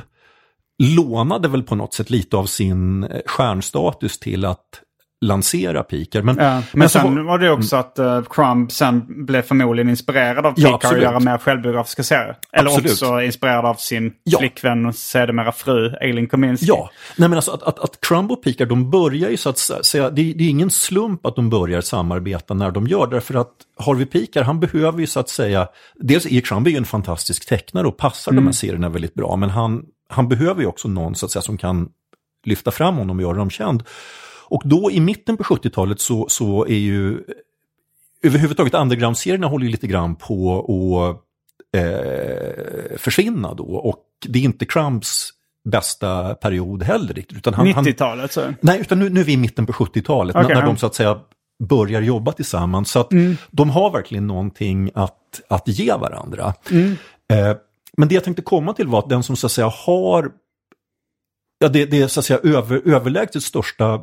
lånade 0.82 1.48
väl 1.48 1.62
på 1.62 1.74
något 1.74 1.94
sätt 1.94 2.10
lite 2.10 2.36
av 2.36 2.44
sin 2.44 3.04
eh, 3.04 3.20
stjärnstatus 3.26 4.18
till 4.18 4.44
att 4.44 4.64
lansera 5.20 5.82
Pikar. 5.82 6.22
Men, 6.22 6.36
Ja, 6.36 6.62
men 6.72 6.88
så 6.88 6.98
sen 6.98 7.14
var- 7.16 7.22
var 7.22 7.38
det 7.38 7.50
också 7.50 7.76
att 7.76 7.98
uh, 7.98 8.22
Crumb 8.30 8.72
sen 8.72 9.24
blev 9.26 9.42
förmodligen 9.42 9.88
inspirerad 9.90 10.46
av 10.46 10.54
Ja, 10.56 10.64
Pekar 10.66 10.74
att 10.76 10.84
absolut. 10.84 11.02
göra 11.02 11.20
mer 11.20 11.38
självbiografiska 11.38 12.02
serier. 12.02 12.36
Eller 12.52 12.70
Absolut. 12.70 12.92
också 12.92 13.22
inspirerad 13.22 13.64
av 13.64 13.74
sin 13.74 14.12
Ja. 14.24 14.38
flickvän 14.38 14.86
och 14.86 14.94
sedermera 14.94 15.52
fru, 15.52 15.94
Eileen 16.00 16.26
Kominski. 16.26 16.66
Ja, 16.66 16.90
nej 17.16 17.28
men 17.28 17.38
alltså 17.38 17.50
att, 17.52 17.62
att, 17.62 17.78
att 17.78 18.00
Crumb 18.00 18.32
och 18.32 18.42
Pikar, 18.44 18.66
de 18.66 18.90
börjar 18.90 19.30
ju 19.30 19.36
så 19.36 19.48
att 19.50 19.58
säga, 19.58 20.10
det, 20.10 20.32
det 20.32 20.44
är 20.44 20.48
ingen 20.48 20.70
slump 20.70 21.26
att 21.26 21.36
de 21.36 21.50
börjar 21.50 21.80
samarbeta 21.80 22.54
när 22.54 22.70
de 22.70 22.86
gör, 22.86 23.06
därför 23.06 23.34
att 23.34 23.52
Harvey 23.78 24.06
Pikar, 24.06 24.42
han 24.42 24.60
behöver 24.60 25.00
ju 25.00 25.06
så 25.06 25.20
att 25.20 25.28
säga, 25.28 25.68
dels 25.96 26.26
är 26.26 26.40
Crumb 26.40 26.66
är 26.66 26.70
ju 26.70 26.76
en 26.76 26.84
fantastisk 26.84 27.48
tecknare 27.48 27.86
och 27.86 27.96
passar 27.96 28.32
de 28.32 28.44
här 28.46 28.52
serierna 28.52 28.88
väldigt 28.88 29.14
bra, 29.14 29.36
men 29.36 29.50
han, 29.50 29.82
han 30.08 30.28
behöver 30.28 30.60
ju 30.60 30.66
också 30.66 30.88
någon 30.88 31.14
så 31.14 31.26
att 31.26 31.32
säga 31.32 31.42
som 31.42 31.58
kan 31.58 31.88
lyfta 32.44 32.70
fram 32.70 32.96
honom 32.96 33.16
och 33.16 33.22
göra 33.22 33.36
dem 33.36 33.50
känd. 33.50 33.82
Och 34.50 34.62
då 34.64 34.90
i 34.90 35.00
mitten 35.00 35.36
på 35.36 35.42
70-talet 35.42 36.00
så, 36.00 36.26
så 36.28 36.66
är 36.66 36.78
ju 36.78 37.24
överhuvudtaget 38.22 38.74
underground-serierna 38.74 39.46
håller 39.46 39.64
ju 39.64 39.70
lite 39.70 39.86
grann 39.86 40.16
på 40.16 40.58
att 40.58 41.80
eh, 41.80 42.98
försvinna 42.98 43.54
då. 43.54 43.64
Och 43.64 44.04
det 44.28 44.38
är 44.38 44.42
inte 44.42 44.66
Crumbs 44.66 45.32
bästa 45.64 46.34
period 46.34 46.82
heller 46.82 47.14
riktigt. 47.14 47.38
Utan 47.38 47.54
han, 47.54 47.72
han, 47.72 47.84
90-talet 47.84 48.32
så. 48.32 48.54
nej, 48.60 48.80
utan 48.80 48.98
nu, 48.98 49.08
nu 49.08 49.20
är 49.20 49.24
vi 49.24 49.32
i 49.32 49.36
mitten 49.36 49.66
på 49.66 49.72
70-talet 49.72 50.36
Okej, 50.36 50.48
när, 50.48 50.54
när 50.54 50.66
de 50.66 50.76
så 50.76 50.86
att 50.86 50.94
säga 50.94 51.20
börjar 51.64 52.02
jobba 52.02 52.32
tillsammans. 52.32 52.90
Så 52.90 53.00
att 53.00 53.10
de 53.50 53.70
har 53.70 53.90
verkligen 53.90 54.26
någonting 54.26 54.90
att, 54.94 55.40
att 55.48 55.68
ge 55.68 55.92
varandra. 55.92 56.54
Eh, 57.32 57.56
men 57.96 58.08
det 58.08 58.14
jag 58.14 58.24
tänkte 58.24 58.42
komma 58.42 58.72
till 58.72 58.88
var 58.88 58.98
att 58.98 59.08
den 59.08 59.22
som 59.22 59.36
så 59.36 59.46
att 59.46 59.52
säga 59.52 59.72
har 59.86 60.30
Ja, 61.58 61.68
det, 61.68 61.84
det 61.84 62.00
är 62.00 62.08
så 62.08 62.20
att 62.20 62.26
säga 62.26 62.40
över, 62.42 62.88
överlägset 62.88 63.42
största 63.42 63.94
eh, 63.94 64.00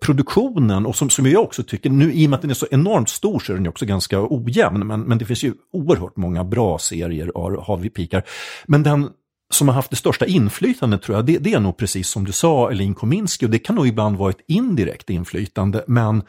produktionen 0.00 0.86
och 0.86 0.96
som, 0.96 1.10
som 1.10 1.26
jag 1.26 1.42
också 1.42 1.62
tycker, 1.62 1.90
nu 1.90 2.12
i 2.12 2.26
och 2.26 2.30
med 2.30 2.36
att 2.36 2.42
den 2.42 2.50
är 2.50 2.54
så 2.54 2.66
enormt 2.70 3.08
stor 3.08 3.38
så 3.38 3.52
är 3.52 3.56
den 3.56 3.68
också 3.68 3.86
ganska 3.86 4.20
ojämn, 4.20 4.86
men, 4.86 5.00
men 5.00 5.18
det 5.18 5.24
finns 5.24 5.42
ju 5.42 5.54
oerhört 5.72 6.16
många 6.16 6.44
bra 6.44 6.78
serier 6.78 7.32
av 7.34 7.66
Harvey 7.66 7.90
Pikar. 7.90 8.22
Men 8.66 8.82
den 8.82 9.08
som 9.52 9.68
har 9.68 9.74
haft 9.74 9.90
det 9.90 9.96
största 9.96 10.26
inflytandet 10.26 11.02
tror 11.02 11.18
jag, 11.18 11.26
det, 11.26 11.38
det 11.38 11.52
är 11.52 11.60
nog 11.60 11.76
precis 11.76 12.08
som 12.08 12.24
du 12.24 12.32
sa, 12.32 12.70
Elin 12.70 12.94
Kominski, 12.94 13.46
och 13.46 13.50
det 13.50 13.58
kan 13.58 13.76
nog 13.76 13.88
ibland 13.88 14.16
vara 14.16 14.30
ett 14.30 14.44
indirekt 14.48 15.10
inflytande, 15.10 15.84
men 15.86 16.22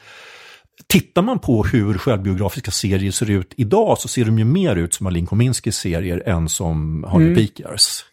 Tittar 0.87 1.21
man 1.21 1.39
på 1.39 1.63
hur 1.63 1.97
självbiografiska 1.97 2.71
serier 2.71 3.11
ser 3.11 3.29
ut 3.29 3.53
idag 3.57 3.97
så 3.97 4.07
ser 4.07 4.25
de 4.25 4.39
ju 4.39 4.45
mer 4.45 4.75
ut 4.75 4.93
som 4.93 5.07
Alin 5.07 5.25
Kominskis 5.25 5.75
serier 5.75 6.23
än 6.25 6.49
som 6.49 7.03
Harvey 7.03 7.35
Pikars. 7.35 8.05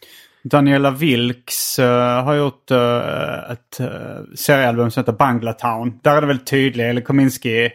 Daniela 0.43 0.91
Wilks 0.91 1.79
eh, 1.79 2.23
har 2.23 2.33
gjort 2.33 2.71
eh, 2.71 3.51
ett 3.51 3.79
uh, 3.79 3.87
seriealbum 4.35 4.91
som 4.91 5.01
heter 5.01 5.13
Banglatown. 5.13 5.99
Där 6.03 6.17
är 6.17 6.21
det 6.21 6.27
väl 6.27 6.39
tydlig, 6.39 6.89
eller 6.89 7.01
Kominski 7.01 7.69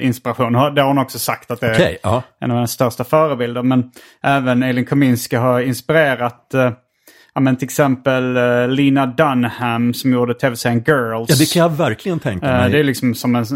inspiration. 0.00 0.52
Det 0.52 0.80
har 0.82 0.88
hon 0.88 0.98
också 0.98 1.18
sagt 1.18 1.50
att 1.50 1.60
det 1.60 1.66
är 1.66 1.74
Okej, 1.74 1.98
ja. 2.02 2.22
en 2.40 2.50
av 2.50 2.56
hennes 2.56 2.70
största 2.70 3.04
förebilder. 3.04 3.62
Men 3.62 3.90
även 4.22 4.62
Elin 4.62 4.84
Kominski 4.84 5.36
har 5.36 5.60
inspirerat 5.60 6.54
men 7.40 7.56
till 7.56 7.64
exempel 7.64 8.36
Lina 8.70 9.06
Dunham 9.06 9.94
som 9.94 10.12
gjorde 10.12 10.34
tv-serien 10.34 10.84
Girls. 10.86 11.30
Ja, 11.30 11.36
det 11.38 11.52
kan 11.52 11.62
jag 11.62 11.68
verkligen 11.68 12.18
tänka 12.18 12.46
mig. 12.46 12.70
det 12.70 12.78
är 12.78 12.84
liksom 12.84 13.14
som 13.14 13.36
en 13.36 13.46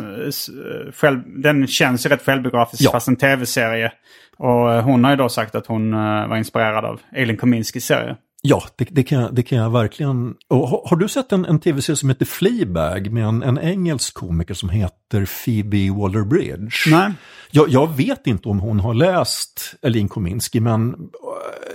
själv, 0.92 1.20
den 1.26 1.66
känns 1.66 2.06
ju 2.06 2.10
rätt 2.10 2.24
självbiografisk 2.24 2.82
Ja. 2.82 2.90
fast 2.90 3.08
en 3.08 3.16
tv-serie. 3.16 3.92
Och 4.40 4.72
eh, 4.72 4.82
hon 4.84 5.04
har 5.04 5.10
ju 5.10 5.16
då 5.16 5.28
sagt 5.28 5.54
att 5.54 5.66
hon 5.66 5.94
eh, 5.94 6.28
var 6.28 6.36
inspirerad 6.36 6.84
av 6.84 7.00
Elin 7.12 7.36
Kominskis 7.36 7.84
serie. 7.84 8.16
Ja, 8.42 8.62
det, 8.76 8.88
det, 8.90 9.02
kan, 9.02 9.20
jag- 9.20 9.34
det 9.34 9.42
kan 9.42 9.58
jag 9.58 9.70
verkligen. 9.70 10.34
Och 10.48 10.68
har, 10.68 10.82
har 10.88 10.96
du 10.96 11.08
sett 11.08 11.32
en, 11.32 11.44
en 11.44 11.58
tv-serie 11.60 11.96
som 11.96 12.08
heter 12.08 12.24
Fleabag 12.26 13.10
med 13.12 13.24
en, 13.24 13.42
en 13.42 13.58
engelsk 13.58 14.14
komiker 14.14 14.54
som 14.54 14.68
heter 14.68 15.44
Phoebe 15.44 15.76
Waller-Bridge? 15.90 16.90
Nej. 16.90 17.12
Jag, 17.50 17.68
jag 17.68 17.96
vet 17.96 18.26
inte 18.26 18.48
om 18.48 18.60
hon 18.60 18.80
har 18.80 18.94
läst 18.94 19.74
Elin 19.82 20.08
Kominski, 20.08 20.60
men 20.60 20.90
eh, 20.90 20.96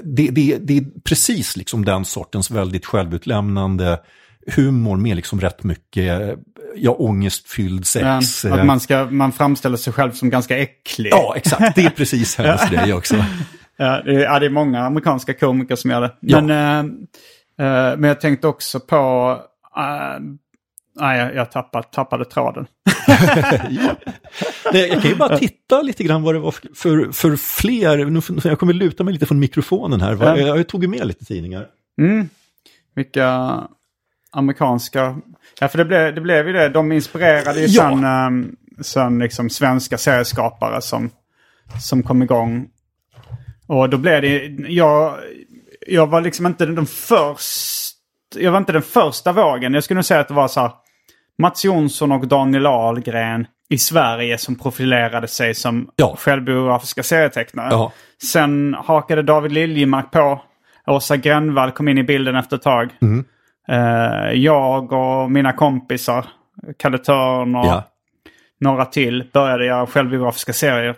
det, 0.03 0.27
det, 0.31 0.57
det 0.57 0.77
är 0.77 0.85
precis 1.03 1.57
liksom 1.57 1.85
den 1.85 2.05
sortens 2.05 2.51
väldigt 2.51 2.85
självutlämnande 2.85 3.99
humor 4.51 4.97
med 4.97 5.15
liksom 5.15 5.41
rätt 5.41 5.63
mycket 5.63 6.39
ja, 6.75 6.91
ångestfylld 6.91 7.87
sex. 7.87 8.43
Ja, 8.43 8.59
att 8.59 8.65
man, 8.65 8.79
ska, 8.79 9.05
man 9.05 9.31
framställer 9.31 9.77
sig 9.77 9.93
själv 9.93 10.11
som 10.11 10.29
ganska 10.29 10.57
äcklig. 10.57 11.09
Ja, 11.11 11.33
exakt. 11.35 11.75
Det 11.75 11.85
är 11.85 11.89
precis 11.89 12.35
hennes 12.37 12.69
grej 12.69 12.93
också. 12.93 13.15
Ja, 13.77 14.01
det, 14.05 14.15
är, 14.15 14.19
ja, 14.19 14.39
det 14.39 14.45
är 14.45 14.49
många 14.49 14.85
amerikanska 14.85 15.33
komiker 15.33 15.75
som 15.75 15.91
gör 15.91 16.01
det. 16.01 16.15
Ja. 16.19 16.41
Men, 16.41 16.87
eh, 17.59 17.67
eh, 17.67 17.97
men 17.97 18.03
jag 18.03 18.21
tänkte 18.21 18.47
också 18.47 18.79
på... 18.79 19.31
eh, 19.77 20.23
nej, 20.99 21.19
jag, 21.19 21.35
jag 21.35 21.51
tappade, 21.51 21.87
tappade 21.87 22.25
tråden. 22.25 22.67
Nej, 24.73 24.87
jag 24.87 25.01
kan 25.01 25.11
ju 25.11 25.15
bara 25.15 25.37
titta 25.37 25.81
lite 25.81 26.03
grann 26.03 26.23
vad 26.23 26.35
det 26.35 26.39
var 26.39 26.51
för, 26.51 26.69
för, 26.73 27.11
för 27.11 27.35
fler. 27.35 28.05
Nu, 28.05 28.21
jag 28.43 28.59
kommer 28.59 28.73
luta 28.73 29.03
mig 29.03 29.13
lite 29.13 29.25
från 29.25 29.39
mikrofonen 29.39 30.01
här. 30.01 30.17
Ja. 30.21 30.37
Jag, 30.37 30.57
jag 30.59 30.67
tog 30.67 30.83
ju 30.83 30.87
med 30.87 31.07
lite 31.07 31.25
tidningar. 31.25 31.67
Mm. 32.01 32.29
Vilka 32.95 33.61
amerikanska... 34.35 35.15
Ja, 35.59 35.67
för 35.67 35.77
det 35.77 35.85
blev, 35.85 36.15
det 36.15 36.21
blev 36.21 36.47
ju 36.47 36.53
det. 36.53 36.69
De 36.69 36.91
inspirerade 36.91 37.59
ju 37.59 37.65
Ja. 37.65 37.89
sen, 37.89 38.03
um, 38.05 38.55
sen 38.81 39.19
liksom 39.19 39.49
svenska 39.49 39.97
serieskapare 39.97 40.81
som, 40.81 41.09
som 41.81 42.03
kom 42.03 42.23
igång. 42.23 42.67
Och 43.67 43.89
då 43.89 43.97
blev 43.97 44.21
det... 44.21 44.45
Jag, 44.67 45.15
jag 45.87 46.07
var 46.07 46.21
liksom 46.21 46.45
inte 46.45 46.65
den 46.65 46.85
första... 46.85 47.95
Jag 48.39 48.51
var 48.51 48.57
inte 48.57 48.71
den 48.73 48.81
första 48.81 49.31
vågen. 49.33 49.73
Jag 49.73 49.83
skulle 49.83 49.95
nog 49.95 50.05
säga 50.05 50.19
att 50.19 50.27
det 50.27 50.33
var 50.33 50.47
så 50.47 50.59
här... 50.61 50.71
Mats 51.37 51.65
Jonsson 51.65 52.11
och 52.11 52.27
Daniel 52.27 52.65
Ahlgren 52.65 53.47
i 53.69 53.77
Sverige 53.77 54.37
som 54.37 54.55
profilerade 54.55 55.27
sig 55.27 55.53
som 55.55 55.89
Ja. 55.95 56.15
självbiografiska 56.19 57.03
serietecknare. 57.03 57.67
Ja. 57.71 57.91
Sen 58.23 58.73
hakade 58.79 59.21
David 59.21 59.51
Liljemark 59.51 60.11
på. 60.11 60.41
Åsa 60.87 61.17
Grönvall 61.17 61.71
kom 61.71 61.87
in 61.87 61.97
i 61.97 62.03
bilden 62.03 62.35
efter 62.35 62.55
ett 62.55 62.61
tag. 62.61 62.89
Mm. 63.01 63.25
Eh, 63.67 64.31
jag 64.33 64.91
och 64.93 65.31
mina 65.31 65.53
kompisar, 65.53 66.25
Kalle 66.77 66.97
Törn 66.97 67.55
och 67.55 67.65
Ja. 67.65 67.83
några 68.59 68.85
till, 68.85 69.29
började 69.33 69.65
göra 69.65 69.87
självbiografiska 69.87 70.53
serier. 70.53 70.95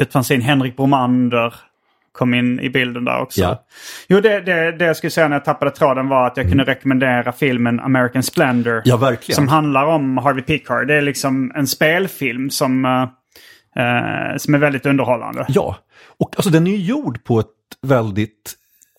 Ett 0.00 0.12
fanzine, 0.12 0.44
Henrik 0.44 0.76
Bromander 0.76 1.54
kom 2.12 2.34
in 2.34 2.60
i 2.60 2.70
bilden 2.70 3.04
där 3.04 3.20
också. 3.20 3.40
Ja. 3.40 3.64
Jo, 4.08 4.20
det, 4.20 4.40
det, 4.40 4.72
det 4.72 4.84
jag 4.84 4.96
skulle 4.96 5.10
säga 5.10 5.28
när 5.28 5.36
jag 5.36 5.44
tappade 5.44 5.70
tråden 5.70 6.08
var 6.08 6.26
att 6.26 6.36
jag 6.36 6.48
kunde 6.48 6.64
rekommendera 6.64 7.32
filmen 7.32 7.80
American 7.80 8.22
Splendor. 8.22 8.72
Mm. 8.72 8.82
Ja, 8.84 8.96
verkligen. 8.96 9.36
Som 9.36 9.48
handlar 9.48 9.84
om 9.86 10.16
Harvey 10.18 10.42
Pickard. 10.42 10.86
Det 10.86 10.94
är 10.94 11.02
liksom 11.02 11.52
en 11.54 11.66
spelfilm 11.66 12.50
som, 12.50 12.84
eh, 12.84 13.02
eh, 13.84 14.36
som 14.36 14.54
är 14.54 14.58
väldigt 14.58 14.86
underhållande. 14.86 15.44
Ja, 15.48 15.76
och 16.18 16.36
alltså 16.36 16.50
den 16.50 16.66
är 16.66 16.70
ju 16.70 16.76
gjord 16.76 17.24
på 17.24 17.40
ett 17.40 17.46
väldigt 17.82 18.54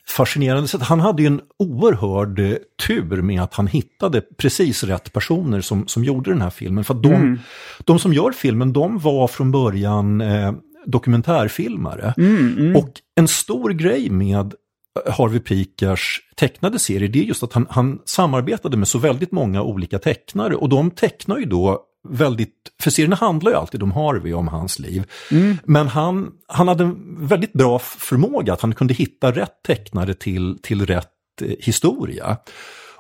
fascinerande 0.08 0.68
sätt. 0.68 0.82
Han 0.82 0.99
hade 0.99 1.22
ju 1.22 1.28
en 1.28 1.41
oerhörd 1.60 2.39
eh, 2.39 2.56
tur 2.88 3.22
med 3.22 3.41
att 3.41 3.54
han 3.54 3.68
hittade 3.68 4.22
precis 4.22 4.84
rätt 4.84 5.14
personer 5.14 5.62
som, 5.62 5.88
som 5.88 6.04
gjorde 6.04 6.32
den 6.32 6.41
här 6.41 6.49
filmen. 6.49 6.84
För 6.84 6.93
de, 6.93 7.39
de 7.84 7.99
som 7.99 8.14
gör 8.14 8.32
filmen, 8.32 8.74
de 8.74 8.99
var 8.99 9.28
från 9.28 9.51
början 9.51 10.22
eh, 10.22 10.54
dokumentärfilmare. 10.86 12.14
Och 12.78 12.89
en 13.16 13.28
stor 13.28 13.70
grej 13.70 14.10
med 14.10 14.54
Harvey 15.10 15.39
Pikars 15.39 16.22
tecknade 16.36 16.80
serier, 16.80 17.10
det 17.10 17.20
är 17.20 17.24
just 17.24 17.43
att 17.43 17.54
han, 17.54 17.68
han 17.70 17.99
samarbetade 18.06 18.78
med 18.78 18.88
så 18.88 18.99
väldigt 18.99 19.32
många 19.32 19.62
olika 19.62 19.99
tecknare 19.99 20.56
och 20.56 20.70
de 20.70 20.91
tecknar 20.91 21.38
ju 21.38 21.45
då 21.45 21.86
väldigt, 22.10 22.56
för 22.82 22.91
serierna 22.91 23.16
handlar 23.16 23.51
ju 23.51 23.58
alltid 23.58 23.84
om 23.84 23.91
Harvey 23.91 24.34
om 24.34 24.47
hans 24.47 24.80
liv. 24.80 25.04
Mm. 25.32 25.58
Men 25.66 25.88
han, 25.88 26.32
han 26.47 26.68
hade 26.68 26.84
en 26.84 27.28
väldigt 27.28 27.54
bra 27.54 27.80
förmåga 27.80 28.54
att 28.54 28.62
han 28.62 28.76
kunde 28.76 28.93
hitta 28.93 29.32
rätt 29.32 29.64
tecknare 29.68 30.14
till, 30.14 30.60
till 30.62 30.86
rätt 30.86 31.12
eh, 31.41 31.56
historia. 31.60 32.38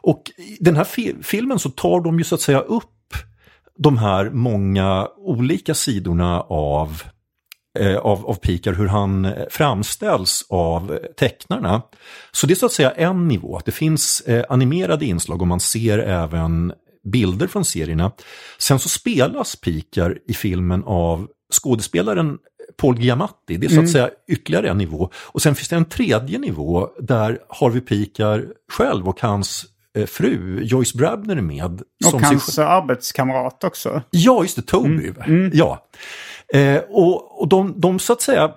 Och 0.01 0.31
i 0.37 0.57
den 0.59 0.75
här 0.75 0.83
fi 0.83 1.15
filmen 1.21 1.59
så 1.59 1.69
tar 1.69 2.01
de 2.01 2.17
ju 2.17 2.23
så 2.23 2.35
att 2.35 2.41
säga 2.41 2.59
upp 2.59 2.89
de 3.77 3.97
här 3.97 4.29
många 4.29 5.07
olika 5.17 5.73
sidorna 5.73 6.41
av 6.41 7.03
eh, 7.79 7.97
av, 7.97 8.25
av 8.25 8.33
Pikar, 8.33 8.73
hur 8.73 8.87
han 8.87 9.25
eh, 9.25 9.31
framställs 9.49 10.45
av 10.49 10.93
eh, 10.93 10.97
tecknarna. 11.17 11.81
Så 12.31 12.47
det 12.47 12.53
är 12.53 12.55
så 12.55 12.65
att 12.65 12.71
säga 12.71 12.91
en 12.91 13.27
nivå, 13.27 13.57
att 13.57 13.65
det 13.65 13.71
finns 13.71 14.21
eh, 14.21 14.45
animerade 14.49 15.05
inslag 15.05 15.41
och 15.41 15.47
man 15.47 15.59
ser 15.59 15.99
även 15.99 16.73
bilder 17.03 17.47
från 17.47 17.65
serierna. 17.65 18.11
Sen 18.57 18.79
så 18.79 18.89
spelas 18.89 19.55
Pikar 19.55 20.17
i 20.27 20.33
filmen 20.33 20.83
av 20.83 21.27
skådespelaren 21.53 22.37
Paul 22.77 22.99
Giamatti. 22.99 23.57
Det 23.57 23.65
är 23.65 23.69
så 23.69 23.73
att 23.73 23.77
mm. 23.77 23.87
säga 23.87 24.09
ytterligare 24.27 24.69
en 24.69 24.77
nivå. 24.77 25.09
Och 25.15 25.41
sen 25.41 25.55
finns 25.55 25.69
det 25.69 25.75
en 25.75 25.85
tredje 25.85 26.39
nivå 26.39 26.89
där 26.99 27.39
Harvey 27.49 27.81
Pikar 27.81 28.45
själv 28.71 29.07
och 29.07 29.21
hans 29.21 29.65
eh, 29.97 30.05
fru 30.05 30.63
Joyce 30.63 30.97
Brabner 30.97 31.35
är 31.35 31.41
med. 31.41 31.81
Och 32.13 32.21
hans 32.21 32.53
sig... 32.53 32.65
arbetskamrat 32.65 33.63
också. 33.63 34.01
Ja, 34.09 34.41
just 34.41 34.55
det, 34.55 34.61
Toby. 34.61 34.89
Mm. 34.89 35.15
Mm. 35.25 35.51
Ja. 35.53 35.87
Eh, 36.53 36.81
och 36.89 37.41
och 37.41 37.47
de, 37.47 37.73
de 37.77 37.99
så 37.99 38.13
att 38.13 38.21
säga 38.21 38.51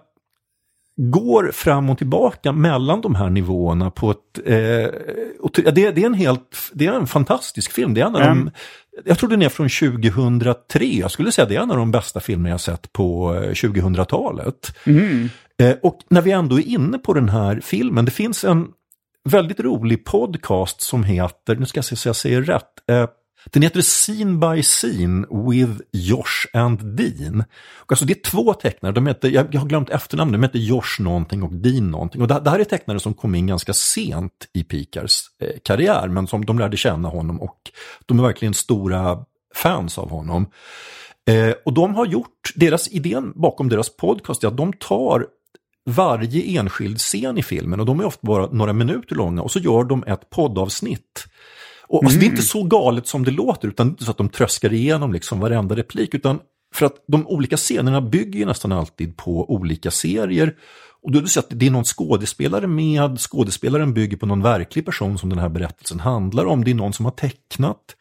går 0.97 1.51
fram 1.53 1.91
och 1.91 1.99
tillbaka 1.99 2.53
mellan 2.53 3.01
de 3.01 3.15
här 3.15 3.31
nivåerna 3.31 3.91
på 3.91 4.11
ett... 4.11 4.39
Eh, 4.45 4.55
det, 5.73 5.73
det, 5.73 6.03
är 6.03 6.07
en 6.07 6.15
helt, 6.15 6.71
det 6.73 6.87
är 6.87 6.93
en 6.93 7.07
fantastisk 7.07 7.73
film. 7.73 7.95
Det 7.95 8.01
är 8.01 8.07
en 8.07 8.17
av 8.17 8.23
mm. 8.23 8.45
de, 8.45 8.51
jag 9.05 9.19
tror 9.19 9.31
den 9.31 9.43
är 9.43 9.49
från 9.49 9.69
2003. 9.69 10.85
Jag 10.85 11.11
skulle 11.11 11.33
säga 11.33 11.49
det 11.49 11.57
är 11.57 11.61
en 11.61 11.71
av 11.71 11.77
de 11.77 11.91
bästa 11.91 12.21
filmer 12.21 12.51
jag 12.51 12.61
sett 12.61 12.93
på 12.93 13.35
2000-talet. 13.35 14.77
Eh, 14.87 14.93
mm. 14.93 15.29
Eh, 15.59 15.77
och 15.83 15.99
när 16.11 16.23
vi 16.23 16.31
ändå 16.31 16.59
är 16.59 16.67
inne 16.67 16.99
på 16.99 17.13
den 17.13 17.29
här 17.29 17.61
filmen, 17.61 18.05
det 18.05 18.11
finns 18.11 18.45
en 18.45 18.67
väldigt 19.25 19.61
rolig 19.61 20.05
podcast 20.05 20.81
som 20.81 21.05
heter, 21.05 21.57
nu 21.57 21.67
ska 21.67 21.79
jag 21.79 21.85
se 21.85 21.97
så 21.97 22.09
jag 22.09 22.17
säger 22.17 22.43
rätt, 22.43 22.91
eh, 22.91 23.07
den 23.53 23.63
heter 23.63 23.81
Scene 23.81 24.39
by 24.39 24.63
Scene 24.63 25.27
with 25.31 25.81
Josh 25.93 26.47
and 26.53 26.97
Dean. 26.97 27.45
Och 27.77 27.93
alltså 27.93 28.05
det 28.05 28.13
är 28.13 28.31
två 28.31 28.55
tecknare, 28.55 28.93
de 28.93 29.07
heter, 29.07 29.29
jag, 29.29 29.55
jag 29.55 29.61
har 29.61 29.69
glömt 29.69 29.91
efternamnet, 29.91 30.41
de 30.41 30.43
heter 30.43 30.59
Josh 30.59 31.01
någonting 31.01 31.43
och 31.43 31.53
Dean 31.53 31.91
någonting. 31.91 32.23
Och 32.23 32.29
det, 32.29 32.41
det 32.41 32.51
här 32.51 32.59
är 32.59 32.65
tecknare 32.65 33.01
som 33.01 33.15
kom 33.15 33.35
in 33.35 33.47
ganska 33.47 33.73
sent 33.73 34.49
i 34.53 34.65
Pikars 34.65 35.23
eh, 35.41 35.59
karriär, 35.65 36.09
men 36.09 36.27
som 36.27 36.45
de 36.45 36.59
lärde 36.59 36.77
känna 36.77 37.09
honom 37.09 37.41
och 37.41 37.59
de 38.07 38.19
är 38.19 38.23
verkligen 38.23 38.55
stora 38.55 39.19
fans 39.55 39.99
av 39.99 40.11
honom. 40.11 40.47
Eh, 41.29 41.55
och 41.65 41.73
de 41.73 41.95
har 41.95 42.07
gjort, 42.07 42.53
deras 42.55 42.89
idén 42.89 43.33
bakom 43.37 43.69
deras 43.69 43.97
podcast 43.97 44.45
är 44.45 44.49
att 44.49 44.57
de 44.57 44.73
tar 44.73 45.27
varje 45.87 46.61
enskild 46.61 46.99
scen 46.99 47.39
i 47.39 47.43
filmen 47.43 47.81
och 47.81 47.87
de 47.87 48.01
är 48.01 48.05
ofta 48.05 48.27
bara 48.27 48.47
några 48.47 48.73
minuter 48.73 49.15
långa 49.15 49.43
och 49.43 49.51
så 49.51 49.59
gör 49.59 49.85
de 49.85 50.05
ett 50.07 50.31
poddavsnitt 50.31 51.25
och, 51.89 52.05
alltså, 52.05 52.19
Det 52.19 52.25
är 52.25 52.27
inte 52.27 52.35
mm. 52.35 52.43
så 52.43 52.63
galet 52.63 53.07
som 53.07 53.25
det 53.25 53.31
låter, 53.31 53.69
utan 53.69 53.89
inte 53.89 54.05
så 54.05 54.11
att 54.11 54.19
de 54.19 54.29
tröskar 54.29 54.73
igenom 54.73 55.13
liksom 55.13 55.41
varenda 55.41 55.77
replik, 55.77 56.15
utan 56.15 56.39
för 56.75 56.87
att 56.87 57.05
de 57.09 57.27
olika 57.27 57.57
scenerna 57.57 58.01
bygger 58.01 58.47
nästan 58.47 58.73
alltid 58.73 59.17
på 59.17 59.53
olika 59.55 59.91
serier. 59.91 60.55
Och 61.03 61.13
då 61.13 61.19
är 61.19 61.23
det 61.23 61.29
så 61.29 61.41
att 61.41 61.47
det 61.51 61.67
är 61.67 61.71
någon 61.71 61.85
skådespelare 61.85 62.67
med, 62.67 63.21
skådespelaren 63.21 63.95
bygger 63.95 64.17
på 64.17 64.27
någon 64.27 64.43
verklig 64.43 64.85
person 64.85 65.19
som 65.19 65.31
den 65.31 65.39
här 65.39 65.49
berättelsen 65.49 66.01
handlar 66.01 66.47
om, 66.47 66.65
det 66.65 66.71
är 66.71 66.75
någon 66.75 66.93
som 66.93 67.05
har 67.05 67.13
tecknat 67.13 67.97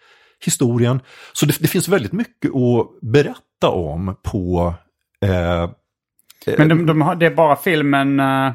historien. 0.45 0.99
Så 1.33 1.45
det, 1.45 1.57
det 1.59 1.67
finns 1.67 1.88
väldigt 1.88 2.11
mycket 2.11 2.51
att 2.55 3.01
berätta 3.01 3.69
om 3.69 4.15
på 4.23 4.73
eh, 5.21 5.69
men 6.57 6.69
de, 6.69 6.85
de 6.85 7.01
har, 7.01 7.15
det 7.15 7.25
är 7.25 7.35
bara 7.35 7.55
filmen 7.55 8.19
uh, 8.19 8.51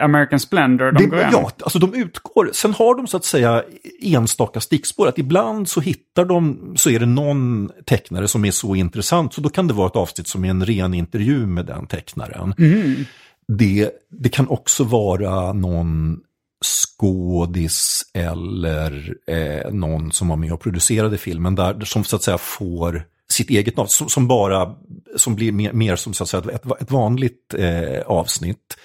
American 0.00 0.40
Splendor 0.40 0.92
de 0.92 1.02
det, 1.02 1.06
går 1.06 1.18
Ja, 1.32 1.50
alltså 1.60 1.78
de 1.78 1.94
utgår. 1.94 2.50
Sen 2.52 2.74
har 2.74 2.94
de 2.94 3.06
så 3.06 3.16
att 3.16 3.24
säga 3.24 3.62
enstaka 4.02 4.60
stickspår. 4.60 5.08
Att 5.08 5.18
ibland 5.18 5.68
så 5.68 5.80
hittar 5.80 6.24
de, 6.24 6.72
så 6.76 6.90
är 6.90 6.98
det 6.98 7.06
någon 7.06 7.70
tecknare 7.86 8.28
som 8.28 8.44
är 8.44 8.50
så 8.50 8.74
intressant. 8.74 9.34
Så 9.34 9.40
då 9.40 9.48
kan 9.48 9.68
det 9.68 9.74
vara 9.74 9.86
ett 9.86 9.96
avsnitt 9.96 10.28
som 10.28 10.44
är 10.44 10.50
en 10.50 10.66
ren 10.66 10.94
intervju 10.94 11.46
med 11.46 11.66
den 11.66 11.86
tecknaren. 11.86 12.54
Mm. 12.58 13.04
Det, 13.48 13.90
det 14.10 14.28
kan 14.28 14.48
också 14.48 14.84
vara 14.84 15.52
någon 15.52 16.20
skådis 16.64 18.02
eller 18.14 19.14
eh, 19.26 19.72
någon 19.72 20.12
som 20.12 20.28
var 20.28 20.36
med 20.36 20.52
och 20.52 20.60
producerade 20.60 21.18
filmen 21.18 21.54
där 21.54 21.80
som 21.80 22.04
så 22.04 22.16
att 22.16 22.22
säga 22.22 22.38
får 22.38 23.04
sitt 23.34 23.50
eget 23.50 23.76
namn 23.76 23.88
som, 23.88 24.08
som, 24.08 24.28
bara 24.28 24.74
som 25.16 25.34
blir 25.34 25.52
mer, 25.52 25.72
mer 25.72 25.96
som 25.96 26.14
så 26.14 26.22
att 26.22 26.28
säga, 26.28 26.42
ett, 26.52 26.80
ett 26.80 26.90
vanligt 26.90 27.54
eh, 27.58 28.00
avsnitt. 28.06 28.76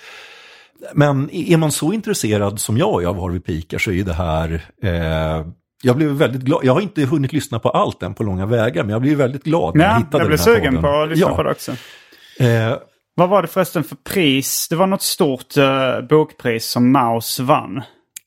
Men 0.94 1.30
är 1.34 1.58
man 1.58 1.72
så 1.72 1.94
intresserad 1.94 2.60
som 2.60 2.78
jag 2.78 3.04
är 3.04 3.08
av 3.08 3.22
Harvey 3.22 3.40
Pikar 3.40 3.78
så 3.78 3.92
är 3.92 4.04
det 4.04 4.14
här 4.14 4.66
eh, 4.84 5.48
jag 5.84 5.96
blev 5.96 6.10
väldigt 6.10 6.42
glad. 6.42 6.60
Jag 6.64 6.74
har 6.74 6.82
inte 6.82 7.06
hunnit 7.06 7.34
lyssna 7.34 7.60
på 7.60 7.70
allt 7.70 8.04
än 8.04 8.14
på 8.14 8.24
långa 8.24 8.46
vägar, 8.46 8.84
men 8.84 8.92
jag 8.92 9.02
blev 9.02 9.18
väldigt 9.18 9.44
glad 9.44 9.76
när 9.76 9.86
ja, 9.86 9.92
jag 9.92 9.98
hittade 9.98 10.24
jag 10.24 10.28
blev 10.28 10.38
den 10.38 10.48
här 10.48 10.56
sugen 10.56 10.76
podden. 10.76 10.82
på 10.82 11.02
att 11.02 11.10
lyssna 11.10 11.30
ja. 11.30 11.36
på 11.36 11.44
det 11.44 11.52
också. 11.52 11.72
Eh, 12.40 12.78
Vad 13.16 13.30
var 13.30 13.42
det 13.42 13.48
förresten 13.48 13.84
för 13.84 13.96
pris? 13.96 14.68
Det 14.70 14.76
var 14.76 14.88
något 14.88 15.02
stort 15.02 15.58
uh, 15.58 16.08
bokpris 16.10 16.66
som 16.66 16.92
Maus 16.92 17.40
vann. 17.40 17.82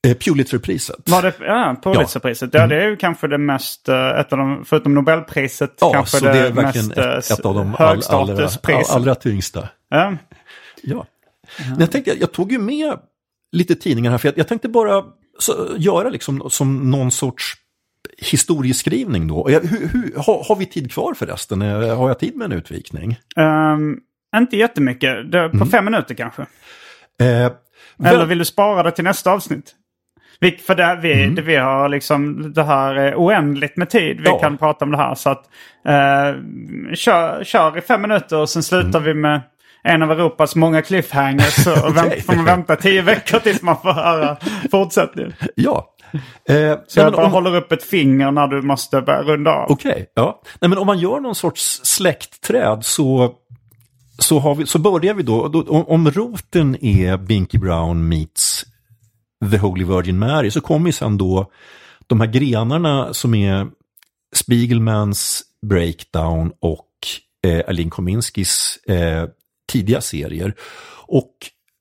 Eh, 0.06 0.14
Pulitzerpriset. 0.14 1.10
Var 1.10 1.22
det, 1.22 1.34
ja, 1.40 1.76
Pulitzerpriset. 1.82 2.50
Ja. 2.52 2.60
ja, 2.60 2.66
det 2.66 2.84
är 2.84 2.88
ju 2.88 2.96
kanske 2.96 3.28
det 3.28 3.38
mest, 3.38 3.88
eh, 3.88 4.08
ett 4.08 4.32
av 4.32 4.38
de, 4.38 4.64
förutom 4.64 4.94
Nobelpriset, 4.94 5.74
ja, 5.80 5.92
kanske 5.92 6.18
så 6.18 6.24
det, 6.24 6.38
är 6.38 6.50
verkligen 6.50 6.86
mest 6.86 7.30
ett, 7.30 7.38
ett 7.38 7.44
av 7.44 7.54
de. 7.54 7.74
Allra, 7.78 8.48
allra 8.88 9.14
tyngsta. 9.14 9.68
Ja. 9.88 10.16
ja. 10.82 11.06
Men 11.68 11.80
jag 11.80 11.90
tänkte, 11.90 12.16
jag 12.20 12.32
tog 12.32 12.52
ju 12.52 12.58
med 12.58 12.98
lite 13.52 13.74
tidningar 13.74 14.10
här, 14.10 14.18
för 14.18 14.28
jag, 14.28 14.38
jag 14.38 14.48
tänkte 14.48 14.68
bara 14.68 15.04
så, 15.38 15.68
göra 15.76 16.08
liksom 16.08 16.50
som 16.50 16.90
någon 16.90 17.10
sorts 17.10 17.54
historieskrivning 18.18 19.28
då. 19.28 19.50
Jag, 19.50 19.60
hur, 19.60 19.88
hur, 19.88 20.12
har, 20.16 20.44
har, 20.48 20.56
vi 20.56 20.66
tid 20.66 20.92
kvar 20.92 21.14
förresten? 21.14 21.60
Har 21.60 22.08
jag 22.08 22.18
tid 22.18 22.36
med 22.36 22.44
en 22.44 22.52
utvikning? 22.52 23.16
Um, 23.36 24.00
inte 24.36 24.56
jättemycket, 24.56 25.32
det, 25.32 25.48
på 25.48 25.56
mm. 25.56 25.70
fem 25.70 25.84
minuter 25.84 26.14
kanske. 26.14 26.42
Eh, 27.20 27.52
Eller 28.04 28.26
vill 28.26 28.38
du 28.38 28.44
spara 28.44 28.82
det 28.82 28.90
till 28.90 29.04
nästa 29.04 29.30
avsnitt? 29.30 29.74
Vi, 30.42 30.50
för 30.50 30.74
det, 30.74 30.98
vi, 31.02 31.12
mm. 31.12 31.34
det, 31.34 31.42
vi 31.42 31.56
har 31.56 31.88
liksom 31.88 32.52
det 32.52 32.62
här 32.62 32.94
är 32.94 33.14
oändligt 33.14 33.76
med 33.76 33.90
tid 33.90 34.20
vi 34.20 34.28
ja. 34.28 34.38
kan 34.38 34.58
prata 34.58 34.84
om 34.84 34.90
det 34.90 34.96
här. 34.96 35.14
Så 35.14 35.30
att 35.30 35.44
eh, 35.88 36.40
kör, 36.94 37.44
kör 37.44 37.78
i 37.78 37.80
fem 37.80 38.02
minuter 38.02 38.38
och 38.38 38.48
sen 38.48 38.62
slutar 38.62 38.98
mm. 38.98 39.04
vi 39.04 39.14
med 39.14 39.40
en 39.82 40.02
av 40.02 40.10
Europas 40.10 40.56
många 40.56 40.82
cliffhangers. 40.82 41.66
Och 41.66 41.72
okay. 41.90 41.92
vänt, 41.92 42.24
får 42.26 42.34
man 42.34 42.44
vänta 42.44 42.76
tio 42.76 43.02
veckor 43.02 43.38
tills 43.38 43.62
man 43.62 43.76
får 43.76 43.92
höra 43.92 44.36
fortsättningen. 44.70 45.32
Ja. 45.54 45.88
Eh, 46.48 46.78
så 46.86 47.00
jag 47.00 47.12
bara 47.12 47.26
om... 47.26 47.32
håller 47.32 47.56
upp 47.56 47.72
ett 47.72 47.82
finger 47.84 48.30
när 48.30 48.46
du 48.46 48.62
måste 48.62 49.00
börja 49.00 49.22
runda 49.22 49.50
av. 49.50 49.70
Okej, 49.70 49.92
okay, 49.92 50.06
ja. 50.14 50.42
Nej, 50.60 50.68
men 50.68 50.78
om 50.78 50.86
man 50.86 50.98
gör 50.98 51.20
någon 51.20 51.34
sorts 51.34 51.80
släktträd 51.84 52.84
så 52.84 53.34
så, 54.18 54.38
har 54.38 54.54
vi, 54.54 54.66
så 54.66 54.78
börjar 54.78 55.14
vi 55.14 55.22
då, 55.22 55.48
då 55.48 55.62
om, 55.62 55.86
om 55.86 56.10
roten 56.10 56.84
är 56.84 57.16
Binky 57.16 57.58
Brown 57.58 58.08
meets 58.08 58.64
The 59.50 59.58
Holy 59.58 59.84
Virgin 59.84 60.18
Mary 60.18 60.50
så 60.50 60.60
kommer 60.60 60.86
ju 60.86 60.92
sen 60.92 61.18
då 61.18 61.50
de 62.06 62.20
här 62.20 62.28
grenarna 62.28 63.14
som 63.14 63.34
är 63.34 63.66
Spiegelmans 64.34 65.42
Breakdown 65.66 66.52
och 66.60 66.88
eh, 67.46 67.62
Aline 67.68 67.90
Kominskis 67.90 68.78
eh, 68.86 69.24
tidiga 69.72 70.00
serier. 70.00 70.54
Och 71.06 71.32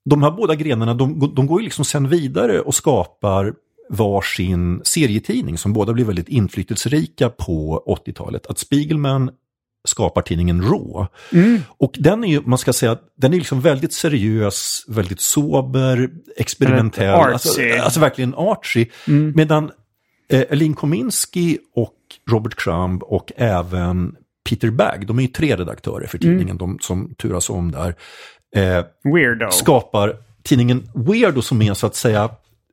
de 0.05 0.24
här 0.24 0.32
båda 0.32 0.55
grenarna 0.55 0.93
de, 0.93 1.34
de 1.36 1.47
går 1.47 1.62
ju 1.62 1.64
liksom 1.64 1.86
sen 1.86 2.09
vidare 2.09 2.59
och 2.59 2.76
skapar 2.76 3.53
varsin 3.89 4.82
serietidning 4.84 5.57
som 5.57 5.74
båda 5.74 5.93
blir 5.93 6.05
väldigt 6.05 6.30
inflytelserika 6.30 7.30
på 7.30 7.84
80-talet. 8.05 8.47
Att 8.47 8.59
Spiegelman 8.59 9.32
skapar 9.88 10.21
tidningen 10.21 10.61
Raw. 10.61 11.07
Mm. 11.32 11.61
Och 11.67 11.91
den 11.99 12.23
är 12.23 12.27
ju, 12.27 12.41
man 12.45 12.57
ska 12.57 12.73
säga, 12.73 12.97
den 13.17 13.34
är 13.34 13.38
liksom 13.38 13.61
väldigt 13.61 13.93
seriös, 13.93 14.86
väldigt 14.88 15.21
sober, 15.21 16.09
experimentell. 16.38 17.19
Alltså, 17.19 17.61
alltså, 17.84 17.99
verkligen 17.99 18.36
artsy. 18.36 18.86
Mm. 19.07 19.34
Medan 19.36 19.71
eh, 20.29 20.43
Elin 20.49 20.73
Kominski 20.73 21.57
och 21.75 21.97
Robert 22.29 22.55
Crumb 22.55 23.03
och 23.03 23.32
även 23.36 24.15
Peter 24.49 24.69
Bagg, 24.69 25.07
de 25.07 25.17
är 25.17 25.21
ju 25.21 25.27
tre 25.27 25.55
redaktörer 25.55 26.07
för 26.07 26.17
tidningen, 26.17 26.49
mm. 26.49 26.57
de 26.57 26.79
som 26.82 27.15
turas 27.15 27.49
om 27.49 27.71
där. 27.71 27.95
Eh, 28.55 28.86
Weirdo. 29.03 29.51
Skapar 29.51 30.15
tidningen 30.43 30.89
Weirdo 30.93 31.41
som 31.41 31.61
är 31.61 31.73
så 31.73 31.88
att 31.88 31.95
säga 31.95 32.29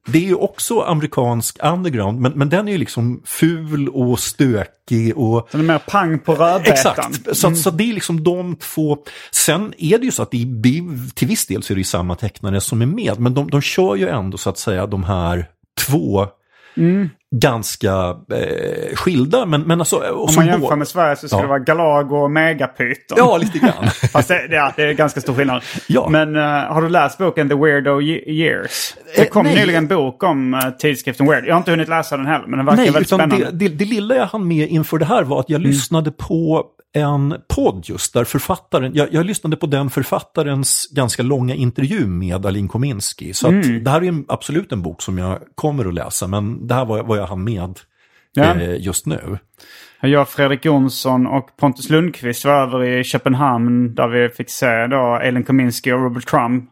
det 0.06 0.18
är 0.18 0.22
ju 0.22 0.34
också 0.34 0.80
amerikansk 0.80 1.58
underground, 1.62 2.20
men, 2.20 2.32
men 2.32 2.48
den 2.48 2.68
är 2.68 2.72
ju 2.72 2.78
liksom 2.78 3.22
ful 3.24 3.88
och 3.88 4.20
stökig 4.20 5.18
och... 5.18 5.48
Den 5.52 5.60
är 5.60 5.64
mer 5.64 5.78
pang 5.78 6.18
på 6.18 6.34
rödbetan. 6.34 7.12
Exakt, 7.12 7.36
så, 7.36 7.54
så 7.54 7.70
det 7.70 7.84
är 7.84 7.92
liksom 7.92 8.24
de 8.24 8.56
två. 8.56 8.98
Sen 9.30 9.74
är 9.78 9.98
det 9.98 10.04
ju 10.04 10.10
så 10.10 10.22
att 10.22 10.30
det, 10.30 10.46
till 11.14 11.28
viss 11.28 11.46
del 11.46 11.62
så 11.62 11.72
är 11.72 11.74
det 11.74 11.80
ju 11.80 11.84
samma 11.84 12.14
tecknare 12.16 12.60
som 12.60 12.82
är 12.82 12.86
med, 12.86 13.20
men 13.20 13.34
de, 13.34 13.50
de 13.50 13.60
kör 13.60 13.96
ju 13.96 14.08
ändå 14.08 14.38
så 14.38 14.50
att 14.50 14.58
säga 14.58 14.86
de 14.86 15.04
här 15.04 15.46
två 15.86 16.26
ganska 17.36 18.16
eh, 18.32 18.94
skilda. 18.96 19.46
Men, 19.46 19.60
men 19.62 19.80
alltså, 19.80 19.96
Om 19.96 20.34
man 20.36 20.46
jämför 20.46 20.76
med 20.76 20.88
Sverige 20.88 21.16
så 21.16 21.28
skulle 21.28 21.38
Ja. 21.38 21.42
det 21.42 21.48
vara 21.48 21.58
Galago 21.58 22.16
och 22.16 22.30
Megapyton. 22.30 23.18
Ja, 23.18 23.36
lite 23.36 23.58
grann. 23.58 23.72
Fast 24.12 24.28
det, 24.28 24.46
ja, 24.50 24.72
det 24.76 24.82
är 24.82 24.92
ganska 24.92 25.20
stor 25.20 25.34
skillnad. 25.34 25.62
Ja. 25.86 26.08
Men 26.08 26.36
eh, 26.36 26.42
har 26.42 26.82
du 26.82 26.88
läst 26.88 27.18
boken 27.18 27.48
The 27.48 27.54
Weirdo 27.54 28.00
Ye- 28.00 28.28
Years? 28.28 28.94
Det 29.16 29.22
Eh, 29.22 29.28
kom 29.28 29.46
nej. 29.46 29.54
nyligen 29.54 29.82
en 29.84 29.88
bok 29.88 30.22
om 30.22 30.54
uh, 30.54 30.60
tidskriften 30.78 31.26
Weird. 31.26 31.46
Jag 31.46 31.54
har 31.54 31.58
inte 31.58 31.70
hunnit 31.70 31.88
läsa 31.88 32.16
den 32.16 32.26
heller, 32.26 32.46
men 32.46 32.56
den 32.58 32.66
verkar 32.66 32.76
Nej, 32.82 32.90
väldigt 32.90 33.08
utan 33.12 33.18
spännande. 33.30 33.50
det, 33.50 33.68
det, 33.68 33.74
det 33.74 33.84
lilla 33.84 34.14
jag 34.14 34.26
hann 34.26 34.48
med 34.48 34.68
inför 34.68 34.98
det 34.98 35.04
här 35.04 35.22
var 35.22 35.40
att 35.40 35.50
jag 35.50 35.60
lyssnade 35.60 36.10
på 36.10 36.64
en 36.94 37.34
podd 37.54 37.84
just 37.88 38.14
där 38.14 38.24
författaren, 38.24 38.94
jag, 38.94 39.08
jag 39.12 39.26
lyssnade 39.26 39.56
på 39.56 39.66
den 39.66 39.90
författarens 39.90 40.88
ganska 40.90 41.22
långa 41.22 41.54
intervju 41.54 42.06
med 42.06 42.46
Alin 42.46 42.68
Kominski. 42.68 43.34
Så 43.34 43.48
att 43.48 43.84
det 43.84 43.90
här 43.90 44.04
är 44.04 44.24
absolut 44.28 44.72
en 44.72 44.82
bok 44.82 45.02
som 45.02 45.18
jag 45.18 45.38
kommer 45.54 45.84
att 45.84 45.94
läsa, 45.94 46.26
men 46.26 46.66
det 46.66 46.74
här 46.74 46.84
var 46.84 47.02
vad 47.02 47.18
jag 47.18 47.26
hann 47.26 47.44
med 47.44 47.80
Ja. 48.32 48.54
eh, 48.54 48.76
just 48.80 49.06
nu. 49.06 49.38
Jag, 50.00 50.28
Fredrik 50.28 50.64
Jonsson 50.64 51.26
och 51.26 51.56
Pontus 51.56 51.90
Lundqvist 51.90 52.44
var 52.44 52.62
över 52.62 52.84
i 52.84 53.04
Köpenhamn 53.04 53.94
där 53.94 54.08
vi 54.08 54.28
fick 54.28 54.50
se 54.50 54.86
då 54.86 55.20
Elin 55.22 55.44
Kominski 55.44 55.92
och 55.92 56.02
Robert 56.02 56.26
Trump 56.26 56.64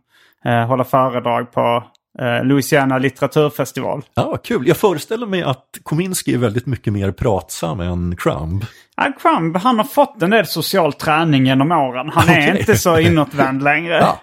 eh, 0.45 0.67
hålla 0.67 0.85
föredrag 0.85 1.53
på 1.53 1.85
eh, 2.21 2.45
Louisiana 2.45 2.99
litteraturfestival. 2.99 4.03
Ja, 4.15 4.29
vad 4.31 4.43
kul. 4.43 4.69
Jag 4.69 4.77
föreställer 4.77 5.27
mig 5.27 5.43
att 5.43 5.65
Kominski 5.83 6.35
är 6.35 6.39
väldigt 6.39 6.67
mycket 6.67 6.93
mer 6.93 7.13
pratsam 7.13 7.81
än 7.81 8.17
Crumb. 8.17 8.65
Ja, 8.97 9.13
Trump, 9.23 9.57
han 9.57 9.77
har 9.79 9.85
fått 9.85 10.23
en 10.23 10.31
del 10.31 10.47
social 10.47 10.93
träning 10.93 11.47
genom 11.47 11.73
åren. 11.73 12.11
Han 12.15 12.29
är 12.35 12.49
Okej. 12.51 12.61
inte 12.61 12.77
så 12.77 12.99
inåtvänd 12.99 13.63
längre. 13.63 14.05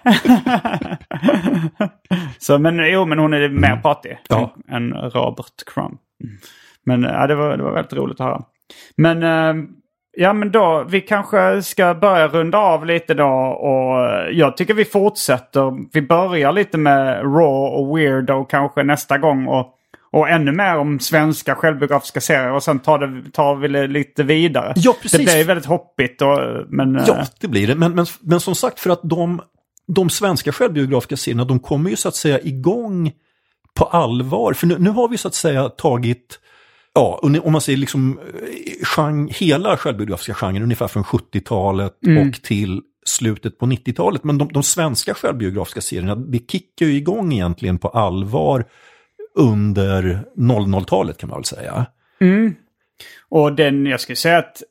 Så, 2.38 2.58
men 2.58 2.92
jo, 2.92 3.04
men 3.06 3.18
hon 3.18 3.34
är 3.34 3.48
mer 3.48 3.76
pratig 3.76 4.10
Mm. 4.10 4.18
Ja. 4.28 4.54
än, 4.68 4.92
än 4.92 5.10
Robert 5.10 5.64
Crumb. 5.74 5.98
Men 6.86 7.02
ja, 7.02 7.26
det, 7.26 7.34
var, 7.34 7.56
det 7.56 7.62
var 7.62 7.72
väldigt 7.72 7.92
roligt 7.92 8.20
att 8.20 8.26
höra. 8.26 8.42
Men 8.96 9.22
eh, 9.22 9.64
ja, 10.16 10.32
men 10.32 10.50
då, 10.50 10.84
vi 10.88 11.00
kanske 11.00 11.62
ska 11.62 11.94
börja 11.94 12.28
runda 12.28 12.58
av 12.58 12.86
lite 12.86 13.14
då. 13.14 13.28
Och 13.60 14.06
eh, 14.06 14.28
jag 14.30 14.56
tycker 14.56 14.74
vi 14.74 14.84
fortsätter. 14.84 15.92
Vi 15.92 16.02
börjar 16.02 16.52
lite 16.52 16.78
med 16.78 17.22
Raw 17.22 17.76
och 17.76 17.98
Weirdo 17.98 18.44
kanske 18.44 18.82
nästa 18.82 19.18
gång. 19.18 19.46
Och, 19.46 19.74
och 20.12 20.28
ännu 20.28 20.52
mer 20.52 20.76
om 20.76 21.00
svenska 21.00 21.54
självbiografiska 21.54 22.20
serier. 22.20 22.52
Och 22.52 22.62
sen 22.62 22.78
tar, 22.78 22.98
det, 22.98 23.30
tar 23.30 23.56
vi 23.56 23.68
det 23.68 23.86
lite 23.86 24.22
vidare. 24.22 24.72
Ja, 24.76 24.94
precis. 25.02 25.18
Det 25.18 25.24
blir 25.24 25.44
väldigt 25.44 25.66
hoppigt. 25.66 26.22
Och, 26.22 26.38
men, 26.68 26.96
eh, 26.96 27.04
Ja, 27.06 27.24
det 27.40 27.48
blir 27.48 27.66
det. 27.66 27.74
Men, 27.74 27.94
men, 27.94 28.06
men 28.20 28.40
som 28.40 28.54
sagt, 28.54 28.80
för 28.80 28.90
att 28.90 29.00
de, 29.02 29.40
de 29.86 30.10
svenska 30.10 30.52
självbiografiska 30.52 31.16
serierna, 31.16 31.44
de 31.44 31.58
kommer 31.58 31.90
ju 31.90 31.96
så 31.96 32.08
att 32.08 32.16
säga 32.16 32.40
igång 32.40 33.12
på 33.74 33.84
allvar. 33.84 34.52
För 34.52 34.66
nu, 34.66 34.78
nu 34.78 34.90
har 34.90 35.08
vi 35.08 35.18
så 35.18 35.28
att 35.28 35.34
säga 35.34 35.68
tagit, 35.68 36.38
ja, 36.94 37.20
om 37.42 37.52
man 37.52 37.60
säger 37.60 37.78
liksom 37.78 38.18
eh, 38.18 38.86
genre, 38.86 39.28
hela 39.32 39.76
självbiografiska 39.76 40.34
genren 40.34 40.62
ungefär 40.62 40.88
från 40.88 41.02
70-talet 41.04 41.92
och 42.26 42.42
till 42.42 42.82
slutet 43.06 43.58
på 43.58 43.66
90-talet. 43.66 44.24
Men 44.24 44.38
de, 44.38 44.48
de 44.52 44.62
svenska 44.62 45.14
självbiografiska 45.14 45.80
serierna, 45.80 46.14
det 46.14 46.50
kickar 46.50 46.86
ju 46.86 46.92
igång 46.92 47.32
egentligen 47.32 47.78
på 47.78 47.88
allvar 47.88 48.64
under 49.34 50.24
00-talet 50.36 51.18
kan 51.18 51.28
man 51.28 51.38
väl 51.38 51.44
säga. 51.44 51.86
Och 53.28 53.52
den, 53.52 53.86
jag 53.86 54.00
skulle 54.00 54.16
säga 54.16 54.38
att... 54.38 54.62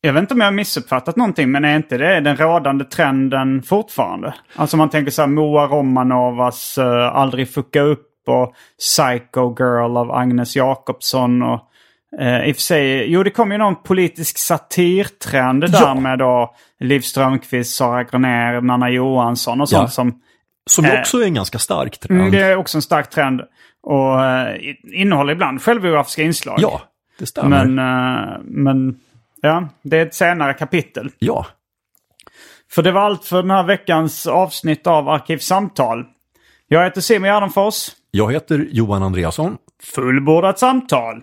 Jag 0.00 0.12
vet 0.12 0.20
inte 0.20 0.34
om 0.34 0.40
jag 0.40 0.46
har 0.46 0.52
missuppfattat 0.52 1.16
någonting, 1.16 1.50
men 1.50 1.64
är 1.64 1.76
inte 1.76 1.98
det 1.98 2.20
den 2.20 2.36
rådande 2.36 2.84
trenden 2.84 3.62
fortfarande? 3.62 4.34
Alltså 4.54 4.76
man 4.76 4.90
tänker 4.90 5.12
så 5.12 5.22
här 5.22 5.28
Moa 5.28 5.66
Romanovas 5.66 6.78
uh, 6.78 7.16
Aldrig 7.16 7.48
fucka 7.50 7.80
upp 7.80 8.13
och 8.28 8.54
Psycho 8.78 9.56
Girl 9.58 9.96
av 9.96 10.10
Agnes 10.12 10.56
Jakobsson 10.56 11.42
och 11.42 11.60
eh, 12.20 12.44
i 12.48 12.52
och 12.52 12.56
för 12.56 12.62
sig, 12.62 13.12
jo 13.12 13.22
det 13.22 13.30
kom 13.30 13.52
ju 13.52 13.58
någon 13.58 13.82
politisk 13.82 14.38
satirtrend 14.38 15.60
där 15.60 15.68
Ja. 15.80 15.94
med 15.94 16.18
då 16.18 16.54
Liv 16.80 17.00
Strömquist, 17.00 17.74
Sara 17.76 18.04
Granér, 18.04 18.60
Nanna 18.60 18.90
Johansson 18.90 19.60
och 19.60 19.68
sånt 19.68 19.82
Ja. 19.82 19.88
som 19.88 20.20
Som 20.66 20.84
Eh, 20.84 21.00
också 21.00 21.18
är 21.18 21.24
en 21.24 21.34
ganska 21.34 21.58
stark 21.58 21.98
trend. 22.00 22.20
mm, 22.20 22.32
det 22.32 22.40
är 22.42 22.56
också 22.56 22.78
en 22.78 22.82
stark 22.82 23.10
trend. 23.10 23.40
Och 23.82 24.24
eh, 24.24 24.56
innehåller 24.92 25.32
ibland 25.32 25.62
självbiografiska 25.62 26.22
inslag. 26.22 26.58
Ja, 26.60 26.82
det 27.18 27.26
stämmer. 27.26 27.64
Men, 27.64 27.78
eh, 28.28 28.38
men 28.44 28.96
ja, 29.42 29.68
det 29.82 29.98
är 29.98 30.06
ett 30.06 30.14
senare 30.14 30.54
kapitel. 30.54 31.10
Ja, 31.18 31.46
För 32.70 32.82
det 32.82 32.92
var 32.92 33.00
allt 33.00 33.24
för 33.24 33.42
den 33.42 33.50
här 33.50 33.62
veckans 33.62 34.26
avsnitt 34.26 34.86
av 34.86 35.08
Arkivsamtal. 35.08 36.04
Jag 36.74 36.84
heter 36.84 37.00
Simon 37.00 37.28
Gärdenfors. 37.28 37.88
jag 38.10 38.32
heter 38.32 38.68
Johan 38.70 39.02
Andreasson. 39.02 39.56
Fullbordat 39.82 40.58
samtal. 40.58 41.22